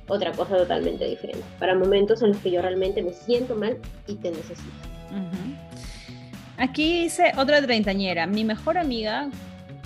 otra 0.07 0.31
cosa 0.31 0.57
totalmente 0.57 1.05
diferente. 1.05 1.43
Para 1.59 1.75
momentos 1.75 2.21
en 2.21 2.29
los 2.29 2.37
que 2.37 2.51
yo 2.51 2.61
realmente 2.61 3.01
me 3.01 3.13
siento 3.13 3.55
mal 3.55 3.77
y 4.07 4.15
te 4.15 4.31
necesito. 4.31 4.71
Aquí 6.57 7.03
dice 7.03 7.31
otra 7.37 7.61
treintañera, 7.61 8.27
mi 8.27 8.45
mejor 8.45 8.77
amiga, 8.77 9.29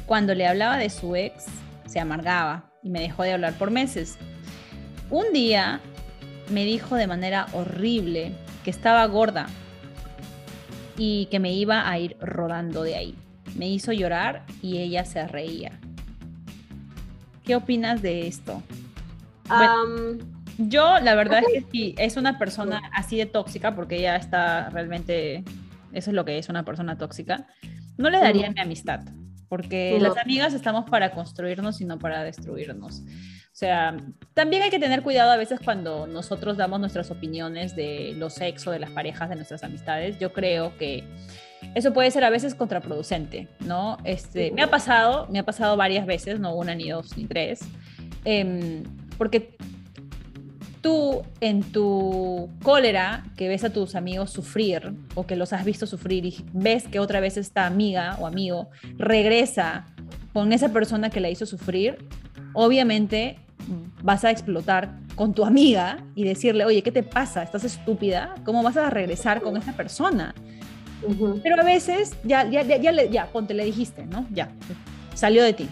cuando 0.06 0.36
le 0.36 0.45
hablaba 0.45 0.78
de 0.78 0.89
su 0.89 1.15
ex, 1.15 1.45
se 1.86 1.99
amargaba 1.99 2.65
y 2.85 2.91
me 2.91 3.01
dejó 3.01 3.23
de 3.23 3.33
hablar 3.33 3.53
por 3.55 3.71
meses. 3.71 4.17
Un 5.09 5.33
día 5.33 5.81
me 6.49 6.63
dijo 6.63 6.95
de 6.95 7.07
manera 7.07 7.47
horrible 7.51 8.31
que 8.63 8.69
estaba 8.69 9.03
gorda 9.07 9.47
y 10.95 11.25
que 11.31 11.39
me 11.39 11.51
iba 11.51 11.89
a 11.89 11.97
ir 11.97 12.15
rodando 12.21 12.83
de 12.83 12.95
ahí. 12.95 13.15
Me 13.55 13.67
hizo 13.67 13.91
llorar 13.91 14.45
y 14.61 14.77
ella 14.77 15.03
se 15.03 15.27
reía. 15.27 15.71
¿Qué 17.43 17.55
opinas 17.55 18.01
de 18.01 18.27
esto? 18.27 18.61
yo 20.57 20.99
la 20.99 21.13
verdad 21.13 21.43
es 21.53 21.63
que 21.63 21.71
si 21.71 21.95
es 21.97 22.17
una 22.17 22.39
persona 22.39 22.81
así 22.93 23.17
de 23.17 23.25
tóxica, 23.25 23.75
porque 23.75 23.97
ella 23.97 24.15
está 24.15 24.69
realmente, 24.69 25.43
eso 25.91 26.11
es 26.11 26.15
lo 26.15 26.23
que 26.23 26.37
es 26.37 26.49
una 26.49 26.63
persona 26.63 26.97
tóxica, 26.97 27.47
no 27.97 28.09
le 28.09 28.19
daría 28.19 28.51
mi 28.51 28.59
amistad. 28.59 29.01
Porque 29.47 29.97
las 29.99 30.17
amigas 30.17 30.53
estamos 30.53 30.89
para 30.89 31.12
construirnos 31.12 31.81
y 31.81 31.86
no 31.86 31.99
para 31.99 32.23
destruirnos. 32.23 32.99
O 32.99 33.58
sea, 33.58 33.95
también 34.34 34.63
hay 34.63 34.69
que 34.69 34.79
tener 34.79 35.01
cuidado 35.01 35.31
a 35.31 35.38
veces 35.38 35.60
cuando 35.63 36.08
nosotros 36.08 36.58
damos 36.58 36.79
nuestras 36.79 37.10
opiniones 37.10 37.73
de 37.75 38.13
los 38.17 38.34
sexos, 38.34 38.73
de 38.73 38.79
las 38.79 38.91
parejas, 38.91 39.29
de 39.29 39.36
nuestras 39.36 39.63
amistades. 39.63 40.19
Yo 40.19 40.34
creo 40.34 40.77
que 40.77 41.05
eso 41.73 41.93
puede 41.93 42.12
ser 42.12 42.25
a 42.25 42.29
veces 42.29 42.53
contraproducente, 42.53 43.47
¿no? 43.62 43.97
Este, 44.03 44.51
me 44.51 44.62
ha 44.62 44.69
pasado, 44.69 45.27
me 45.31 45.39
ha 45.39 45.43
pasado 45.43 45.77
varias 45.77 46.05
veces, 46.05 46.39
no 46.39 46.53
una, 46.53 46.75
ni 46.75 46.89
dos, 46.89 47.17
ni 47.17 47.25
tres, 47.25 47.62
em, 48.25 48.84
porque 49.17 49.55
tú 50.85 51.23
en 51.41 51.63
tu 51.63 52.47
cólera 52.61 53.23
que 53.35 53.47
ves 53.47 53.63
a 53.63 53.71
tus 53.71 53.95
amigos 53.95 54.29
sufrir 54.29 54.93
o 55.15 55.25
que 55.25 55.35
los 55.35 55.51
has 55.51 55.65
visto 55.65 55.87
sufrir 55.87 56.27
y 56.27 56.45
ves 56.53 56.87
que 56.87 56.99
otra 56.99 57.19
vez 57.19 57.37
esta 57.37 57.65
amiga 57.65 58.15
o 58.19 58.27
amigo 58.27 58.69
regresa 58.95 59.87
con 60.31 60.53
esa 60.53 60.69
persona 60.69 61.09
que 61.09 61.19
la 61.21 61.31
hizo 61.31 61.47
sufrir, 61.47 62.07
obviamente 62.53 63.39
vas 64.03 64.23
a 64.25 64.29
explotar 64.29 64.91
con 65.15 65.33
tu 65.33 65.43
amiga 65.43 66.05
y 66.13 66.23
decirle, 66.23 66.65
oye, 66.65 66.83
¿qué 66.83 66.91
te 66.91 67.01
pasa? 67.01 67.41
¿Estás 67.41 67.63
estúpida? 67.63 68.35
¿Cómo 68.43 68.61
vas 68.61 68.77
a 68.77 68.91
regresar 68.91 69.41
con 69.41 69.57
esa 69.57 69.73
persona? 69.73 70.35
Pero 71.41 71.59
a 71.59 71.63
veces, 71.63 72.15
ya, 72.23 72.47
ya, 72.47 72.61
ya, 72.61 72.77
ya, 72.77 72.91
ya, 73.05 73.25
ponte, 73.31 73.55
le 73.55 73.65
dijiste, 73.65 74.05
¿no? 74.05 74.27
Ya, 74.29 74.49
salió 75.15 75.43
de 75.43 75.53
ti. 75.53 75.67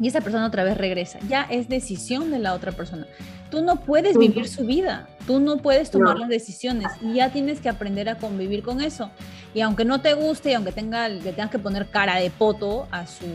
Y 0.00 0.08
esa 0.08 0.20
persona 0.20 0.46
otra 0.46 0.64
vez 0.64 0.76
regresa. 0.76 1.18
Ya 1.28 1.44
es 1.44 1.70
decisión 1.70 2.30
de 2.30 2.40
la 2.40 2.52
otra 2.52 2.72
persona. 2.72 3.06
Tú 3.54 3.62
no 3.62 3.76
puedes 3.76 4.18
vivir 4.18 4.48
su 4.48 4.64
vida, 4.64 5.08
tú 5.28 5.38
no 5.38 5.58
puedes 5.58 5.88
tomar 5.88 6.18
las 6.18 6.28
decisiones 6.28 6.90
y 7.00 7.14
ya 7.14 7.30
tienes 7.30 7.60
que 7.60 7.68
aprender 7.68 8.08
a 8.08 8.18
convivir 8.18 8.64
con 8.64 8.80
eso. 8.80 9.10
Y 9.54 9.60
aunque 9.60 9.84
no 9.84 10.00
te 10.00 10.12
guste 10.14 10.50
y 10.50 10.54
aunque 10.54 10.72
tenga, 10.72 11.08
le 11.08 11.20
tengas 11.20 11.52
que 11.52 11.60
poner 11.60 11.88
cara 11.88 12.16
de 12.16 12.30
poto 12.30 12.88
a 12.90 13.06
su 13.06 13.26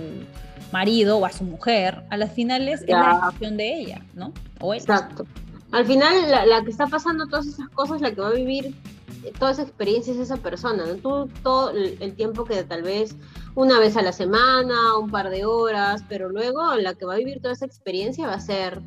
marido 0.73 1.19
o 1.19 1.25
a 1.25 1.31
su 1.31 1.45
mujer, 1.45 2.03
a 2.09 2.17
las 2.17 2.33
finales 2.33 2.81
es 2.81 2.89
la 2.89 3.21
decisión 3.27 3.55
de 3.55 3.79
ella, 3.79 4.01
¿no? 4.13 4.33
O 4.59 4.73
Exacto. 4.73 5.25
Al 5.71 5.85
final, 5.85 6.13
la, 6.49 6.63
que 6.65 6.69
está 6.69 6.87
pasando 6.87 7.25
todas 7.27 7.47
esas 7.47 7.69
cosas, 7.69 8.01
la 8.01 8.11
que 8.11 8.19
va 8.19 8.27
a 8.27 8.33
vivir 8.33 8.75
eh, 9.23 9.31
toda 9.39 9.51
esa 9.51 9.61
experiencia 9.61 10.11
es 10.11 10.19
esa 10.19 10.35
persona, 10.35 10.85
¿no? 10.85 10.95
Tú 10.95 11.29
todo 11.43 11.69
el, 11.69 12.13
tiempo 12.15 12.43
que 12.43 12.61
tal 12.65 12.83
vez 12.83 13.15
una 13.55 13.79
vez 13.79 13.95
a 13.95 14.01
la 14.01 14.11
semana, 14.11 14.97
un 14.97 15.09
par 15.09 15.29
de 15.29 15.45
horas, 15.45 16.03
pero 16.09 16.27
luego 16.27 16.75
la 16.75 16.93
que 16.95 17.05
va 17.05 17.13
a 17.13 17.17
vivir 17.17 17.39
toda 17.41 17.53
esa 17.53 17.65
experiencia 17.65 18.27
va 18.27 18.33
a 18.33 18.41
ser 18.41 18.81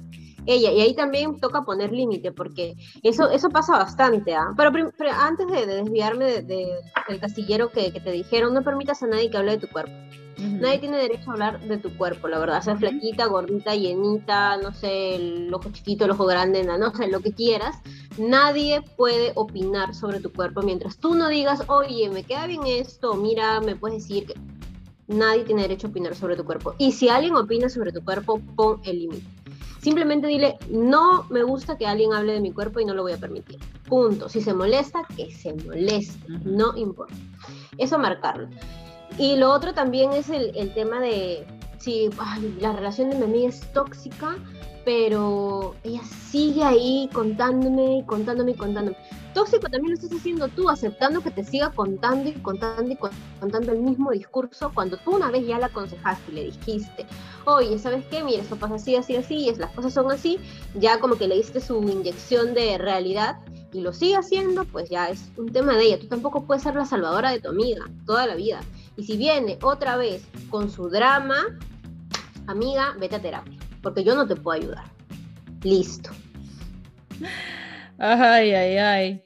ella. 0.47 0.71
Y 0.73 0.81
ahí 0.81 0.95
también 0.95 1.41
toca 1.41 1.63
poner 1.63 1.93
límite, 1.93 2.33
porque 2.33 2.75
eso, 3.03 3.31
eso 3.31 3.49
pasa 3.51 3.79
bastante. 3.79 4.35
¿ah? 4.35 4.49
Pero, 4.57 4.71
antes 5.19 5.47
de, 5.49 5.67
desviarme 5.67 6.43
del 6.43 7.21
castillero 7.21 7.71
que, 7.71 7.93
que, 7.93 8.01
te 8.01 8.13
dijeron, 8.13 8.55
no 8.55 8.63
permitas 8.63 9.03
a 9.03 9.07
nadie 9.07 9.31
que 9.31 9.37
hable 9.37 9.53
de 9.53 9.67
tu 9.67 9.69
cuerpo. 9.69 9.93
Nadie 10.39 10.79
tiene 10.79 10.97
derecho 10.97 11.31
a 11.31 11.33
hablar 11.35 11.61
de 11.61 11.79
tu 11.79 11.97
cuerpo, 11.97 12.27
la 12.27 12.39
verdad. 12.39 12.63
Sea 12.63 12.77
flaquita, 12.77 13.27
gordita, 13.27 13.75
llenita, 13.75 14.57
no 14.57 14.73
sé, 14.73 15.15
el 15.15 15.53
ojo 15.53 15.71
chiquito, 15.71 16.05
el 16.05 16.13
ojo 16.13 16.27
grande, 16.27 16.65
no 16.65 16.95
sé, 16.95 17.09
lo 17.09 17.21
que 17.21 17.33
quieras. 17.33 17.77
Nadie 18.19 18.83
puede 18.97 19.33
opinar 19.35 19.95
sobre 19.95 20.21
tu 20.21 20.33
cuerpo 20.33 20.63
mientras 20.63 20.99
tú 20.99 21.15
no 21.15 21.29
digas, 21.29 21.63
oye, 21.69 22.09
me 22.11 22.25
queda 22.25 22.47
bien 22.47 22.63
esto, 22.67 23.15
mira, 23.15 23.61
me 23.61 23.77
puedes 23.77 24.03
decir 24.03 24.27
que. 24.27 24.35
Nadie 25.09 25.45
tiene 25.45 25.63
derecho 25.63 25.89
a 25.89 25.91
opinar 25.91 26.15
sobre 26.15 26.37
tu 26.37 26.45
cuerpo. 26.45 26.75
Y 26.79 26.93
si 26.93 27.09
alguien 27.09 27.35
opina 27.35 27.69
sobre 27.69 27.93
tu 27.93 28.03
cuerpo, 28.03 28.41
pon 28.57 28.81
el 28.85 29.01
límite. 29.01 29.42
Simplemente 29.83 30.29
dile, 30.29 30.59
no 30.71 31.25
me 31.29 31.43
gusta 31.43 31.77
que 31.77 31.87
alguien 31.87 32.13
hable 32.13 32.35
de 32.35 32.41
mi 32.41 32.53
cuerpo 32.53 32.79
y 32.79 32.85
no 32.85 32.95
lo 32.95 33.03
voy 33.03 33.13
a 33.13 33.17
permitir. 33.17 33.59
Punto. 33.89 34.29
Si 34.29 34.41
se 34.41 34.55
molesta, 34.55 35.03
que 35.17 35.33
se 35.33 35.53
moleste. 35.55 36.25
No 36.45 36.77
importa. 36.77 37.15
Eso 37.79 37.99
marcarlo. 37.99 38.49
Y 39.19 39.37
lo 39.37 39.51
otro 39.51 39.75
también 39.75 40.13
es 40.13 40.31
el, 40.31 40.57
el 40.57 40.73
tema 40.73 41.01
de 41.01 41.45
si 41.83 42.09
la 42.61 42.73
relación 42.73 43.11
de 43.11 43.17
mi 43.17 43.25
amiga 43.25 43.49
es 43.49 43.73
tóxica, 43.73 44.37
pero 44.85 45.75
ella 45.83 46.03
sigue 46.05 46.63
ahí 46.63 47.09
contándome 47.13 47.99
y 47.99 48.03
contándome 48.05 48.53
y 48.53 48.55
contándome. 48.55 48.97
Tóxico 49.35 49.63
también 49.63 49.89
lo 49.89 49.95
estás 49.95 50.13
haciendo 50.13 50.47
tú, 50.49 50.69
aceptando 50.69 51.23
que 51.23 51.31
te 51.31 51.43
siga 51.43 51.71
contando 51.71 52.29
y 52.29 52.33
contando 52.35 52.93
y 52.93 52.99
contando 53.41 53.73
el 53.73 53.81
mismo 53.81 54.11
discurso 54.11 54.71
cuando 54.75 54.97
tú 54.99 55.17
una 55.17 55.31
vez 55.31 55.47
ya 55.47 55.59
la 55.59 55.67
aconsejaste 55.67 56.33
y 56.33 56.35
le 56.35 56.45
dijiste, 56.45 57.07
oye, 57.47 57.79
¿sabes 57.79 58.05
qué? 58.07 58.23
Mira, 58.23 58.43
eso 58.43 58.57
pasa 58.57 58.75
así, 58.75 58.95
así, 58.95 59.17
así, 59.17 59.49
y 59.49 59.55
las 59.55 59.71
cosas 59.73 59.95
son 59.95 60.11
así, 60.13 60.39
ya 60.75 61.01
como 61.01 61.17
que 61.17 61.29
le 61.29 61.37
diste 61.37 61.61
su 61.61 61.83
inyección 61.83 62.53
de 62.55 62.77
realidad 62.79 63.39
y 63.73 63.81
lo 63.81 63.93
sigue 63.93 64.17
haciendo, 64.17 64.65
pues 64.67 64.91
ya 64.91 65.09
es 65.09 65.31
un 65.37 65.51
tema 65.51 65.77
de 65.77 65.85
ella. 65.85 65.99
Tú 65.99 66.09
tampoco 66.09 66.45
puedes 66.45 66.63
ser 66.63 66.75
la 66.75 66.85
salvadora 66.85 67.31
de 67.31 67.41
tu 67.41 67.49
amiga 67.49 67.87
toda 68.07 68.27
la 68.27 68.35
vida. 68.35 68.61
Y 68.97 69.05
si 69.05 69.17
viene 69.17 69.59
otra 69.63 69.97
vez 69.97 70.27
con 70.51 70.71
su 70.71 70.91
drama, 70.91 71.47
amiga, 72.47 72.95
vete 72.99 73.17
a 73.17 73.23
terapia, 73.23 73.59
porque 73.83 74.05
yo 74.05 74.15
no 74.15 74.27
te 74.27 74.37
puedo 74.37 74.61
ayudar. 74.61 74.85
Listo. 75.63 76.11
Ay, 77.99 78.53
ay, 78.53 78.77
ay. 78.79 79.23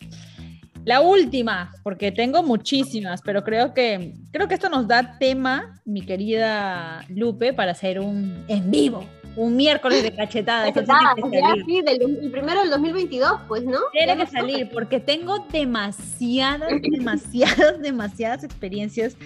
La 0.84 1.00
última, 1.00 1.72
porque 1.82 2.12
tengo 2.12 2.44
muchísimas, 2.44 3.20
pero 3.22 3.42
creo 3.42 3.74
que 3.74 4.14
creo 4.30 4.46
que 4.46 4.54
esto 4.54 4.68
nos 4.68 4.86
da 4.86 5.18
tema, 5.18 5.80
mi 5.84 6.02
querida 6.02 7.04
Lupe, 7.08 7.52
para 7.52 7.72
hacer 7.72 7.98
un 7.98 8.44
en 8.46 8.70
vivo, 8.70 9.04
un 9.34 9.56
miércoles 9.56 10.04
de 10.04 10.14
cachetada. 10.14 10.72
sí, 10.72 11.82
el 11.84 12.30
primero 12.30 12.60
del 12.60 12.70
2022, 12.70 13.32
pues, 13.48 13.64
¿no? 13.64 13.78
Tiene 13.92 14.16
que 14.16 14.26
salir, 14.26 14.70
porque 14.72 15.00
tengo 15.00 15.40
demasiadas, 15.50 16.70
demasiadas, 16.82 17.80
demasiadas 17.80 18.44
experiencias. 18.44 19.16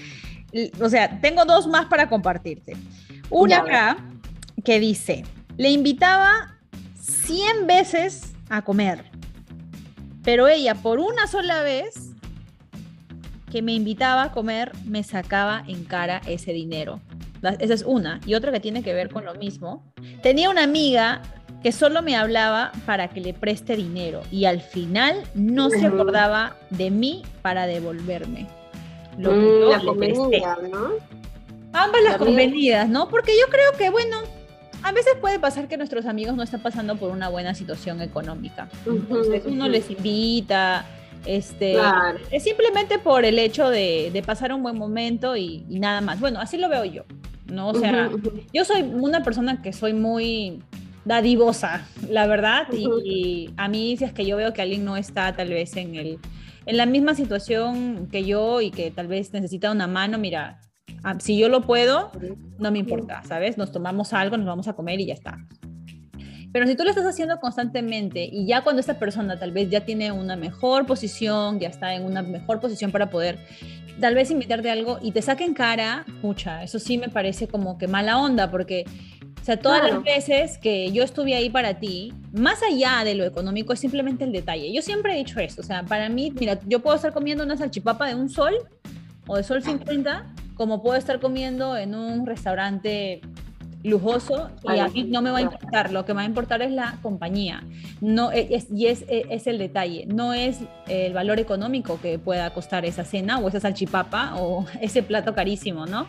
O 0.81 0.89
sea, 0.89 1.21
tengo 1.21 1.45
dos 1.45 1.67
más 1.67 1.87
para 1.87 2.09
compartirte. 2.09 2.75
Una 3.31 3.59
acá 3.59 3.97
que 4.65 4.81
dice, 4.81 5.25
le 5.57 5.71
invitaba 5.71 6.59
100 6.95 7.67
veces 7.67 8.33
a 8.49 8.63
comer 8.63 9.11
pero 10.23 10.49
ella, 10.49 10.75
por 10.75 10.99
una 11.01 11.27
sola 11.27 11.63
vez 11.63 12.13
que 13.51 13.63
me 13.63 13.73
invitaba 13.73 14.25
a 14.25 14.33
comer, 14.33 14.73
me 14.85 15.03
sacaba 15.03 15.65
en 15.67 15.85
cara 15.85 16.21
ese 16.27 16.53
dinero. 16.53 17.01
Esa 17.59 17.75
es 17.75 17.83
una. 17.85 18.21
Y 18.27 18.35
otra 18.35 18.53
que 18.53 18.61
tiene 18.61 18.83
que 18.83 18.93
ver 18.93 19.09
con 19.11 19.25
lo 19.25 19.35
mismo. 19.35 19.83
Tenía 20.23 20.51
una 20.51 20.63
amiga 20.63 21.23
que 21.63 21.73
solo 21.73 22.03
me 22.03 22.17
hablaba 22.17 22.71
para 22.87 23.09
que 23.09 23.21
le 23.21 23.35
preste 23.35 23.77
dinero 23.77 24.23
y 24.31 24.45
al 24.45 24.61
final 24.61 25.23
no 25.35 25.69
se 25.71 25.87
acordaba 25.87 26.57
de 26.71 26.91
mí 26.91 27.23
para 27.43 27.67
devolverme. 27.67 28.47
Lo 29.19 29.31
que 29.31 29.37
mm, 29.37 29.71
la 29.71 29.81
convenida, 29.81 30.59
¿no? 30.71 30.91
Ambas 31.73 32.03
las 32.03 32.17
convenidas, 32.17 32.89
¿no? 32.89 33.09
Porque 33.09 33.33
yo 33.39 33.47
creo 33.51 33.73
que, 33.79 33.91
bueno, 33.91 34.19
a 34.83 34.93
veces 34.93 35.15
puede 35.21 35.39
pasar 35.39 35.69
que 35.69 35.77
nuestros 35.77 36.07
amigos 36.07 36.35
no 36.35 36.43
están 36.43 36.63
pasando 36.63 36.97
por 36.97 37.11
una 37.11 37.29
buena 37.29 37.55
situación 37.55 38.01
económica. 38.01 38.69
Entonces 38.87 39.45
uno 39.47 39.69
les 39.69 39.91
invita, 39.91 40.85
este, 41.27 41.77
es 42.31 42.43
simplemente 42.43 42.99
por 42.99 43.25
el 43.25 43.39
hecho 43.39 43.69
de, 43.69 44.23
pasar 44.27 44.53
un 44.53 44.63
buen 44.63 44.77
momento 44.77 45.37
y, 45.37 45.65
nada 45.69 46.01
más. 46.01 46.21
Bueno, 46.21 46.41
así 46.41 46.57
lo 46.57 46.69
veo 46.69 46.85
yo, 46.85 47.05
¿no? 47.47 47.69
O 47.69 47.75
sea, 47.75 48.11
yo 48.53 48.65
soy 48.65 48.83
una 48.83 49.23
persona 49.23 49.63
que 49.63 49.73
soy 49.73 49.93
muy 49.93 50.63
dadivosa, 51.05 51.87
la 52.09 52.27
verdad, 52.27 52.67
y, 52.73 53.51
a 53.57 53.69
mí 53.69 53.97
si 53.97 54.05
es 54.05 54.13
que 54.13 54.27
yo 54.27 54.37
veo 54.37 54.53
que 54.53 54.63
alguien 54.63 54.85
no 54.85 54.97
está 54.97 55.35
tal 55.35 55.49
vez 55.51 55.77
en 55.77 55.95
el 55.95 56.19
en 56.67 56.77
la 56.77 56.87
misma 56.87 57.15
situación 57.15 58.09
que 58.13 58.25
yo 58.25 58.61
y 58.61 58.71
que 58.71 58.91
tal 58.91 59.09
vez 59.09 59.33
necesita 59.33 59.73
una 59.73 59.87
mano, 59.87 60.19
mira, 60.19 60.61
si 61.19 61.39
yo 61.39 61.49
lo 61.49 61.63
puedo, 61.63 62.11
no 62.59 62.71
me 62.71 62.79
importa, 62.79 63.23
¿sabes? 63.25 63.59
Nos 63.59 63.73
tomamos 63.73 64.13
algo, 64.13 64.37
nos 64.37 64.47
vamos 64.47 64.69
a 64.69 64.75
comer 64.75 65.01
y 65.01 65.07
ya 65.07 65.15
está. 65.15 65.39
Pero 66.53 66.67
si 66.67 66.75
tú 66.75 66.83
lo 66.83 66.91
estás 66.91 67.07
haciendo 67.07 67.39
constantemente 67.39 68.25
y 68.25 68.47
ya 68.47 68.63
cuando 68.63 68.81
esta 68.81 68.99
persona 68.99 69.39
tal 69.39 69.53
vez 69.53 69.71
ya 69.71 69.85
tiene 69.85 70.11
una 70.11 70.37
mejor 70.37 70.85
posición, 70.85 71.61
ya 71.61 71.69
está 71.69 71.95
en 71.95 72.05
una 72.05 72.23
mejor 72.23 72.59
posición 72.59 72.91
para 72.91 73.09
poder 73.09 73.39
tal 74.01 74.15
vez 74.15 74.31
invitarte 74.31 74.71
algo 74.71 74.99
y 75.01 75.13
te 75.13 75.23
saquen 75.23 75.55
cara, 75.55 76.05
mucha, 76.23 76.63
eso 76.63 76.79
sí 76.79 76.99
me 76.99 77.09
parece 77.09 77.47
como 77.47 77.79
que 77.79 77.87
mala 77.87 78.19
onda 78.19 78.51
porque 78.51 78.85
o 79.41 79.45
sea, 79.45 79.59
todas 79.59 79.91
las 79.91 80.03
veces 80.03 80.59
que 80.59 80.93
yo 80.93 81.03
estuve 81.03 81.35
ahí 81.35 81.49
para 81.49 81.79
ti, 81.79 82.13
más 82.33 82.63
allá 82.63 83.05
de 83.05 83.15
lo 83.15 83.25
económico, 83.25 83.73
es 83.73 83.81
simplemente 83.81 84.25
el 84.25 84.33
detalle. 84.33 84.71
Yo 84.71 84.83
siempre 84.83 85.15
he 85.15 85.17
dicho 85.17 85.41
esto, 85.41 85.63
o 85.63 85.65
sea, 85.65 85.83
para 85.83 86.11
mí, 86.11 86.31
mira, 86.39 86.59
yo 86.67 86.81
puedo 86.81 86.95
estar 86.95 87.13
comiendo 87.15 87.43
una 87.43 87.57
salchipapa 87.57 88.07
de 88.07 88.17
un 88.17 88.29
sol 88.29 88.55
o 89.27 89.37
de 89.37 89.43
sol 89.43 89.63
50 89.63 90.27
como 90.61 90.83
puedo 90.83 90.99
estar 90.99 91.21
comiendo 91.21 91.75
en 91.75 91.95
un 91.95 92.27
restaurante 92.27 93.23
lujoso 93.83 94.51
y 94.63 94.79
a 94.79 94.89
mí 94.89 95.05
no 95.05 95.23
me 95.23 95.31
va 95.31 95.39
a 95.39 95.41
importar, 95.41 95.91
lo 95.91 96.05
que 96.05 96.13
me 96.13 96.17
va 96.19 96.23
a 96.25 96.27
importar 96.27 96.61
es 96.61 96.71
la 96.71 96.99
compañía, 97.01 97.65
no 98.03 98.31
e, 98.31 98.47
es, 98.55 98.67
y 98.71 98.89
es, 98.89 99.07
e, 99.09 99.25
es, 99.31 99.47
el 99.47 99.57
detalle, 99.57 100.05
no 100.05 100.35
es 100.35 100.59
el 100.87 101.15
valor 101.15 101.41
económico 101.41 101.99
que 102.03 102.19
pueda 102.19 102.53
costar 102.53 102.85
esa 102.85 103.07
cena 103.07 103.39
o 103.39 103.49
esa 103.49 103.59
salchipapa 103.59 104.35
o 104.37 104.67
ese 104.83 105.03
plato 105.03 105.35
carísimo, 105.35 105.87
¿no? 105.87 106.07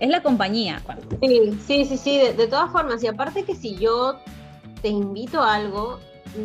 Es 0.00 0.08
la 0.08 0.22
compañía. 0.22 0.80
Sí, 1.20 1.52
sí, 1.66 1.84
sí, 1.84 1.98
sí, 1.98 2.18
de, 2.18 2.46
todas 2.46 2.72
formas, 2.72 3.04
y 3.04 3.06
aparte 3.06 3.44
que 3.44 3.54
si 3.54 3.76
yo 3.76 4.18
te 4.80 4.88
invito 4.88 5.42
a 5.42 5.56
algo, 5.56 6.00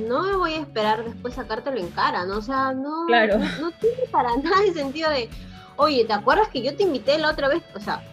no 0.10 0.24
me 0.24 0.36
voy 0.36 0.54
a 0.56 0.60
esperar 0.60 1.06
después 1.06 1.36
sacártelo 1.36 1.80
en 1.80 1.88
cara, 1.92 2.26
¿no? 2.26 2.40
O 2.40 2.42
sea, 2.42 2.74
no, 2.74 3.06
claro. 3.08 3.40
no 3.40 3.72
tiene 3.80 4.04
para 4.12 4.36
nada 4.44 4.58
el 4.68 4.74
sentido 4.74 5.10
de 5.10 5.30
oye, 5.78 6.06
¿te 6.06 6.14
acuerdas 6.14 6.50
que 6.50 6.62
yo 6.62 6.76
te 6.76 6.84
invité 6.84 7.18
la 7.18 7.32
otra 7.32 7.48
vez? 7.48 7.64
O 7.76 7.80
sea, 7.80 8.04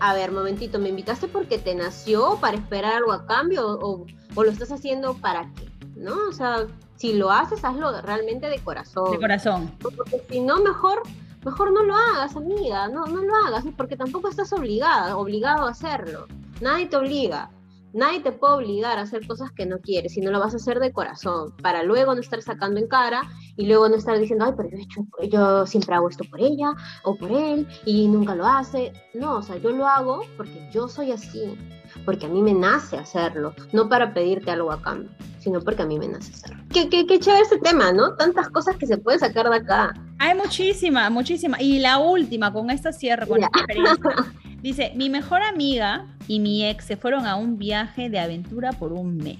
a 0.00 0.14
ver, 0.14 0.32
momentito, 0.32 0.78
¿me 0.78 0.88
invitaste 0.88 1.28
porque 1.28 1.58
te 1.58 1.74
nació 1.74 2.38
para 2.40 2.56
esperar 2.56 2.94
algo 2.94 3.12
a 3.12 3.26
cambio 3.26 3.66
o, 3.66 4.06
o 4.34 4.44
lo 4.44 4.50
estás 4.50 4.72
haciendo 4.72 5.14
para 5.14 5.50
qué? 5.54 5.70
¿No? 5.96 6.14
O 6.28 6.32
sea, 6.32 6.66
si 6.96 7.14
lo 7.14 7.30
haces, 7.30 7.64
hazlo 7.64 8.00
realmente 8.02 8.48
de 8.48 8.58
corazón. 8.58 9.12
De 9.12 9.18
corazón. 9.18 9.70
Porque 9.80 10.22
si 10.28 10.40
no, 10.40 10.60
mejor, 10.60 11.02
mejor 11.44 11.72
no 11.72 11.82
lo 11.82 11.94
hagas, 11.94 12.36
amiga, 12.36 12.88
no, 12.88 13.06
no 13.06 13.22
lo 13.22 13.34
hagas, 13.46 13.64
porque 13.76 13.96
tampoco 13.96 14.28
estás 14.28 14.52
obligada, 14.52 15.16
obligado 15.16 15.66
a 15.66 15.70
hacerlo. 15.70 16.26
Nadie 16.60 16.86
te 16.86 16.96
obliga. 16.96 17.50
Nadie 17.92 18.20
te 18.20 18.32
puede 18.32 18.54
obligar 18.54 18.98
a 18.98 19.02
hacer 19.02 19.26
cosas 19.26 19.50
que 19.50 19.66
no 19.66 19.78
quieres, 19.80 20.12
si 20.12 20.20
no 20.20 20.30
lo 20.30 20.38
vas 20.38 20.54
a 20.54 20.58
hacer 20.58 20.78
de 20.78 20.92
corazón, 20.92 21.54
para 21.62 21.82
luego 21.82 22.14
no 22.14 22.20
estar 22.20 22.40
sacando 22.42 22.78
en 22.78 22.86
cara 22.86 23.22
y 23.56 23.66
luego 23.66 23.88
no 23.88 23.96
estar 23.96 24.18
diciendo, 24.18 24.44
ay, 24.44 24.52
pero 24.56 24.70
yo, 24.70 24.76
hecho, 24.78 25.06
yo 25.28 25.66
siempre 25.66 25.94
hago 25.94 26.08
esto 26.08 26.24
por 26.30 26.40
ella 26.40 26.72
o 27.04 27.16
por 27.16 27.32
él 27.32 27.66
y 27.84 28.06
nunca 28.08 28.34
lo 28.34 28.46
hace. 28.46 28.92
No, 29.14 29.38
o 29.38 29.42
sea, 29.42 29.56
yo 29.56 29.70
lo 29.70 29.86
hago 29.86 30.22
porque 30.36 30.68
yo 30.72 30.88
soy 30.88 31.12
así, 31.12 31.56
porque 32.04 32.26
a 32.26 32.28
mí 32.28 32.42
me 32.42 32.54
nace 32.54 32.96
hacerlo, 32.96 33.54
no 33.72 33.88
para 33.88 34.14
pedirte 34.14 34.50
algo 34.50 34.70
a 34.70 34.80
cambio, 34.80 35.10
sino 35.38 35.60
porque 35.60 35.82
a 35.82 35.86
mí 35.86 35.98
me 35.98 36.08
nace 36.08 36.32
hacerlo. 36.32 36.62
Qué, 36.72 36.88
qué, 36.88 37.06
qué 37.06 37.18
chévere 37.18 37.42
este 37.42 37.58
tema, 37.58 37.92
¿no? 37.92 38.14
Tantas 38.14 38.48
cosas 38.50 38.76
que 38.76 38.86
se 38.86 38.98
pueden 38.98 39.18
sacar 39.18 39.50
de 39.50 39.56
acá. 39.56 39.94
Hay 40.18 40.36
muchísima, 40.36 41.10
muchísima. 41.10 41.60
Y 41.60 41.80
la 41.80 41.98
última, 41.98 42.52
con 42.52 42.70
esta 42.70 42.92
cierre, 42.92 43.26
con 43.26 43.42
esta 43.42 43.58
experiencia. 43.58 44.32
Dice, 44.62 44.92
mi 44.94 45.08
mejor 45.08 45.42
amiga 45.42 46.06
y 46.28 46.38
mi 46.38 46.66
ex 46.66 46.84
se 46.84 46.96
fueron 46.96 47.26
a 47.26 47.36
un 47.36 47.58
viaje 47.58 48.10
de 48.10 48.18
aventura 48.18 48.72
por 48.72 48.92
un 48.92 49.16
mes. 49.16 49.38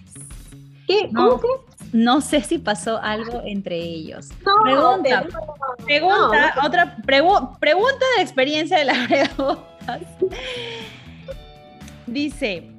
¿Qué? 0.86 1.08
¿Cómo 1.14 1.28
no, 1.28 1.40
que? 1.40 1.48
No 1.92 2.20
sé 2.20 2.42
si 2.42 2.58
pasó 2.58 2.98
algo 3.02 3.42
entre 3.44 3.76
ellos. 3.76 4.28
No, 4.46 4.62
pregunta, 4.62 5.22
no, 5.22 5.84
pregunta, 5.84 6.54
no. 6.56 6.66
otra 6.66 6.96
pregu 7.04 7.58
pregunta 7.58 8.04
de 8.16 8.22
experiencia 8.22 8.78
de 8.78 8.84
las 8.84 9.08
preguntas. 9.08 10.02
Dice, 12.06 12.70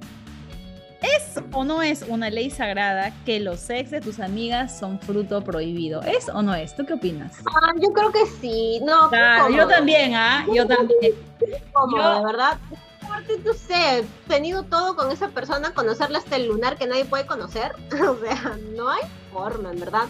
¿es 1.02 1.42
o 1.52 1.64
no 1.64 1.82
es 1.82 2.04
una 2.04 2.30
ley 2.30 2.50
sagrada 2.50 3.14
que 3.26 3.40
los 3.40 3.70
ex 3.70 3.92
de 3.92 4.02
tus 4.02 4.20
amigas 4.20 4.78
son 4.78 5.00
fruto 5.00 5.44
prohibido? 5.44 6.02
¿Es 6.02 6.30
o 6.30 6.42
no 6.42 6.54
es? 6.54 6.76
¿Tú 6.76 6.86
qué 6.86 6.94
opinas? 6.94 7.38
Ah, 7.46 7.72
yo 7.82 7.90
creo 7.92 8.12
que 8.12 8.26
sí. 8.40 8.80
No, 8.84 9.10
claro, 9.10 9.50
yo 9.50 9.68
también, 9.68 10.16
¿ah? 10.16 10.46
Yo 10.54 10.66
también. 10.68 11.14
Como, 11.74 11.98
yo, 11.98 12.24
verdad. 12.24 12.58
Aparte, 13.04 13.40
no 13.44 13.54
sé, 13.54 14.06
tenido 14.28 14.64
todo 14.64 14.96
con 14.96 15.12
esa 15.12 15.30
persona, 15.30 15.74
conocerle 15.74 16.18
hasta 16.18 16.38
el 16.38 16.48
lunar 16.48 16.78
que 16.78 16.88
nadie 16.88 17.06
puede 17.06 17.26
conocer. 17.26 17.74
o 18.08 18.16
sea, 18.18 18.58
no 18.76 18.90
hay 18.90 19.02
forma, 19.34 19.72
en 19.72 19.80
verdad. 19.80 20.08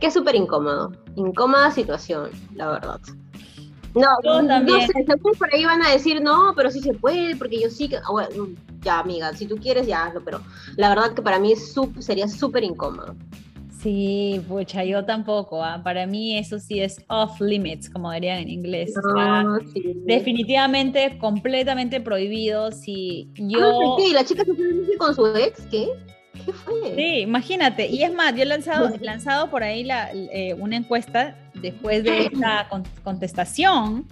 Que 0.00 0.08
es 0.08 0.14
súper 0.14 0.34
incómodo. 0.34 0.92
Incómoda 1.14 1.70
situación, 1.70 2.30
la 2.54 2.68
verdad. 2.68 3.00
No, 3.94 4.08
yo 4.24 4.46
también. 4.46 4.78
no 4.78 4.86
sé, 4.86 5.04
según 5.06 5.32
por 5.34 5.54
ahí 5.54 5.64
van 5.64 5.82
a 5.82 5.90
decir, 5.90 6.22
no, 6.22 6.52
pero 6.56 6.70
sí 6.70 6.80
se 6.80 6.94
puede, 6.94 7.36
porque 7.36 7.60
yo 7.60 7.70
sí 7.70 7.88
que. 7.88 7.98
Bueno, 8.10 8.48
ya, 8.82 9.00
amiga, 9.00 9.32
si 9.34 9.46
tú 9.46 9.56
quieres, 9.56 9.86
ya 9.86 10.06
hazlo, 10.06 10.22
pero 10.24 10.40
la 10.76 10.88
verdad 10.88 11.14
que 11.14 11.22
para 11.22 11.38
mí 11.38 11.52
es 11.52 11.74
sería 12.00 12.28
súper 12.28 12.64
incómodo. 12.64 13.14
Sí, 13.82 14.40
pucha, 14.46 14.84
yo 14.84 15.04
tampoco. 15.04 15.62
¿ah? 15.62 15.80
Para 15.82 16.06
mí 16.06 16.38
eso 16.38 16.60
sí 16.60 16.80
es 16.80 17.04
off 17.08 17.40
limits, 17.40 17.90
como 17.90 18.12
dirían 18.12 18.38
en 18.38 18.48
inglés. 18.48 18.94
No, 19.14 19.58
sí. 19.72 19.94
Definitivamente, 20.06 21.18
completamente 21.18 22.00
prohibido. 22.00 22.70
Si 22.70 23.28
yo. 23.34 23.98
Ah. 23.98 24.02
¿La 24.12 24.24
chica 24.24 24.44
se 24.44 24.54
fue 24.54 24.96
con 24.98 25.14
su 25.14 25.26
ex? 25.26 25.66
¿Qué? 25.66 25.88
¿Qué 26.32 26.52
fue? 26.52 26.94
Sí, 26.96 27.20
imagínate. 27.20 27.86
Y 27.86 28.02
es 28.02 28.12
más, 28.12 28.34
yo 28.34 28.42
he 28.42 28.46
lanzado, 28.46 28.90
lanzado 29.00 29.50
por 29.50 29.62
ahí 29.62 29.84
la, 29.84 30.10
eh, 30.12 30.54
una 30.58 30.76
encuesta 30.76 31.36
después 31.54 32.04
de 32.04 32.26
esa 32.26 32.68
contestación. 33.04 34.06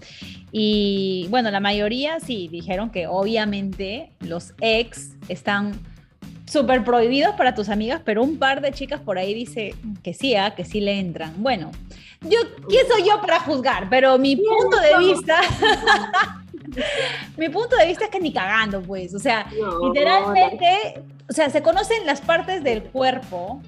Y 0.53 1.27
bueno, 1.31 1.51
la 1.51 1.61
mayoría 1.61 2.21
sí 2.21 2.49
dijeron 2.51 2.91
que 2.91 3.07
obviamente 3.07 4.11
los 4.21 4.55
ex 4.61 5.17
están 5.29 5.81
súper 6.51 6.83
prohibidos 6.83 7.35
para 7.37 7.55
tus 7.55 7.69
amigas, 7.69 8.03
pero 8.05 8.23
un 8.23 8.39
par 8.39 8.61
de 8.61 8.73
chicas 8.73 9.01
por 9.01 9.19
ahí 9.19 9.33
dice 9.35 9.75
que 10.03 10.13
sí, 10.13 10.35
¿eh? 10.35 10.53
que 10.57 10.65
sí 10.65 10.81
le 10.81 10.99
entran. 10.99 11.33
Bueno, 11.39 11.71
yo, 12.23 12.39
¿quién 12.69 12.87
soy 12.89 13.07
yo 13.09 13.21
para 13.21 13.41
juzgar? 13.41 13.89
Pero 13.89 14.19
mi 14.19 14.37
punto 14.37 14.77
de 14.81 14.99
vista, 14.99 15.41
mi 17.37 17.49
punto 17.49 17.77
de 17.77 17.87
vista 17.87 18.05
es 18.05 18.11
que 18.11 18.21
ni 18.21 18.33
cagando, 18.33 18.83
pues, 18.83 19.15
o 19.15 19.21
sea, 19.21 19.47
no, 19.59 19.89
literalmente, 19.89 21.03
o 21.31 21.33
sea, 21.33 21.49
se 21.49 21.63
conocen 21.63 22.05
las 22.07 22.21
partes 22.21 22.65
del 22.65 22.83
cuerpo. 22.83 23.63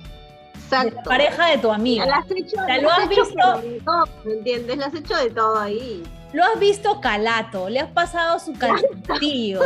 Exacto. 0.55 0.91
De 0.91 0.97
la 0.97 1.03
pareja 1.05 1.47
de 1.47 1.59
tu 1.59 1.71
amiga. 1.71 2.07
Las 2.07 2.25
has 2.25 2.31
hecho, 2.33 2.57
o 2.61 2.67
sea, 2.67 2.79
lo 2.79 2.91
has 2.91 3.09
visto. 3.09 3.63
Todo, 3.85 4.05
¿Me 4.25 4.33
entiendes? 4.33 4.79
Las 4.79 4.89
has 4.89 5.01
hecho 5.01 5.17
de 5.17 5.31
todo 5.31 5.59
ahí. 5.61 6.03
Lo 6.33 6.43
has 6.43 6.59
visto 6.59 7.01
calato, 7.01 7.69
le 7.69 7.81
has 7.81 7.91
pasado 7.91 8.39
su 8.41 8.53
calcetío. 8.55 9.61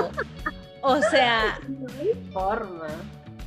O 0.82 1.00
sea. 1.10 1.58
No 1.68 1.88
hay 2.00 2.30
forma. 2.32 2.86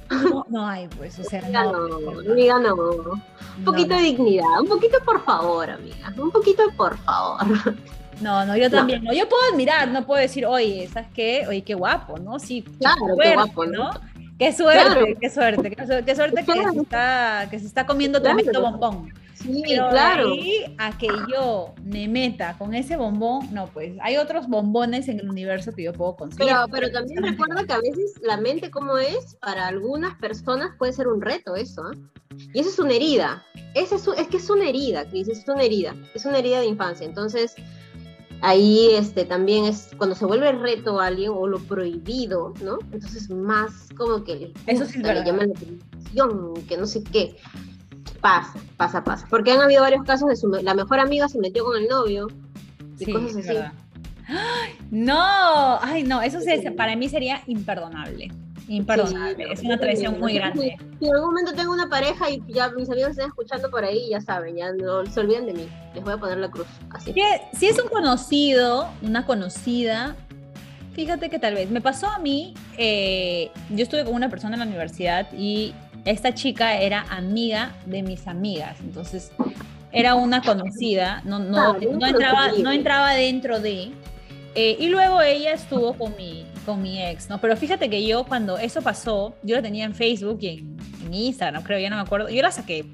No, 0.10 0.46
no 0.50 0.68
hay, 0.68 0.88
pues, 0.88 1.20
o 1.20 1.24
sea, 1.24 1.40
amiga, 1.40 1.64
no. 1.66 1.88
no 1.88 2.32
amiga, 2.32 2.60
no. 2.60 2.74
Un 2.76 3.64
poquito 3.64 3.96
de 3.96 4.02
dignidad, 4.02 4.60
un 4.60 4.68
poquito 4.68 4.98
por 5.06 5.24
favor, 5.24 5.70
amiga. 5.70 6.12
Un 6.18 6.32
poquito 6.32 6.64
por 6.76 6.98
favor. 6.98 7.76
No, 8.20 8.46
no, 8.46 8.58
yo 8.58 8.70
también. 8.70 9.04
No. 9.04 9.14
yo 9.14 9.30
puedo 9.30 9.42
admirar, 9.52 9.88
no 9.90 10.06
puedo 10.06 10.22
decir, 10.22 10.46
oye, 10.46 10.90
¿sabes 10.92 11.10
qué? 11.14 11.46
Oye, 11.48 11.62
qué 11.62 11.74
guapo, 11.74 12.18
¿no? 12.18 12.40
Sí, 12.40 12.64
claro, 12.80 13.16
qué 13.22 13.34
guapo, 13.34 13.66
¿no? 13.66 13.92
Qué 14.40 14.54
suerte, 14.54 14.86
claro. 14.86 15.06
qué 15.20 15.30
suerte, 15.30 15.70
qué 15.70 15.86
suerte, 15.86 16.06
qué 16.06 16.16
suerte 16.16 16.46
que, 16.46 16.72
se 16.74 16.80
está, 16.80 17.48
que 17.52 17.60
se 17.60 17.66
está 17.66 17.86
comiendo 17.86 18.22
claro. 18.22 18.38
tremendo 18.38 18.62
bombón. 18.62 19.14
Sí, 19.36 19.64
Pero 19.66 19.90
claro. 19.90 20.32
ahí 20.32 20.76
a 20.78 20.98
que 20.98 21.08
yo 21.32 21.74
me 21.84 22.08
meta 22.08 22.58
con 22.58 22.74
ese 22.74 22.98
bombón, 22.98 23.54
no, 23.54 23.68
pues 23.68 23.94
hay 24.02 24.18
otros 24.18 24.48
bombones 24.48 25.08
en 25.08 25.20
el 25.20 25.30
universo 25.30 25.74
que 25.74 25.84
yo 25.84 25.94
puedo 25.94 26.16
conseguir. 26.16 26.48
Pero, 26.48 26.68
pero 26.72 26.92
también 26.92 27.24
recuerda 27.24 27.66
que 27.66 27.74
a 27.74 27.80
veces 27.80 28.20
la 28.22 28.38
mente 28.38 28.72
como 28.72 28.98
es, 28.98 29.36
para 29.42 29.68
algunas 29.68 30.16
personas 30.20 30.72
puede 30.78 30.94
ser 30.94 31.08
un 31.08 31.22
reto 31.22 31.56
eso, 31.56 31.92
¿eh? 31.92 31.98
Y 32.54 32.60
eso 32.60 32.70
es 32.70 32.80
una 32.80 32.94
herida. 32.94 33.44
Ese 33.76 33.96
es, 33.96 34.08
es 34.08 34.28
que 34.28 34.38
es 34.38 34.50
una 34.50 34.70
herida, 34.70 35.06
Cris, 35.10 35.28
es 35.28 35.48
una 35.48 35.64
herida. 35.64 35.96
Es 36.14 36.26
una 36.26 36.40
herida 36.40 36.60
de 36.60 36.68
infancia. 36.68 37.06
Entonces, 37.06 37.56
ahí 38.42 38.90
este, 38.94 39.26
también 39.26 39.66
es 39.66 39.90
cuando 39.98 40.16
se 40.16 40.26
vuelve 40.26 40.52
reto 40.52 41.00
a 41.00 41.08
alguien 41.08 41.32
o 41.34 41.48
lo 41.48 41.60
prohibido, 41.60 42.54
¿no? 42.64 42.80
Entonces, 42.92 43.30
más 43.30 43.90
como 43.98 44.24
que 44.24 44.36
le, 44.36 44.54
eso 44.68 44.86
sí 44.86 45.00
le 45.00 45.24
llaman 45.24 45.50
la 45.50 45.60
atención, 45.60 46.54
que 46.68 46.78
no 46.78 46.86
sé 46.86 47.04
qué. 47.04 47.36
Pasa, 48.22 48.60
pasa, 48.76 49.04
pasa. 49.04 49.28
Porque 49.30 49.52
han 49.52 49.62
habido 49.62 49.82
varios 49.82 50.04
casos 50.04 50.28
de 50.30 50.36
su, 50.36 50.50
la 50.50 50.74
mejor 50.74 51.00
amiga 51.00 51.30
se 51.30 51.40
metió 51.40 51.64
con 51.64 51.78
el 51.78 51.88
novio 51.88 52.28
y 53.00 53.06
sí, 53.06 53.14
cosas 53.14 53.38
así. 53.38 53.48
Verdad. 53.48 53.74
¡Ay, 54.28 54.72
no, 54.92 55.80
ay, 55.82 56.04
no, 56.04 56.22
eso 56.22 56.40
sí, 56.40 56.50
para 56.78 56.96
mí 56.96 57.10
sería 57.10 57.42
imperdonable. 57.48 58.30
Imperdonable, 58.70 59.46
sí, 59.46 59.52
es 59.52 59.62
una 59.62 59.78
traición 59.78 60.20
muy 60.20 60.34
grande. 60.34 60.78
Si 61.00 61.06
en 61.06 61.14
algún 61.14 61.32
momento 61.32 61.54
tengo 61.54 61.74
una 61.74 61.90
pareja 61.90 62.30
y 62.30 62.42
ya 62.48 62.70
mis 62.70 62.90
amigos 62.90 63.12
están 63.12 63.28
escuchando 63.28 63.70
por 63.70 63.84
ahí, 63.84 64.10
ya 64.10 64.22
saben, 64.22 64.56
ya 64.56 64.72
no 64.72 65.06
se 65.06 65.20
olviden 65.20 65.48
de 65.48 65.54
mí. 65.54 65.68
Les 65.96 66.04
voy 66.04 66.14
a 66.14 66.18
poner 66.18 66.38
la 66.38 66.50
cruz. 66.50 66.68
Así. 66.92 67.12
Si, 67.14 67.22
si 67.58 67.68
es 67.68 67.80
un 67.82 67.90
conocido, 67.90 68.88
una 69.02 69.26
conocida, 69.26 70.16
fíjate 70.94 71.30
que 71.30 71.40
tal 71.40 71.56
vez 71.56 71.70
me 71.70 71.82
pasó 71.82 72.08
a 72.08 72.20
mí, 72.20 72.54
eh, 72.78 73.52
yo 73.70 73.84
estuve 73.84 74.06
con 74.06 74.14
una 74.14 74.30
persona 74.30 74.56
en 74.56 74.60
la 74.60 74.66
universidad 74.66 75.28
y 75.34 75.74
esta 76.06 76.34
chica 76.34 76.78
era 76.80 77.06
amiga 77.10 77.72
de 77.86 78.04
mis 78.04 78.28
amigas, 78.28 78.78
entonces 78.82 79.32
era 79.92 80.16
una 80.16 80.42
conocida, 80.42 81.22
no, 81.26 81.40
no, 81.40 81.58
Ah, 81.58 81.78
no, 81.82 82.06
entraba, 82.06 82.52
no 82.62 82.72
entraba 82.72 83.14
dentro 83.14 83.60
de, 83.60 83.92
eh, 84.56 84.78
y 84.80 84.88
luego 84.90 85.22
ella 85.22 85.54
estuvo 85.54 85.94
con 85.94 86.16
mi, 86.16 86.46
con 86.66 86.82
mi 86.82 87.02
ex, 87.02 87.30
¿no? 87.30 87.40
Pero 87.40 87.56
fíjate 87.58 87.90
que 87.90 88.06
yo 88.06 88.24
cuando 88.26 88.58
eso 88.58 88.82
pasó, 88.82 89.36
yo 89.44 89.56
la 89.56 89.62
tenía 89.62 89.86
en 89.86 89.96
Facebook 89.96 90.40
y 90.42 90.48
en, 90.50 90.78
en 91.06 91.14
Instagram, 91.14 91.64
creo, 91.64 91.80
ya 91.80 91.90
no 91.90 91.96
me 91.96 92.02
acuerdo, 92.02 92.30
yo 92.30 92.42
la 92.42 92.52
saqué, 92.52 92.86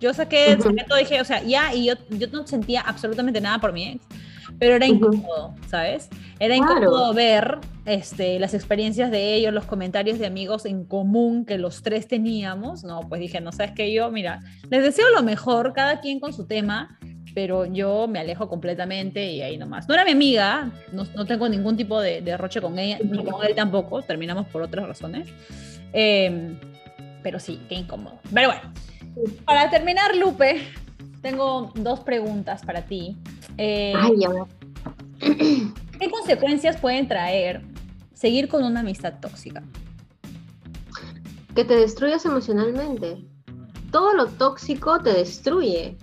yo 0.00 0.12
saqué, 0.12 0.56
saqué 0.60 0.84
todo, 0.86 0.98
dije, 0.98 1.20
o 1.20 1.24
sea, 1.24 1.42
ya, 1.42 1.74
y 1.74 1.86
yo, 1.86 1.94
yo 2.10 2.26
no 2.28 2.46
sentía 2.46 2.82
absolutamente 2.82 3.40
nada 3.40 3.58
por 3.58 3.72
mi 3.72 3.88
ex, 3.88 4.04
pero 4.58 4.76
era 4.76 4.86
incómodo, 4.86 5.54
¿sabes? 5.68 6.08
Era 6.38 6.54
incómodo 6.54 7.12
claro. 7.12 7.14
ver 7.14 7.58
este, 7.86 8.38
las 8.38 8.54
experiencias 8.54 9.10
de 9.10 9.34
ellos, 9.34 9.52
los 9.52 9.64
comentarios 9.64 10.18
de 10.18 10.26
amigos 10.26 10.66
en 10.66 10.84
común 10.84 11.44
que 11.44 11.58
los 11.58 11.82
tres 11.82 12.08
teníamos, 12.08 12.84
¿no? 12.84 13.00
Pues 13.08 13.20
dije, 13.20 13.40
no 13.40 13.52
sabes 13.52 13.72
que 13.72 13.92
yo, 13.92 14.10
mira, 14.10 14.40
les 14.70 14.82
deseo 14.82 15.10
lo 15.10 15.22
mejor, 15.22 15.72
cada 15.72 16.00
quien 16.00 16.20
con 16.20 16.32
su 16.32 16.46
tema, 16.46 16.98
pero 17.36 17.66
yo 17.66 18.08
me 18.08 18.18
alejo 18.18 18.48
completamente 18.48 19.30
y 19.30 19.42
ahí 19.42 19.58
nomás. 19.58 19.86
No 19.86 19.92
era 19.92 20.06
mi 20.06 20.12
amiga, 20.12 20.70
no, 20.90 21.06
no 21.14 21.26
tengo 21.26 21.46
ningún 21.50 21.76
tipo 21.76 22.00
de, 22.00 22.22
de, 22.22 22.34
roche 22.38 22.62
con 22.62 22.78
ella, 22.78 22.98
ni 23.04 23.22
con 23.22 23.44
él 23.44 23.54
tampoco, 23.54 24.00
terminamos 24.00 24.46
por 24.46 24.62
otras 24.62 24.88
razones. 24.88 25.28
Eh, 25.92 26.56
pero 27.22 27.38
sí, 27.38 27.60
qué 27.68 27.74
incómodo. 27.74 28.20
Pero 28.32 28.48
bueno, 28.48 28.72
para 29.44 29.68
terminar, 29.68 30.16
Lupe, 30.16 30.62
tengo 31.20 31.74
dos 31.74 32.00
preguntas 32.00 32.64
para 32.64 32.86
ti. 32.86 33.18
Eh, 33.58 33.92
Ay, 33.94 34.14
¿Qué 36.00 36.10
consecuencias 36.10 36.78
pueden 36.78 37.06
traer 37.06 37.60
seguir 38.14 38.48
con 38.48 38.64
una 38.64 38.80
amistad 38.80 39.20
tóxica? 39.20 39.62
Que 41.54 41.66
te 41.66 41.76
destruyas 41.76 42.24
emocionalmente. 42.24 43.18
Todo 43.90 44.14
lo 44.14 44.26
tóxico 44.26 45.00
te 45.00 45.12
destruye. 45.12 45.98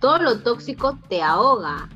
Todo 0.00 0.18
lo 0.18 0.38
tóxico 0.40 0.98
te 1.08 1.22
ahoga, 1.22 1.88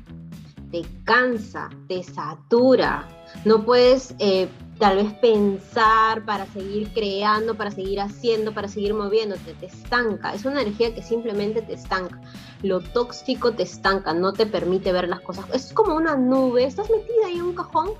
te 0.71 0.83
cansa, 1.03 1.69
te 1.87 2.03
satura. 2.03 3.07
no 3.45 3.65
puedes 3.65 4.13
eh, 4.19 4.47
tal 4.77 4.97
vez 4.97 5.13
pensar 5.15 6.23
para 6.25 6.45
seguir 6.45 6.91
creando, 6.93 7.55
para 7.55 7.71
seguir 7.71 7.99
haciendo, 7.99 8.53
para 8.53 8.67
seguir 8.67 8.93
moviéndote, 8.93 9.53
te 9.53 9.67
estanca. 9.67 10.33
Es 10.33 10.45
una 10.45 10.61
energía 10.61 10.93
que 10.93 11.01
simplemente 11.01 11.61
te 11.61 11.73
estanca. 11.73 12.21
Lo 12.61 12.79
tóxico 12.79 13.53
te 13.53 13.63
estanca, 13.63 14.13
no 14.13 14.33
te 14.33 14.45
permite 14.45 14.91
ver 14.91 15.07
las 15.07 15.21
cosas. 15.21 15.45
Es 15.53 15.73
como 15.73 15.95
una 15.95 16.15
nube, 16.15 16.65
estás 16.65 16.89
metida 16.89 17.27
ahí 17.27 17.37
en 17.37 17.43
un 17.43 17.55
cajón 17.55 17.91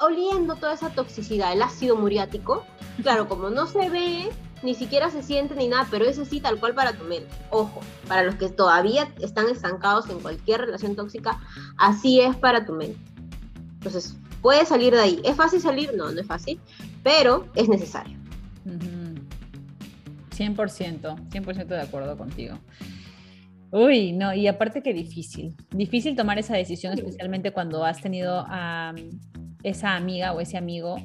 oliendo 0.00 0.54
toda 0.56 0.74
esa 0.74 0.90
toxicidad, 0.90 1.52
el 1.52 1.62
ácido 1.62 1.96
muriático. 1.96 2.64
Claro, 3.02 3.28
como 3.28 3.50
no 3.50 3.66
se 3.66 3.90
ve, 3.90 4.30
ni 4.62 4.74
siquiera 4.74 5.10
se 5.10 5.22
siente 5.22 5.54
ni 5.54 5.68
nada, 5.68 5.86
pero 5.90 6.04
es 6.04 6.18
así 6.18 6.40
tal 6.40 6.58
cual 6.58 6.74
para 6.74 6.92
tu 6.92 7.04
mente. 7.04 7.28
Ojo, 7.50 7.80
para 8.08 8.22
los 8.22 8.36
que 8.36 8.48
todavía 8.48 9.08
están 9.20 9.48
estancados 9.48 10.08
en 10.10 10.20
cualquier 10.20 10.60
relación 10.60 10.96
tóxica, 10.96 11.40
así 11.78 12.20
es 12.20 12.36
para 12.36 12.64
tu 12.64 12.72
mente. 12.74 12.98
Entonces, 13.74 14.16
puedes 14.40 14.68
salir 14.68 14.92
de 14.94 15.00
ahí. 15.00 15.20
¿Es 15.24 15.36
fácil 15.36 15.60
salir? 15.60 15.92
No, 15.96 16.10
no 16.10 16.20
es 16.20 16.26
fácil, 16.26 16.60
pero 17.02 17.48
es 17.54 17.68
necesario. 17.68 18.18
100%, 20.36 21.30
100% 21.30 21.66
de 21.66 21.80
acuerdo 21.80 22.16
contigo. 22.16 22.58
Uy, 23.70 24.12
no, 24.12 24.34
y 24.34 24.46
aparte 24.48 24.82
que 24.82 24.92
difícil, 24.92 25.56
difícil 25.70 26.14
tomar 26.14 26.38
esa 26.38 26.54
decisión, 26.54 26.92
especialmente 26.92 27.52
cuando 27.52 27.84
has 27.84 28.02
tenido 28.02 28.44
a 28.46 28.94
esa 29.62 29.96
amiga 29.96 30.32
o 30.32 30.40
ese 30.40 30.58
amigo 30.58 30.96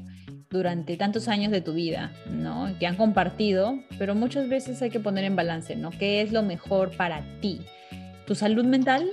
durante 0.49 0.95
tantos 0.95 1.27
años 1.27 1.51
de 1.51 1.61
tu 1.61 1.73
vida, 1.73 2.11
¿no? 2.31 2.69
Que 2.79 2.87
han 2.87 2.95
compartido, 2.95 3.79
pero 3.97 4.15
muchas 4.15 4.47
veces 4.47 4.81
hay 4.81 4.89
que 4.89 4.99
poner 4.99 5.25
en 5.25 5.35
balance, 5.35 5.75
¿no? 5.75 5.91
¿Qué 5.91 6.21
es 6.21 6.31
lo 6.31 6.41
mejor 6.41 6.95
para 6.95 7.21
ti? 7.41 7.61
¿Tu 8.25 8.35
salud 8.35 8.65
mental 8.65 9.09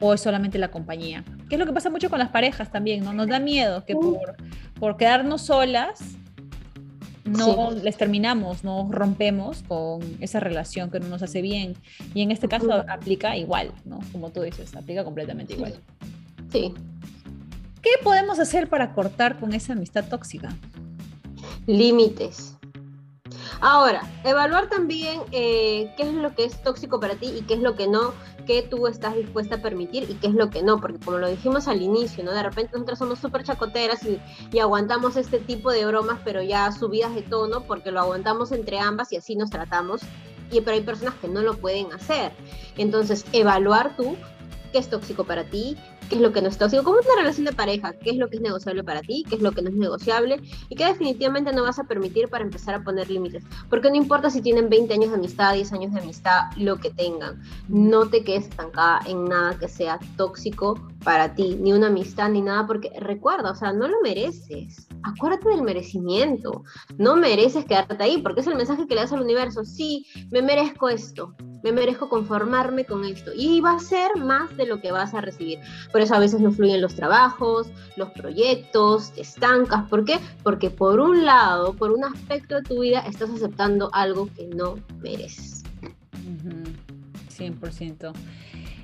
o 0.00 0.14
es 0.14 0.20
solamente 0.20 0.58
la 0.58 0.68
compañía? 0.68 1.24
¿Qué 1.48 1.54
es 1.54 1.58
lo 1.58 1.66
que 1.66 1.72
pasa 1.72 1.90
mucho 1.90 2.10
con 2.10 2.18
las 2.18 2.30
parejas 2.30 2.72
también, 2.72 3.04
¿no? 3.04 3.12
Nos 3.12 3.28
da 3.28 3.38
miedo 3.38 3.84
que 3.84 3.94
por, 3.94 4.36
por 4.78 4.96
quedarnos 4.96 5.42
solas 5.42 6.16
no 7.24 7.70
les 7.72 7.96
terminamos, 7.96 8.64
no 8.64 8.88
rompemos 8.90 9.62
con 9.62 10.00
esa 10.20 10.40
relación 10.40 10.90
que 10.90 11.00
no 11.00 11.08
nos 11.08 11.22
hace 11.22 11.42
bien. 11.42 11.74
Y 12.14 12.22
en 12.22 12.30
este 12.30 12.48
caso 12.48 12.84
aplica 12.88 13.36
igual, 13.36 13.72
¿no? 13.84 14.00
Como 14.12 14.30
tú 14.30 14.42
dices, 14.42 14.74
aplica 14.74 15.04
completamente 15.04 15.54
igual. 15.54 15.74
Sí. 16.50 16.72
¿Qué 17.82 17.90
podemos 18.02 18.38
hacer 18.38 18.68
para 18.68 18.92
cortar 18.92 19.38
con 19.38 19.52
esa 19.52 19.74
amistad 19.74 20.08
tóxica? 20.08 20.48
Límites. 21.66 22.56
Ahora, 23.60 24.02
evaluar 24.24 24.68
también 24.68 25.20
eh, 25.32 25.92
qué 25.96 26.04
es 26.04 26.14
lo 26.14 26.34
que 26.34 26.44
es 26.44 26.62
tóxico 26.62 27.00
para 27.00 27.16
ti 27.16 27.26
y 27.26 27.42
qué 27.42 27.54
es 27.54 27.60
lo 27.60 27.74
que 27.74 27.88
no, 27.88 28.12
qué 28.46 28.62
tú 28.62 28.86
estás 28.86 29.16
dispuesta 29.16 29.56
a 29.56 29.62
permitir 29.62 30.08
y 30.08 30.14
qué 30.14 30.28
es 30.28 30.34
lo 30.34 30.48
que 30.50 30.62
no, 30.62 30.80
porque 30.80 30.98
como 30.98 31.18
lo 31.18 31.28
dijimos 31.28 31.68
al 31.68 31.82
inicio, 31.82 32.24
¿no? 32.24 32.32
De 32.32 32.42
repente 32.42 32.72
nosotros 32.72 32.98
somos 32.98 33.18
súper 33.18 33.42
chacoteras 33.42 34.04
y, 34.04 34.20
y, 34.52 34.58
aguantamos 34.60 35.16
este 35.16 35.38
tipo 35.38 35.70
de 35.72 35.84
bromas, 35.86 36.20
pero 36.24 36.42
ya 36.42 36.70
subidas 36.72 37.14
de 37.14 37.22
tono, 37.22 37.62
porque 37.64 37.90
lo 37.90 38.00
aguantamos 38.00 38.52
entre 38.52 38.78
ambas 38.78 39.12
y 39.12 39.16
así 39.16 39.34
nos 39.34 39.50
tratamos, 39.50 40.02
y 40.50 40.60
pero 40.60 40.76
hay 40.76 40.82
personas 40.82 41.14
que 41.16 41.28
no 41.28 41.42
lo 41.42 41.56
pueden 41.58 41.92
hacer. 41.92 42.32
Entonces, 42.76 43.24
evaluar 43.32 43.96
tú 43.96 44.16
qué 44.72 44.78
es 44.78 44.88
tóxico 44.88 45.24
para 45.24 45.44
ti, 45.44 45.76
qué 46.08 46.16
es 46.16 46.20
lo 46.20 46.32
que 46.32 46.42
no 46.42 46.48
es 46.48 46.58
tóxico, 46.58 46.82
como 46.82 46.98
una 46.98 47.16
relación 47.16 47.44
de 47.44 47.52
pareja, 47.52 47.92
qué 47.92 48.10
es 48.10 48.16
lo 48.16 48.28
que 48.28 48.36
es 48.36 48.42
negociable 48.42 48.84
para 48.84 49.00
ti, 49.00 49.24
qué 49.28 49.36
es 49.36 49.42
lo 49.42 49.52
que 49.52 49.62
no 49.62 49.70
es 49.70 49.76
negociable 49.76 50.40
y 50.68 50.76
qué 50.76 50.86
definitivamente 50.86 51.52
no 51.52 51.62
vas 51.62 51.78
a 51.78 51.84
permitir 51.84 52.28
para 52.28 52.44
empezar 52.44 52.74
a 52.74 52.82
poner 52.82 53.10
límites. 53.10 53.44
Porque 53.68 53.90
no 53.90 53.96
importa 53.96 54.30
si 54.30 54.40
tienen 54.40 54.68
20 54.68 54.94
años 54.94 55.10
de 55.10 55.16
amistad, 55.16 55.54
10 55.54 55.72
años 55.72 55.92
de 55.92 56.00
amistad, 56.00 56.42
lo 56.56 56.76
que 56.76 56.90
tengan, 56.90 57.42
no 57.68 58.08
te 58.08 58.24
quedes 58.24 58.48
estancada 58.48 59.00
en 59.06 59.24
nada 59.24 59.58
que 59.58 59.68
sea 59.68 59.98
tóxico 60.16 60.80
para 61.04 61.34
ti, 61.34 61.56
ni 61.60 61.72
una 61.72 61.86
amistad, 61.86 62.28
ni 62.28 62.42
nada, 62.42 62.66
porque 62.66 62.90
recuerda, 63.00 63.52
o 63.52 63.54
sea, 63.54 63.72
no 63.72 63.88
lo 63.88 64.00
mereces. 64.02 64.88
Acuérdate 65.02 65.48
del 65.48 65.62
merecimiento. 65.62 66.64
No 66.96 67.16
mereces 67.16 67.64
quedarte 67.64 68.02
ahí, 68.02 68.18
porque 68.18 68.40
es 68.40 68.46
el 68.46 68.56
mensaje 68.56 68.86
que 68.86 68.94
le 68.94 69.02
das 69.02 69.12
al 69.12 69.22
universo. 69.22 69.64
Sí, 69.64 70.06
me 70.30 70.42
merezco 70.42 70.88
esto, 70.88 71.34
me 71.62 71.72
merezco 71.72 72.08
conformarme 72.08 72.84
con 72.84 73.04
esto. 73.04 73.30
Y 73.34 73.60
va 73.60 73.72
a 73.72 73.78
ser 73.78 74.16
más 74.16 74.56
de 74.56 74.66
lo 74.66 74.80
que 74.80 74.92
vas 74.92 75.14
a 75.14 75.20
recibir. 75.20 75.60
Por 75.98 76.04
eso 76.04 76.14
a 76.14 76.20
veces 76.20 76.40
no 76.40 76.52
fluyen 76.52 76.80
los 76.80 76.94
trabajos, 76.94 77.66
los 77.96 78.12
proyectos, 78.12 79.10
te 79.14 79.22
estancas. 79.22 79.88
¿Por 79.88 80.04
qué? 80.04 80.20
Porque 80.44 80.70
por 80.70 81.00
un 81.00 81.26
lado, 81.26 81.74
por 81.74 81.90
un 81.90 82.04
aspecto 82.04 82.54
de 82.54 82.62
tu 82.62 82.82
vida, 82.82 83.00
estás 83.00 83.30
aceptando 83.30 83.90
algo 83.92 84.28
que 84.36 84.46
no 84.46 84.76
mereces. 85.00 85.64
100%. 87.36 88.12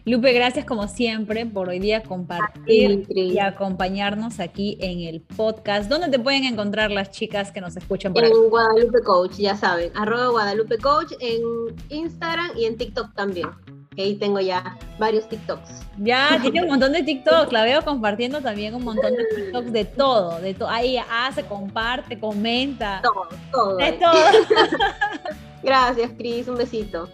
Lupe, 0.07 0.33
gracias 0.33 0.65
como 0.65 0.89
siempre 0.89 1.47
por 1.47 1.69
hoy 1.69 1.79
día 1.79 2.03
compartir 2.03 3.07
y 3.09 3.39
acompañarnos 3.39 4.41
aquí 4.41 4.77
en 4.81 5.03
el 5.03 5.21
podcast. 5.21 5.89
¿Dónde 5.89 6.09
te 6.09 6.19
pueden 6.19 6.43
encontrar 6.43 6.91
las 6.91 7.13
chicas 7.13 7.53
que 7.53 7.61
nos 7.61 7.77
escuchan 7.77 8.13
por 8.13 8.25
En 8.25 8.33
Guadalupe 8.51 9.03
Coach, 9.03 9.37
ya 9.37 9.55
saben, 9.55 9.93
arroba 9.95 10.31
Guadalupe 10.31 10.79
Coach 10.79 11.13
en 11.21 11.43
Instagram 11.91 12.51
y 12.57 12.65
en 12.65 12.77
TikTok 12.77 13.15
también. 13.15 13.51
Ahí 13.97 14.17
tengo 14.17 14.41
ya 14.41 14.77
varios 14.99 15.29
TikToks. 15.29 15.83
Ya, 15.99 16.39
tiene 16.43 16.63
un 16.63 16.69
montón 16.69 16.93
de 16.93 17.03
TikToks. 17.03 17.53
La 17.53 17.65
veo 17.65 17.85
compartiendo 17.85 18.41
también 18.41 18.75
un 18.75 18.85
montón 18.85 19.13
de 19.13 19.25
TikToks 19.37 19.73
de 19.73 19.85
todo. 19.85 20.41
De 20.41 20.55
todo. 20.55 20.69
Ahí 20.69 20.97
hace, 21.11 21.45
comparte, 21.45 22.19
comenta. 22.19 23.01
Todo, 23.03 23.29
todo. 23.53 23.77
De 23.77 23.93
todo. 23.93 24.15
Gracias, 25.63 26.11
Cris. 26.17 26.49
Un 26.49 26.57
besito. 26.57 27.09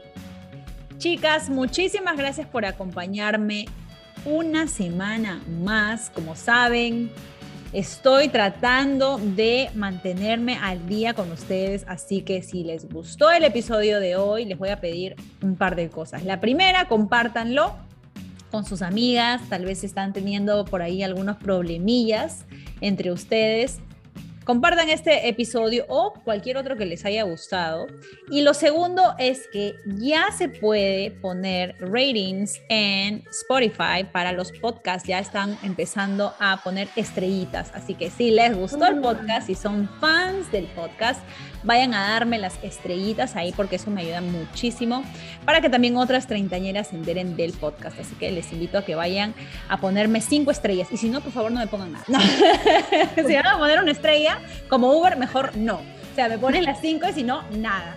Chicas, 0.99 1.49
muchísimas 1.49 2.17
gracias 2.17 2.47
por 2.47 2.65
acompañarme 2.65 3.67
una 4.25 4.67
semana 4.67 5.43
más. 5.63 6.11
Como 6.11 6.35
saben, 6.37 7.11
estoy 7.73 8.29
tratando 8.29 9.19
de 9.19 9.71
mantenerme 9.75 10.59
al 10.61 10.87
día 10.89 11.15
con 11.15 11.31
ustedes, 11.31 11.85
así 11.87 12.23
que 12.23 12.43
si 12.43 12.65
les 12.65 12.89
gustó 12.89 13.31
el 13.31 13.45
episodio 13.45 14.01
de 14.01 14.17
hoy, 14.17 14.45
les 14.45 14.59
voy 14.59 14.71
a 14.71 14.81
pedir 14.81 15.17
un 15.43 15.57
par 15.57 15.77
de 15.77 15.89
cosas. 15.89 16.25
La 16.25 16.41
primera, 16.41 16.89
compártanlo 16.89 17.75
con 18.51 18.65
sus 18.65 18.83
amigas, 18.83 19.41
tal 19.49 19.65
vez 19.65 19.85
están 19.85 20.13
teniendo 20.13 20.65
por 20.65 20.83
ahí 20.83 21.03
algunos 21.03 21.37
problemillas 21.37 22.45
entre 22.81 23.13
ustedes 23.13 23.79
compartan 24.51 24.89
este 24.89 25.29
episodio 25.29 25.85
o 25.87 26.13
cualquier 26.25 26.57
otro 26.57 26.77
que 26.77 26.85
les 26.85 27.05
haya 27.05 27.23
gustado. 27.23 27.87
Y 28.33 28.43
lo 28.43 28.53
segundo 28.53 29.15
es 29.17 29.47
que 29.53 29.77
ya 29.87 30.33
se 30.37 30.49
puede 30.49 31.13
poner 31.13 31.77
ratings 31.79 32.61
en 32.69 33.23
Spotify 33.31 34.03
para 34.13 34.33
los 34.33 34.51
podcasts. 34.51 35.07
Ya 35.07 35.21
están 35.21 35.57
empezando 35.63 36.35
a 36.41 36.61
poner 36.65 36.89
estrellitas. 36.97 37.71
Así 37.77 37.95
que 37.95 38.11
si 38.11 38.33
les 38.33 38.57
gustó 38.57 38.87
el 38.87 39.01
podcast, 39.01 39.47
si 39.47 39.55
son 39.55 39.89
fans 40.01 40.51
del 40.51 40.67
podcast, 40.67 41.23
vayan 41.63 41.95
a 41.95 42.11
darme 42.11 42.39
las 42.39 42.55
estrellitas 42.63 43.37
ahí 43.37 43.53
porque 43.53 43.77
eso 43.77 43.91
me 43.91 44.03
ayuda 44.03 44.21
muchísimo 44.21 45.05
para 45.45 45.61
que 45.61 45.69
también 45.69 45.97
otras 45.97 46.27
treintañeras 46.27 46.89
se 46.89 46.97
enteren 46.97 47.37
del 47.37 47.53
podcast. 47.53 47.99
Así 47.99 48.15
que 48.15 48.31
les 48.31 48.53
invito 48.53 48.79
a 48.79 48.85
que 48.85 48.95
vayan 48.95 49.35
a 49.69 49.79
ponerme 49.79 50.21
cinco 50.21 50.51
estrellas. 50.51 50.89
Y 50.91 50.97
si 50.97 51.09
no, 51.09 51.21
por 51.21 51.33
favor, 51.33 51.53
no 51.53 51.61
me 51.61 51.67
pongan 51.67 51.93
nada. 51.93 52.25
si 53.17 53.35
van 53.35 53.47
a 53.47 53.59
poner 53.59 53.81
una 53.81 53.93
estrella, 53.93 54.39
como 54.69 54.93
Uber, 54.93 55.17
mejor 55.17 55.57
no. 55.57 55.77
O 55.77 56.15
sea, 56.15 56.29
me 56.29 56.39
ponen 56.39 56.65
las 56.65 56.81
cinco 56.81 57.07
y 57.09 57.13
si 57.13 57.23
no, 57.23 57.43
nada. 57.51 57.97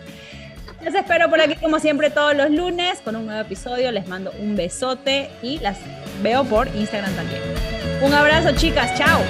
Les 0.83 0.93
espero 0.93 1.29
por 1.29 1.39
aquí 1.39 1.55
como 1.55 1.79
siempre 1.79 2.09
todos 2.09 2.35
los 2.35 2.51
lunes 2.51 2.99
con 2.99 3.15
un 3.15 3.25
nuevo 3.25 3.41
episodio. 3.41 3.91
Les 3.91 4.07
mando 4.07 4.33
un 4.39 4.55
besote 4.55 5.29
y 5.41 5.59
las 5.59 5.77
veo 6.21 6.43
por 6.43 6.67
Instagram 6.75 7.13
también. 7.13 7.41
Un 8.01 8.13
abrazo 8.13 8.51
chicas, 8.55 8.93
chao. 8.97 9.21